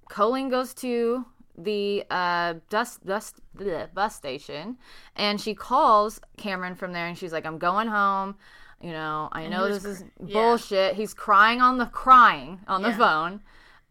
Colleen 0.08 0.48
goes 0.48 0.74
to 0.74 1.24
the 1.56 2.04
uh, 2.10 2.54
bus, 2.70 2.98
bus, 2.98 3.34
bleh, 3.56 3.92
bus 3.92 4.16
station 4.16 4.78
and 5.16 5.40
she 5.40 5.54
calls 5.54 6.20
Cameron 6.36 6.74
from 6.74 6.92
there 6.92 7.06
and 7.06 7.16
she's 7.16 7.32
like, 7.32 7.46
I'm 7.46 7.58
going 7.58 7.88
home. 7.88 8.36
You 8.80 8.92
know, 8.92 9.28
I 9.32 9.46
know 9.46 9.66
he 9.66 9.72
was 9.72 9.82
this 9.82 9.98
is 9.98 10.02
cr- 10.02 10.24
yeah. 10.26 10.32
bullshit. 10.32 10.94
He's 10.94 11.12
crying 11.12 11.60
on 11.60 11.76
the 11.76 11.86
crying 11.86 12.60
on 12.66 12.80
the 12.80 12.92
phone. 12.94 13.42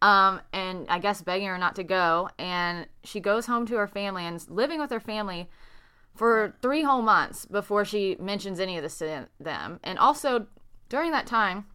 Um, 0.02 0.42
and 0.54 0.86
I 0.90 1.00
guess 1.00 1.22
begging 1.22 1.48
her 1.48 1.58
not 1.58 1.76
to 1.76 1.84
go. 1.84 2.30
And 2.38 2.88
she 3.04 3.20
goes 3.20 3.46
home 3.46 3.66
to 3.68 3.76
her 3.76 3.88
family 3.88 4.26
and 4.26 4.36
is 4.36 4.50
living 4.50 4.80
with 4.80 4.92
her 4.92 5.00
family 5.00 5.50
for 6.16 6.56
three 6.62 6.84
whole 6.84 7.02
months 7.02 7.46
before 7.46 7.86
she 7.86 8.16
mentions 8.20 8.60
any 8.60 8.78
of 8.78 8.84
this 8.84 8.98
to 9.00 9.28
them. 9.40 9.80
And 9.84 10.00
also 10.00 10.48
during 10.90 11.12
that 11.12 11.26
time, 11.26 11.66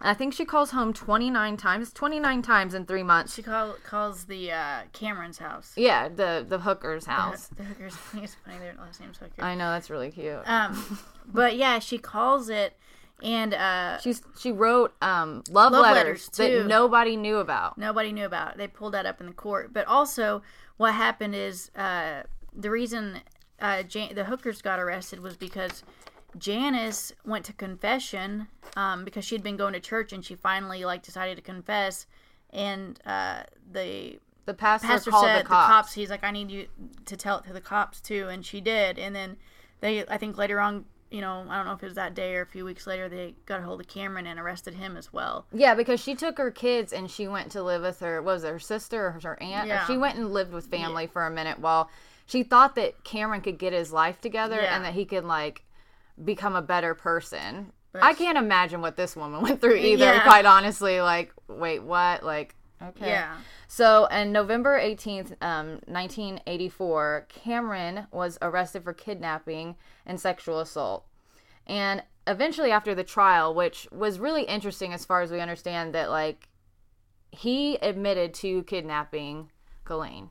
I 0.00 0.14
think 0.14 0.32
she 0.32 0.44
calls 0.44 0.70
home 0.70 0.92
29 0.92 1.56
times, 1.56 1.92
29 1.92 2.42
times 2.42 2.74
in 2.74 2.86
three 2.86 3.02
months. 3.02 3.34
She 3.34 3.42
call, 3.42 3.74
calls 3.84 4.26
the 4.26 4.52
uh, 4.52 4.82
Cameron's 4.92 5.38
house. 5.38 5.72
Yeah, 5.76 6.08
the 6.08 6.46
the 6.48 6.60
hooker's 6.60 7.06
house. 7.06 7.50
The 7.56 7.64
hookers. 7.64 7.94
I 7.94 7.96
think 7.96 8.24
it's 8.24 8.34
funny 8.34 8.58
their 8.58 8.74
last 8.78 9.00
name's 9.00 9.18
Hooker. 9.18 9.42
I 9.42 9.56
know 9.56 9.72
that's 9.72 9.90
really 9.90 10.12
cute. 10.12 10.42
Um, 10.46 11.00
but 11.26 11.56
yeah, 11.56 11.80
she 11.80 11.98
calls 11.98 12.48
it, 12.48 12.76
and 13.22 13.52
uh, 13.54 13.98
She's 13.98 14.22
she 14.38 14.52
wrote 14.52 14.94
um 15.02 15.42
love, 15.50 15.72
Love 15.72 15.82
letters, 15.82 16.30
letters, 16.38 16.62
that 16.62 16.68
nobody 16.68 17.16
knew 17.16 17.38
about. 17.38 17.76
nobody 17.78 18.12
knew 18.12 18.24
about. 18.26 18.56
They 18.56 18.68
pulled 18.68 18.94
that 18.94 19.06
up 19.06 19.20
in 19.20 19.26
the 19.28 19.32
court. 19.32 19.72
But 19.72 19.86
also, 19.86 20.42
what 20.76 20.94
happened 20.94 21.34
is 21.34 21.70
uh, 21.76 22.22
the 22.54 22.70
reason 22.70 23.20
uh, 23.60 23.82
Jan- 23.82 24.14
the 24.14 24.24
hookers 24.24 24.62
got 24.62 24.78
arrested 24.78 25.20
was 25.20 25.36
because 25.36 25.82
Janice 26.36 27.12
went 27.24 27.44
to 27.46 27.52
confession 27.52 28.48
um, 28.76 29.04
because 29.04 29.24
she 29.24 29.34
had 29.34 29.42
been 29.42 29.56
going 29.56 29.72
to 29.72 29.80
church 29.80 30.12
and 30.12 30.24
she 30.24 30.34
finally 30.34 30.84
like 30.84 31.02
decided 31.02 31.36
to 31.36 31.42
confess, 31.42 32.06
and 32.50 33.00
uh, 33.06 33.42
the 33.72 34.18
The 34.44 34.54
pastor, 34.54 34.86
pastor 34.88 35.10
called 35.10 35.24
said 35.26 35.40
the 35.44 35.48
cops. 35.48 35.94
He's 35.94 36.10
like, 36.10 36.22
I 36.22 36.30
need 36.30 36.50
you 36.50 36.68
to 37.06 37.16
tell 37.16 37.38
it 37.38 37.44
to 37.46 37.52
the 37.52 37.60
cops 37.60 38.00
too, 38.00 38.28
and 38.28 38.44
she 38.46 38.60
did. 38.60 38.98
And 38.98 39.14
then 39.16 39.36
they, 39.80 40.04
I 40.06 40.18
think 40.18 40.36
later 40.36 40.60
on, 40.60 40.84
you 41.10 41.20
know, 41.20 41.46
I 41.48 41.56
don't 41.56 41.66
know 41.66 41.72
if 41.72 41.82
it 41.82 41.86
was 41.86 41.94
that 41.94 42.14
day 42.14 42.34
or 42.36 42.42
a 42.42 42.46
few 42.46 42.64
weeks 42.64 42.86
later, 42.86 43.08
they 43.08 43.34
got 43.46 43.60
a 43.60 43.62
hold 43.62 43.80
of 43.80 43.88
Cameron 43.88 44.26
and 44.26 44.38
arrested 44.38 44.74
him 44.74 44.96
as 44.96 45.12
well. 45.12 45.46
Yeah, 45.52 45.74
because 45.74 46.00
she 46.00 46.14
took 46.14 46.38
her 46.38 46.50
kids 46.50 46.92
and 46.92 47.10
she 47.10 47.26
went 47.28 47.50
to 47.52 47.62
live 47.62 47.82
with 47.82 48.00
her. 48.00 48.20
What 48.22 48.34
was 48.34 48.44
it, 48.44 48.48
her 48.50 48.58
sister 48.58 49.06
or 49.06 49.10
her 49.22 49.42
aunt? 49.42 49.68
Yeah. 49.68 49.86
She 49.86 49.96
went 49.96 50.18
and 50.18 50.32
lived 50.32 50.52
with 50.52 50.66
family 50.66 51.06
for 51.06 51.26
a 51.26 51.30
minute 51.30 51.58
while 51.58 51.90
she 52.26 52.42
thought 52.42 52.74
that 52.74 53.04
Cameron 53.04 53.40
could 53.40 53.58
get 53.58 53.72
his 53.72 53.92
life 53.92 54.20
together 54.20 54.60
Yeah. 54.60 54.76
and 54.76 54.84
that 54.84 54.94
he 54.94 55.04
could 55.06 55.24
like 55.24 55.64
become 56.22 56.54
a 56.54 56.62
better 56.62 56.94
person. 56.94 57.72
But- 57.92 58.02
I 58.04 58.12
can't 58.12 58.36
imagine 58.36 58.82
what 58.82 58.96
this 58.96 59.16
woman 59.16 59.40
went 59.42 59.60
through 59.60 59.76
either. 59.76 60.04
Yeah. 60.04 60.22
Quite 60.24 60.44
honestly, 60.44 61.00
like, 61.00 61.32
wait, 61.48 61.82
what? 61.82 62.22
Like, 62.22 62.54
okay. 62.82 63.08
Yeah. 63.08 63.36
So, 63.66 64.08
on 64.10 64.32
November 64.32 64.78
18th, 64.78 65.32
um, 65.42 65.80
1984, 65.86 67.26
Cameron 67.28 68.06
was 68.10 68.38
arrested 68.40 68.84
for 68.84 68.92
kidnapping 68.92 69.76
and 70.06 70.20
sexual 70.20 70.60
assault. 70.60 71.06
And 71.66 72.02
eventually, 72.26 72.70
after 72.70 72.94
the 72.94 73.04
trial, 73.04 73.54
which 73.54 73.88
was 73.92 74.18
really 74.18 74.44
interesting 74.44 74.92
as 74.92 75.04
far 75.04 75.22
as 75.22 75.30
we 75.30 75.40
understand 75.40 75.94
that, 75.94 76.10
like, 76.10 76.48
he 77.30 77.76
admitted 77.76 78.32
to 78.34 78.62
kidnapping 78.64 79.50
Colleen. 79.84 80.30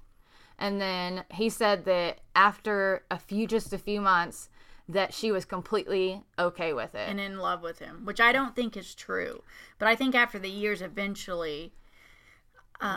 And 0.60 0.82
then 0.82 1.24
he 1.32 1.50
said 1.50 1.86
that 1.86 2.20
after 2.36 3.04
a 3.12 3.20
few, 3.20 3.46
just 3.48 3.74
a 3.74 3.78
few 3.78 4.02
months, 4.02 4.50
that 4.90 5.14
she 5.14 5.32
was 5.32 5.46
completely 5.46 6.24
okay 6.40 6.74
with 6.74 6.96
it. 6.96 7.10
And 7.10 7.20
in 7.20 7.38
love 7.38 7.62
with 7.62 7.80
him, 7.80 8.06
which 8.06 8.22
I 8.22 8.32
don't 8.32 8.56
think 8.56 8.78
is 8.78 8.96
true. 8.96 9.44
But 9.80 9.88
I 9.88 9.96
think 9.96 10.16
after 10.16 10.40
the 10.40 10.50
years, 10.50 10.82
eventually, 10.82 11.74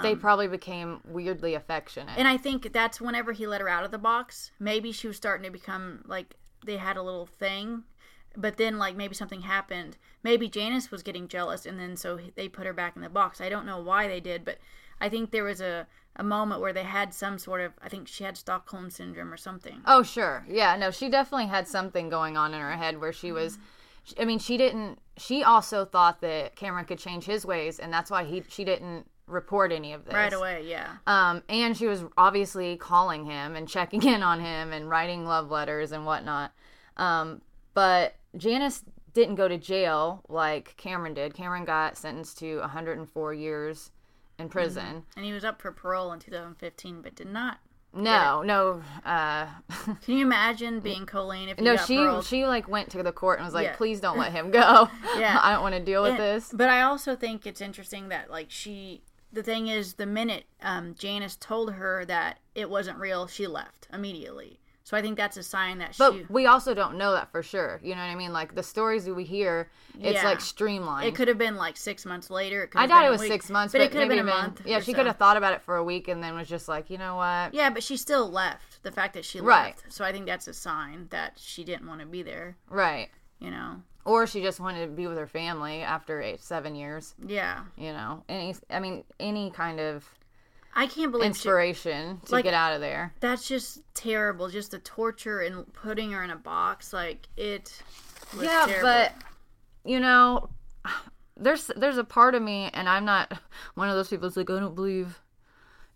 they 0.03 0.12
um, 0.12 0.19
probably 0.19 0.49
became 0.49 1.01
weirdly 1.05 1.55
affectionate. 1.55 2.19
and 2.19 2.29
I 2.29 2.37
think 2.37 2.73
that's 2.73 3.01
whenever 3.01 3.33
he 3.33 3.47
let 3.47 3.61
her 3.61 3.69
out 3.69 3.85
of 3.85 3.90
the 3.90 3.99
box. 3.99 4.51
Maybe 4.59 4.93
she 4.93 5.07
was 5.07 5.16
starting 5.16 5.45
to 5.45 5.51
become 5.51 6.05
like 6.07 6.37
they 6.64 6.77
had 6.77 6.97
a 6.97 7.03
little 7.03 7.27
thing, 7.27 7.85
but 8.37 8.57
then 8.57 8.79
like 8.79 8.97
maybe 8.97 9.14
something 9.14 9.43
happened. 9.43 9.97
Maybe 10.23 10.49
Janice 10.49 10.90
was 10.90 11.03
getting 11.03 11.29
jealous, 11.29 11.66
and 11.66 11.79
then 11.79 11.97
so 11.97 12.19
they 12.35 12.49
put 12.49 12.66
her 12.66 12.73
back 12.73 12.97
in 12.97 13.03
the 13.03 13.09
box. 13.09 13.40
I 13.40 13.49
don't 13.49 13.66
know 13.66 13.81
why 13.81 14.09
they 14.09 14.21
did, 14.21 14.45
but 14.45 14.59
I 15.01 15.09
think 15.09 15.31
there 15.31 15.45
was 15.45 15.61
a 15.61 15.87
a 16.16 16.25
moment 16.25 16.61
where 16.61 16.73
they 16.73 16.83
had 16.83 17.14
some 17.14 17.38
sort 17.38 17.61
of. 17.61 17.73
I 17.83 17.88
think 17.88 18.09
she 18.09 18.25
had 18.25 18.37
Stockholm 18.37 18.90
syndrome 18.90 19.33
or 19.33 19.38
something. 19.38 19.81
Oh, 19.87 20.03
sure. 20.03 20.45
Yeah, 20.49 20.77
no, 20.77 20.90
she 20.90 21.09
definitely 21.09 21.47
had 21.47 21.66
something 21.66 22.09
going 22.09 22.37
on 22.37 22.53
in 22.53 22.61
her 22.61 22.77
head 22.77 23.01
where 23.01 23.12
she 23.12 23.33
was 23.33 23.57
mm. 23.57 23.61
I 24.19 24.25
mean, 24.25 24.38
she 24.38 24.57
didn't 24.57 24.99
she 25.16 25.45
also 25.45 25.85
thought 25.85 26.21
that 26.23 26.57
Cameron 26.57 26.87
could 26.87 26.99
change 26.99 27.25
his 27.25 27.45
ways 27.45 27.79
and 27.79 27.93
that's 27.93 28.11
why 28.11 28.25
he 28.25 28.43
she 28.49 28.64
didn't 28.64 29.07
report 29.31 29.73
any 29.73 29.93
of 29.93 30.05
this. 30.05 30.14
Right 30.14 30.33
away, 30.33 30.64
yeah. 30.66 30.97
Um 31.07 31.43
and 31.49 31.77
she 31.77 31.87
was 31.87 32.05
obviously 32.16 32.77
calling 32.77 33.25
him 33.25 33.57
and 33.57 33.69
checking 33.69 34.03
in 34.07 34.23
on 34.23 34.40
him 34.40 34.73
and 34.73 34.88
writing 34.90 35.25
love 35.25 35.51
letters 35.51 35.93
and 35.93 36.05
whatnot. 36.05 36.53
Um 36.97 37.43
but 37.75 38.16
Janice 38.37 38.85
didn't 39.12 39.35
go 39.37 39.49
to 39.49 39.59
jail 39.59 40.23
like 40.29 40.77
Cameron 40.77 41.14
did. 41.14 41.35
Cameron 41.35 41.64
got 41.64 41.97
sentenced 41.97 42.38
to 42.38 42.59
104 42.61 43.35
years 43.35 43.90
in 44.38 44.49
prison. 44.49 45.05
And 45.16 45.25
he 45.25 45.33
was 45.33 45.45
up 45.45 45.61
for 45.61 45.73
parole 45.73 46.12
in 46.12 46.21
2015, 46.21 47.03
but 47.03 47.14
did 47.14 47.29
not. 47.29 47.59
No, 47.93 48.43
no, 48.43 48.83
uh, 49.05 49.47
Can 50.05 50.16
you 50.16 50.24
imagine 50.24 50.78
being 50.78 51.07
Colleen 51.07 51.49
if 51.49 51.59
you 51.59 51.64
no. 51.64 51.76
She 51.76 51.97
paroled? 51.97 52.24
she 52.24 52.47
like 52.47 52.68
went 52.68 52.89
to 52.91 53.03
the 53.03 53.11
court 53.11 53.41
and 53.41 53.45
was 53.45 53.53
like, 53.53 53.66
Yeah. 53.66 53.74
"Please 53.76 54.01
don't 54.01 54.16
let 54.16 54.31
him 54.31 54.51
go. 54.53 54.89
Yeah. 55.18 55.41
I 55.43 55.51
don't 55.53 55.62
want 55.62 55.74
to 55.74 55.83
deal 55.83 56.05
with 56.05 56.16
this." 56.16 56.51
But 56.53 56.68
I 56.68 56.83
also 56.83 57.16
think 57.16 57.47
it's 57.49 57.61
interesting 57.61 58.09
that 58.11 58.31
like 58.31 58.47
she 58.49 59.03
the 59.33 59.43
thing 59.43 59.68
is 59.68 59.95
the 59.95 60.07
minute 60.07 60.45
um, 60.62 60.95
Janice 60.99 61.37
told 61.37 61.72
her 61.74 62.05
that 62.07 62.39
it 62.55 62.68
wasn't 62.68 62.99
real, 62.99 63.26
she 63.26 63.47
left 63.47 63.89
immediately. 63.93 64.61
So 64.83 64.97
I 64.97 65.03
think 65.03 65.16
that's 65.16 65.37
a 65.37 65.43
sign 65.45 65.78
that 65.78 65.95
But 65.97 66.14
she 66.14 66.22
But 66.22 66.31
we 66.33 66.47
also 66.47 66.74
don't 66.74 66.97
know 66.99 67.12
that 67.12 67.31
for 67.31 67.45
sure. 67.45 67.78
You 67.81 67.95
know 67.95 68.01
what 68.01 68.11
I 68.11 68.16
mean? 68.16 68.33
Like 68.33 68.57
the 68.57 68.62
stories 68.64 69.05
that 69.05 69.14
we 69.14 69.22
hear, 69.22 69.70
it's 70.01 70.20
Yeah. 70.20 70.24
like 70.24 70.41
streamlined. 70.41 71.07
it 71.07 71.14
could 71.14 71.28
have 71.28 71.39
been 71.39 71.55
like 71.55 71.76
six 71.76 72.05
months 72.05 72.28
later. 72.28 72.64
It 72.64 72.70
I 72.74 72.81
have 72.81 72.91
thought 72.91 73.05
it 73.05 73.11
was 73.11 73.20
week, 73.20 73.31
six 73.31 73.49
months, 73.51 73.70
but, 73.72 73.78
but, 73.78 73.85
it 73.85 73.91
could 73.93 74.01
have 74.01 74.09
been 74.09 74.18
a 74.18 74.24
month. 74.24 74.62
Yeah, 74.64 74.81
she 74.81 74.91
so. 74.91 74.97
could 74.97 75.07
have 75.07 75.16
thought 75.16 75.37
about 75.37 75.53
it 75.53 75.62
for 75.62 75.76
a 75.76 75.85
week 75.85 76.09
and 76.09 76.20
then 76.20 76.35
was 76.35 76.49
just 76.49 76.66
like, 76.66 76.91
you 76.91 76.99
know 76.99 77.14
what? 77.14 77.55
Yeah, 77.55 77.70
but 77.70 77.85
she 77.85 77.97
still 77.97 78.28
left. 78.28 78.83
The 78.83 78.91
fact 78.91 79.14
that 79.14 79.24
she 79.24 79.41
Right. 79.41 79.76
left, 79.76 79.93
so 79.93 80.05
I 80.05 80.11
think 80.11 80.26
that's 80.26 80.49
a 80.49 80.55
sign 80.55 81.07
that 81.11 81.39
she 81.39 81.62
didn't 81.62 81.87
want 81.87 82.01
to 82.01 82.07
be 82.07 82.22
there. 82.22 82.57
Right. 82.68 83.11
You 83.39 83.53
know? 83.53 83.83
Or 84.05 84.26
she 84.26 84.40
just 84.40 84.61
wanted 84.61 84.86
to 84.86 84.92
be 84.92 85.07
with 85.07 85.18
her 85.18 85.26
family 85.26 85.82
after 85.82 86.22
eight, 86.22 86.40
seven 86.40 86.74
years. 86.74 87.14
Yeah, 87.26 87.64
You 87.76 87.92
know, 87.92 88.24
any. 88.28 88.55
I 88.70 88.80
mean, 88.80 89.05
any 89.18 89.51
kind 89.51 89.78
of 89.78 90.09
I 90.74 90.86
can't 90.86 91.11
believe 91.11 91.24
she, 91.24 91.28
inspiration 91.28 92.20
to 92.26 92.32
Like- 92.32 92.44
get 92.44 92.55
out 92.55 92.72
of 92.74 92.80
there. 92.80 93.12
that's 93.20 93.46
just 93.46 93.82
terrible. 93.94 94.48
Just 94.48 94.70
the 94.70 94.78
torture 94.78 95.40
and 95.40 95.70
putting 95.72 96.12
her 96.12 96.22
in 96.22 96.30
a 96.30 96.36
box, 96.36 96.92
like 96.92 97.28
it. 97.36 97.82
Was 98.34 98.44
yeah, 98.44 98.66
terrible. 98.66 98.82
but 98.82 99.12
you 99.84 100.01
know, 100.01 100.48
there's 101.36 101.70
there's 101.76 101.98
a 101.98 102.05
part 102.05 102.34
of 102.34 102.42
me, 102.42 102.70
and 102.72 102.88
I'm 102.88 103.05
not 103.05 103.32
one 103.74 103.88
of 103.88 103.96
those 103.96 104.09
people 104.09 104.28
that's 104.28 104.36
like 104.36 104.51
I 104.51 104.61
don't 104.61 104.74
believe, 104.74 105.20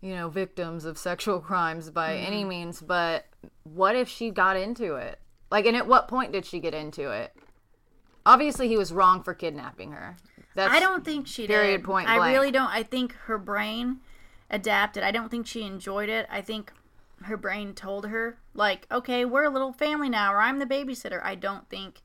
you 0.01 0.13
know, 0.13 0.29
victims 0.29 0.85
of 0.85 0.97
sexual 0.97 1.39
crimes 1.39 1.89
by 1.89 2.13
mm-hmm. 2.13 2.25
any 2.25 2.43
means. 2.43 2.81
But 2.81 3.25
what 3.63 3.95
if 3.95 4.09
she 4.09 4.31
got 4.31 4.57
into 4.57 4.95
it? 4.95 5.19
Like, 5.51 5.65
and 5.65 5.77
at 5.77 5.87
what 5.87 6.07
point 6.07 6.33
did 6.33 6.45
she 6.45 6.59
get 6.59 6.73
into 6.73 7.11
it? 7.11 7.33
Obviously, 8.25 8.67
he 8.67 8.77
was 8.77 8.91
wrong 8.91 9.21
for 9.21 9.33
kidnapping 9.33 9.91
her. 9.91 10.17
That's 10.55 10.73
I 10.73 10.79
don't 10.79 11.03
think 11.05 11.27
she 11.27 11.43
did 11.43 11.53
period, 11.53 11.77
did. 11.77 11.85
point 11.85 12.09
I 12.09 12.17
blank. 12.17 12.33
really 12.33 12.51
don't. 12.51 12.69
I 12.69 12.83
think 12.83 13.13
her 13.25 13.37
brain 13.37 13.99
adapted. 14.49 15.03
I 15.03 15.11
don't 15.11 15.29
think 15.29 15.45
she 15.45 15.63
enjoyed 15.63 16.09
it. 16.09 16.25
I 16.29 16.41
think 16.41 16.71
her 17.23 17.37
brain 17.37 17.73
told 17.73 18.07
her, 18.07 18.37
like, 18.53 18.87
okay, 18.91 19.25
we're 19.25 19.43
a 19.43 19.49
little 19.49 19.73
family 19.73 20.09
now, 20.09 20.33
or 20.33 20.41
I'm 20.41 20.59
the 20.59 20.65
babysitter. 20.65 21.21
I 21.23 21.35
don't 21.35 21.69
think, 21.69 22.01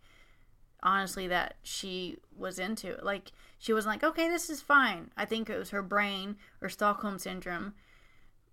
honestly, 0.83 1.27
that 1.29 1.57
she 1.63 2.19
was 2.37 2.59
into 2.59 2.91
it. 2.93 3.05
Like, 3.05 3.33
she 3.59 3.73
was 3.73 3.87
like, 3.87 4.03
okay, 4.03 4.29
this 4.29 4.51
is 4.51 4.61
fine. 4.61 5.11
I 5.17 5.25
think 5.25 5.49
it 5.49 5.59
was 5.59 5.71
her 5.71 5.83
brain 5.83 6.37
or 6.61 6.69
Stockholm 6.69 7.19
syndrome. 7.19 7.75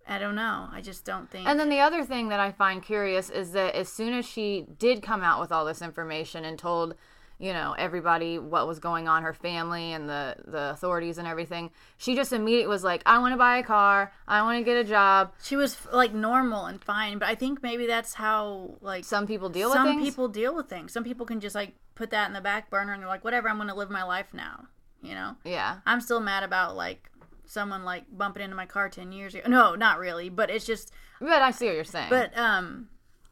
I 0.06 0.18
don't 0.18 0.34
know. 0.34 0.68
I 0.72 0.80
just 0.80 1.04
don't 1.04 1.30
think. 1.30 1.46
And 1.46 1.60
then 1.60 1.68
the 1.68 1.80
other 1.80 2.04
thing 2.04 2.28
that 2.28 2.40
I 2.40 2.50
find 2.50 2.82
curious 2.82 3.30
is 3.30 3.52
that 3.52 3.74
as 3.74 3.90
soon 3.90 4.14
as 4.14 4.26
she 4.26 4.66
did 4.78 5.02
come 5.02 5.22
out 5.22 5.40
with 5.40 5.52
all 5.52 5.64
this 5.64 5.82
information 5.82 6.44
and 6.44 6.58
told, 6.58 6.94
you 7.38 7.52
know, 7.52 7.74
everybody 7.78 8.38
what 8.38 8.66
was 8.66 8.78
going 8.80 9.06
on, 9.06 9.22
her 9.22 9.32
family 9.32 9.92
and 9.92 10.08
the 10.08 10.36
the 10.44 10.70
authorities 10.70 11.18
and 11.18 11.28
everything, 11.28 11.70
she 11.96 12.14
just 12.16 12.32
immediately 12.32 12.68
was 12.68 12.82
like, 12.84 13.02
"I 13.06 13.18
want 13.18 13.32
to 13.32 13.36
buy 13.36 13.58
a 13.58 13.62
car. 13.62 14.12
I 14.26 14.42
want 14.42 14.58
to 14.58 14.64
get 14.64 14.76
a 14.76 14.84
job." 14.84 15.32
she 15.42 15.54
was 15.56 15.76
like 15.92 16.12
normal 16.12 16.66
and 16.66 16.82
fine, 16.82 17.18
but 17.18 17.28
I 17.28 17.34
think 17.36 17.62
maybe 17.62 17.86
that's 17.86 18.14
how 18.14 18.76
like 18.80 19.04
Some 19.04 19.26
people 19.26 19.48
deal 19.48 19.72
some 19.72 19.84
with 19.86 19.94
things. 19.94 20.04
people 20.08 20.28
deal 20.28 20.54
with 20.54 20.68
things. 20.68 20.92
Some 20.92 21.04
people 21.04 21.26
can 21.26 21.40
just 21.40 21.54
like 21.54 21.74
put 21.94 22.10
that 22.10 22.26
in 22.28 22.32
the 22.34 22.40
back 22.40 22.70
burner 22.70 22.92
and 22.92 23.02
they're 23.02 23.08
like, 23.08 23.24
whatever, 23.24 23.48
I'm 23.48 23.56
going 23.56 23.68
to 23.68 23.74
live 23.74 23.90
my 23.90 24.04
life 24.04 24.32
now. 24.32 24.66
You 25.00 25.14
know, 25.14 25.36
yeah. 25.44 25.78
I'm 25.86 26.00
still 26.00 26.20
mad 26.20 26.42
about 26.42 26.74
like 26.76 27.08
someone 27.44 27.84
like 27.84 28.04
bumping 28.10 28.42
into 28.42 28.56
my 28.56 28.66
car 28.66 28.88
10 28.88 29.12
years 29.12 29.34
ago. 29.34 29.48
No, 29.48 29.74
not 29.76 29.98
really, 29.98 30.28
but 30.28 30.50
it's 30.50 30.66
just, 30.66 30.92
But 31.20 31.40
I 31.40 31.50
see 31.52 31.66
what 31.66 31.74
you're 31.76 31.84
saying. 31.84 32.10
but, 32.10 32.36
um, 32.36 32.88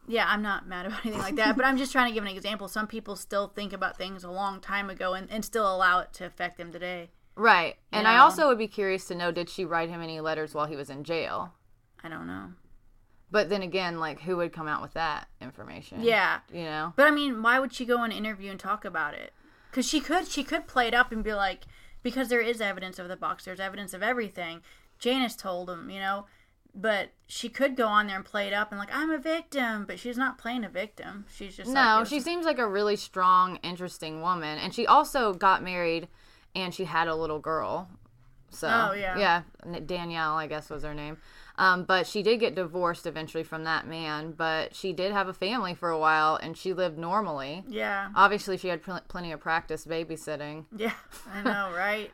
yeah, 0.09 0.27
I'm 0.29 0.43
not 0.43 0.67
mad 0.67 0.87
about 0.87 1.01
anything 1.05 1.21
like 1.21 1.37
that, 1.37 1.57
but 1.57 1.65
I'm 1.65 1.77
just 1.77 1.93
trying 1.93 2.09
to 2.11 2.15
give 2.15 2.25
an 2.25 2.35
example. 2.35 2.69
Some 2.69 2.87
people 2.87 3.17
still 3.17 3.49
think 3.49 3.73
about 3.73 3.97
things 3.97 4.25
a 4.25 4.31
long 4.31 4.61
time 4.61 4.91
ago 4.91 5.15
and, 5.15 5.31
and 5.31 5.45
still 5.45 5.73
allow 5.73 6.01
it 6.01 6.13
to 6.15 6.27
affect 6.27 6.59
them 6.59 6.73
today. 6.73 7.11
right. 7.35 7.77
And 7.93 8.07
I 8.07 8.19
also 8.19 8.49
would 8.49 8.59
be 8.59 8.69
curious 8.69 9.07
to 9.07 9.15
know 9.15 9.33
did 9.33 9.49
she 9.49 9.65
write 9.65 9.89
him 9.89 10.03
any 10.03 10.21
letters 10.21 10.55
while 10.55 10.67
he 10.67 10.77
was 10.77 10.91
in 10.91 11.05
jail? 11.05 11.55
I 12.03 12.09
don't 12.09 12.27
know. 12.27 12.53
But 13.31 13.49
then 13.49 13.63
again, 13.63 13.99
like 13.99 14.21
who 14.21 14.37
would 14.37 14.53
come 14.53 14.69
out 14.69 14.83
with 14.83 14.95
that 14.95 15.29
information? 15.41 16.03
Yeah. 16.03 16.41
You 16.53 16.65
know? 16.65 16.93
But 16.97 17.07
I 17.07 17.11
mean, 17.11 17.43
why 17.43 17.59
would 17.59 17.73
she 17.73 17.85
go 17.85 17.99
on 17.99 18.13
an 18.13 18.17
interview 18.17 18.51
and 18.51 18.61
talk 18.61 18.85
about 18.85 19.15
it? 19.15 19.33
Because 19.71 19.87
she 19.89 20.01
could, 20.01 20.29
she 20.29 20.45
could 20.45 20.67
play 20.67 20.87
it 20.87 20.95
up 20.95 21.11
and 21.13 21.25
be 21.25 21.35
like, 21.35 21.65
because 22.03 22.29
there 22.29 22.41
is 22.41 22.61
evidence 22.61 22.99
of 22.99 23.09
the 23.09 23.17
box, 23.17 23.45
there's 23.45 23.61
evidence 23.61 23.93
of 23.93 24.03
everything. 24.03 24.63
Janice 24.99 25.37
told 25.37 25.69
him, 25.69 25.91
you 25.91 25.99
know, 25.99 26.27
but 26.77 27.09
she 27.27 27.49
could 27.49 27.75
go 27.75 27.87
on 27.89 28.07
there 28.07 28.17
and 28.17 28.25
play 28.25 28.47
it 28.47 28.53
up 28.53 28.71
and 28.71 28.79
like, 28.79 28.95
I'm 28.95 29.11
a 29.11 29.19
victim, 29.19 29.85
but 29.87 29.99
she's 29.99 30.17
not 30.19 30.39
playing 30.39 30.65
a 30.65 30.69
victim. 30.69 31.25
She's 31.35 31.57
just 31.57 31.71
No, 31.71 31.99
like, 32.01 32.07
she 32.07 32.21
seems 32.21 32.45
like 32.47 32.59
a 32.59 32.69
really 32.69 32.97
strong, 32.97 33.57
interesting 33.63 34.21
woman, 34.21 34.59
and 34.59 34.73
she 34.75 34.87
also 34.87 35.33
got 35.33 35.63
married, 35.63 36.07
and 36.55 36.73
she 36.75 36.85
had 36.85 37.09
a 37.09 37.15
little 37.17 37.39
girl. 37.41 37.89
So 38.51 38.69
Oh, 38.69 38.93
yeah. 38.95 39.19
yeah, 39.19 39.81
Danielle, 39.81 40.37
I 40.37 40.47
guess 40.47 40.71
was 40.71 40.85
her 40.85 40.95
name. 40.95 41.17
Um, 41.59 41.85
but 41.85 42.07
she 42.07 42.23
did 42.23 42.39
get 42.39 42.55
divorced 42.55 43.07
eventually 43.07 43.43
from 43.43 43.65
that 43.65 43.87
man. 43.87 44.33
But 44.33 44.75
she 44.77 44.93
did 44.93 45.11
have 45.13 45.27
a 45.27 45.33
family 45.33 45.75
for 45.75 45.89
a 45.91 45.99
while, 45.99 46.37
and 46.37 46.57
she 46.57 46.73
lived 46.73 46.97
normally. 46.99 47.65
yeah, 47.67 48.11
Obviously, 48.15 48.57
she 48.59 48.69
had 48.69 48.83
pl- 48.83 49.01
plenty 49.09 49.33
of 49.33 49.41
practice 49.41 49.85
babysitting. 49.87 50.67
yeah, 50.77 50.93
I 51.33 51.43
know, 51.43 51.73
right? 51.77 52.11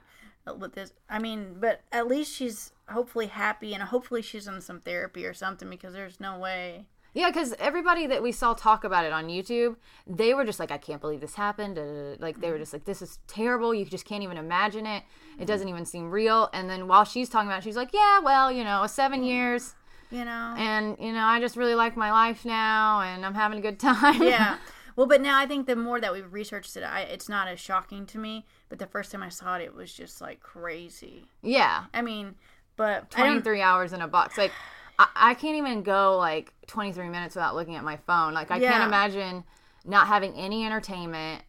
With 0.59 0.75
this, 0.75 0.93
I 1.09 1.21
mean, 1.21 1.57
but 1.61 1.83
at 1.93 2.09
least 2.09 2.35
she's 2.35 2.73
hopefully 2.89 3.27
happy 3.27 3.75
and 3.75 3.83
hopefully 3.83 4.23
she's 4.23 4.49
in 4.49 4.61
some 4.61 4.81
therapy 4.81 5.25
or 5.25 5.35
something 5.35 5.71
because 5.71 5.93
there's 5.93 6.19
no 6.19 6.39
way. 6.39 6.87
Yeah, 7.15 7.29
because 7.29 7.55
everybody 7.59 8.07
that 8.07 8.23
we 8.23 8.33
saw 8.33 8.55
talk 8.55 8.85
about 8.85 9.05
it 9.05 9.13
on 9.13 9.29
YouTube, 9.29 9.77
they 10.07 10.33
were 10.33 10.47
just 10.47 10.59
like, 10.59 10.71
I 10.71 10.79
can't 10.79 11.01
believe 11.01 11.21
this 11.21 11.35
happened. 11.35 11.77
Like, 12.21 12.41
they 12.41 12.49
were 12.49 12.55
mm-hmm. 12.55 12.63
just 12.63 12.73
like, 12.73 12.87
this 12.87 13.03
is 13.03 13.19
terrible. 13.27 13.75
You 13.75 13.85
just 13.85 14.07
can't 14.07 14.23
even 14.23 14.39
imagine 14.39 14.87
it. 14.87 15.03
It 15.39 15.45
doesn't 15.45 15.69
even 15.69 15.85
seem 15.85 16.11
real. 16.11 16.49
And 16.55 16.71
then 16.71 16.89
while 16.89 17.05
she's 17.05 17.29
talking 17.29 17.49
about 17.49 17.59
it, 17.59 17.65
she's 17.65 17.77
like, 17.77 17.93
yeah, 17.93 18.21
well, 18.21 18.51
you 18.51 18.65
know, 18.65 18.87
seven 18.87 19.23
years. 19.23 19.75
You 20.11 20.25
know? 20.25 20.55
And, 20.57 20.97
you 20.99 21.13
know, 21.13 21.25
I 21.25 21.39
just 21.39 21.57
really 21.57 21.75
like 21.75 21.97
my 21.97 22.11
life 22.11 22.47
now 22.47 23.03
and 23.03 23.27
I'm 23.27 23.35
having 23.35 23.59
a 23.59 23.63
good 23.63 23.79
time. 23.81 24.23
yeah. 24.23 24.57
Well, 24.97 25.07
but 25.07 25.21
now 25.21 25.39
I 25.39 25.47
think 25.47 25.67
the 25.67 25.77
more 25.77 26.01
that 26.01 26.13
we've 26.13 26.33
researched 26.33 26.77
it, 26.77 26.83
I, 26.83 27.01
it's 27.03 27.29
not 27.29 27.49
as 27.49 27.59
shocking 27.61 28.07
to 28.07 28.19
me. 28.19 28.45
But 28.69 28.79
the 28.79 28.87
first 28.87 29.11
time 29.13 29.23
I 29.23 29.29
saw 29.29 29.57
it, 29.57 29.63
it 29.63 29.75
was 29.75 29.93
just 29.93 30.21
like 30.21 30.41
crazy. 30.41 31.27
yeah. 31.43 31.85
I 31.95 32.03
mean, 32.03 32.35
but 32.77 33.11
23 33.11 33.61
hours 33.61 33.93
in 33.93 34.01
a 34.01 34.09
box. 34.09 34.37
Like, 34.39 34.53
I, 34.99 35.07
I 35.15 35.35
can't 35.35 35.57
even 35.57 35.83
go 35.83 36.17
like 36.19 36.53
23 36.67 37.09
minutes 37.09 37.35
without 37.35 37.55
looking 37.55 37.77
at 37.77 37.85
my 37.85 37.97
phone. 37.99 38.35
Like, 38.35 38.51
I 38.51 38.57
Yeah. 38.59 38.71
can't 38.73 38.85
imagine 38.85 39.45
not 39.85 40.07
having 40.07 40.35
any 40.35 40.65
entertainment, 40.65 41.43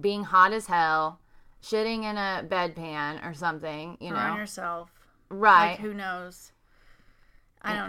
being 0.00 0.24
hot 0.24 0.52
as 0.52 0.66
hell, 0.66 1.20
shitting 1.62 2.02
in 2.04 2.16
a 2.16 2.44
bedpan 2.48 3.24
or 3.28 3.34
something, 3.34 3.96
you 4.00 4.14
on 4.14 4.30
know? 4.34 4.36
yourself. 4.40 4.90
Right. 5.28 5.72
Like, 5.72 5.80
who 5.80 5.94
knows? 5.94 6.52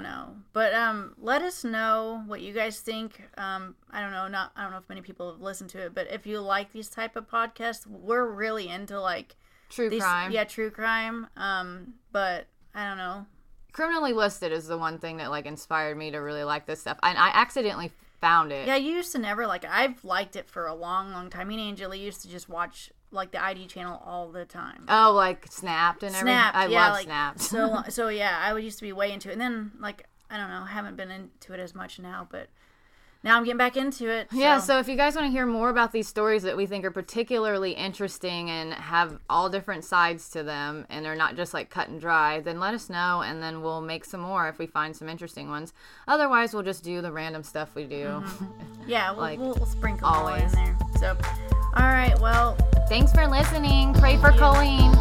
Know. 0.06 0.36
But 0.54 0.74
um, 0.76 1.16
let 1.18 1.42
us 1.42 1.64
know 1.64 2.24
what 2.28 2.40
you 2.42 2.54
guys 2.54 2.80
think. 2.80 3.24
Um, 3.40 3.76
I 3.90 4.02
don't 4.02 4.12
know. 4.12 4.28
Not 4.28 4.52
I 4.56 4.62
don't 4.62 4.72
know 4.72 4.78
if 4.78 4.88
many 4.88 5.02
people 5.02 5.32
have 5.32 5.42
listened 5.42 5.72
to 5.72 5.80
it, 5.80 5.96
but 5.96 6.08
if 6.12 6.28
you 6.28 6.40
like 6.40 6.72
these 6.72 6.90
type 6.90 7.16
of 7.16 7.28
podcasts, 7.28 7.88
we're 7.88 8.28
really 8.28 8.68
into 8.70 9.02
like 9.02 9.36
True 9.70 9.90
these. 9.90 10.04
crime. 10.04 10.32
Yeah, 10.32 10.44
true 10.44 10.70
crime. 10.70 11.28
Um, 11.36 11.96
but 12.12 12.46
I 12.76 12.88
don't 12.88 12.98
know. 12.98 13.26
Criminally 13.72 14.14
Listed 14.14 14.52
is 14.52 14.68
the 14.68 14.78
one 14.78 15.00
thing 15.00 15.18
that 15.18 15.32
like 15.32 15.48
inspired 15.48 15.98
me 15.98 16.12
to 16.12 16.20
really 16.20 16.44
like 16.44 16.68
this 16.68 16.82
stuff. 16.82 17.00
And 17.02 17.18
I 17.18 17.30
accidentally 17.34 17.92
found 18.22 18.52
it. 18.52 18.68
Yeah, 18.68 18.76
you 18.76 18.92
used 18.94 19.12
to 19.14 19.18
never 19.20 19.48
like 19.48 19.64
it. 19.64 19.72
I've 19.72 20.04
liked 20.06 20.36
it 20.36 20.48
for 20.48 20.68
a 20.68 20.76
long, 20.76 21.12
long 21.14 21.32
time. 21.32 21.48
Me 21.48 21.56
and 21.56 21.64
Angela 21.64 21.96
used 21.96 22.22
to 22.22 22.30
just 22.30 22.48
watch 22.48 22.92
like 23.16 23.32
the 23.32 23.44
ID 23.44 23.68
channel 23.68 24.02
all 24.06 24.30
the 24.30 24.46
time. 24.46 24.86
Oh, 24.88 25.14
like 25.16 25.48
Snapped 25.52 26.04
and 26.04 26.16
everything. 26.16 26.38
I 26.38 26.68
yeah, 26.68 26.86
love 26.86 26.94
like, 26.94 27.06
Snapped. 27.06 27.42
So 27.42 27.84
so 27.90 28.10
yeah, 28.10 28.40
I 28.42 28.54
would 28.54 28.64
used 28.64 28.78
to 28.80 28.84
be 28.84 28.94
way 28.94 29.12
into 29.12 29.30
it, 29.30 29.34
and 29.34 29.42
then 29.42 29.72
like 29.80 30.08
I 30.30 30.38
don't 30.38 30.50
know, 30.50 30.64
haven't 30.64 30.96
been 30.96 31.12
into 31.12 31.54
it 31.54 31.60
as 31.60 31.74
much 31.74 32.00
now, 32.00 32.28
but 32.30 32.50
now 33.26 33.36
I'm 33.36 33.44
getting 33.44 33.58
back 33.58 33.76
into 33.76 34.10
it. 34.10 34.28
Yeah, 34.32 34.60
so 34.60 34.80
if 34.80 34.88
you 34.88 34.96
guys 34.96 35.16
want 35.16 35.28
to 35.28 35.32
hear 35.32 35.46
more 35.46 35.70
about 35.70 35.92
these 35.92 36.08
stories 36.08 36.44
that 36.44 36.56
we 36.56 36.66
think 36.66 36.86
are 36.86 36.92
particularly 36.92 37.72
interesting 37.72 38.50
and 38.50 38.74
have 38.74 39.20
all 39.30 39.50
different 39.50 39.84
sides 39.84 40.30
to 40.30 40.44
them 40.44 40.86
and 40.90 41.04
they're 41.04 41.16
not 41.16 41.36
just 41.36 41.54
like 41.54 41.70
cut 41.70 41.90
and 41.90 42.00
dry, 42.00 42.40
then 42.40 42.60
let 42.60 42.74
us 42.74 42.90
know 42.90 43.22
and 43.22 43.44
then 43.44 43.62
we'll 43.62 43.82
make 43.82 44.06
some 44.06 44.22
more 44.22 44.48
if 44.48 44.60
we 44.60 44.68
find 44.68 44.96
some 44.96 45.10
interesting 45.10 45.50
ones. 45.50 45.74
Otherwise, 46.08 46.54
we'll 46.54 46.64
just 46.64 46.84
do 46.84 47.02
the 47.02 47.12
random 47.12 47.44
stuff 47.44 47.76
we 47.76 47.84
do. 47.84 48.06
Mm-hmm. 48.06 48.46
yeah, 48.88 49.12
we'll, 49.12 49.20
like, 49.20 49.40
we'll, 49.40 49.56
we'll 49.56 49.66
sprinkle 49.66 50.10
more 50.10 50.38
in 50.38 50.44
always. 50.44 50.52
there. 50.54 50.78
So, 51.00 51.18
all 51.76 51.84
right, 51.84 52.18
well, 52.22 52.56
Thanks 52.88 53.12
for 53.12 53.26
listening. 53.28 53.96
Pray 53.96 54.18
for 54.18 54.32
you. 54.32 54.38
Colleen. 54.38 54.92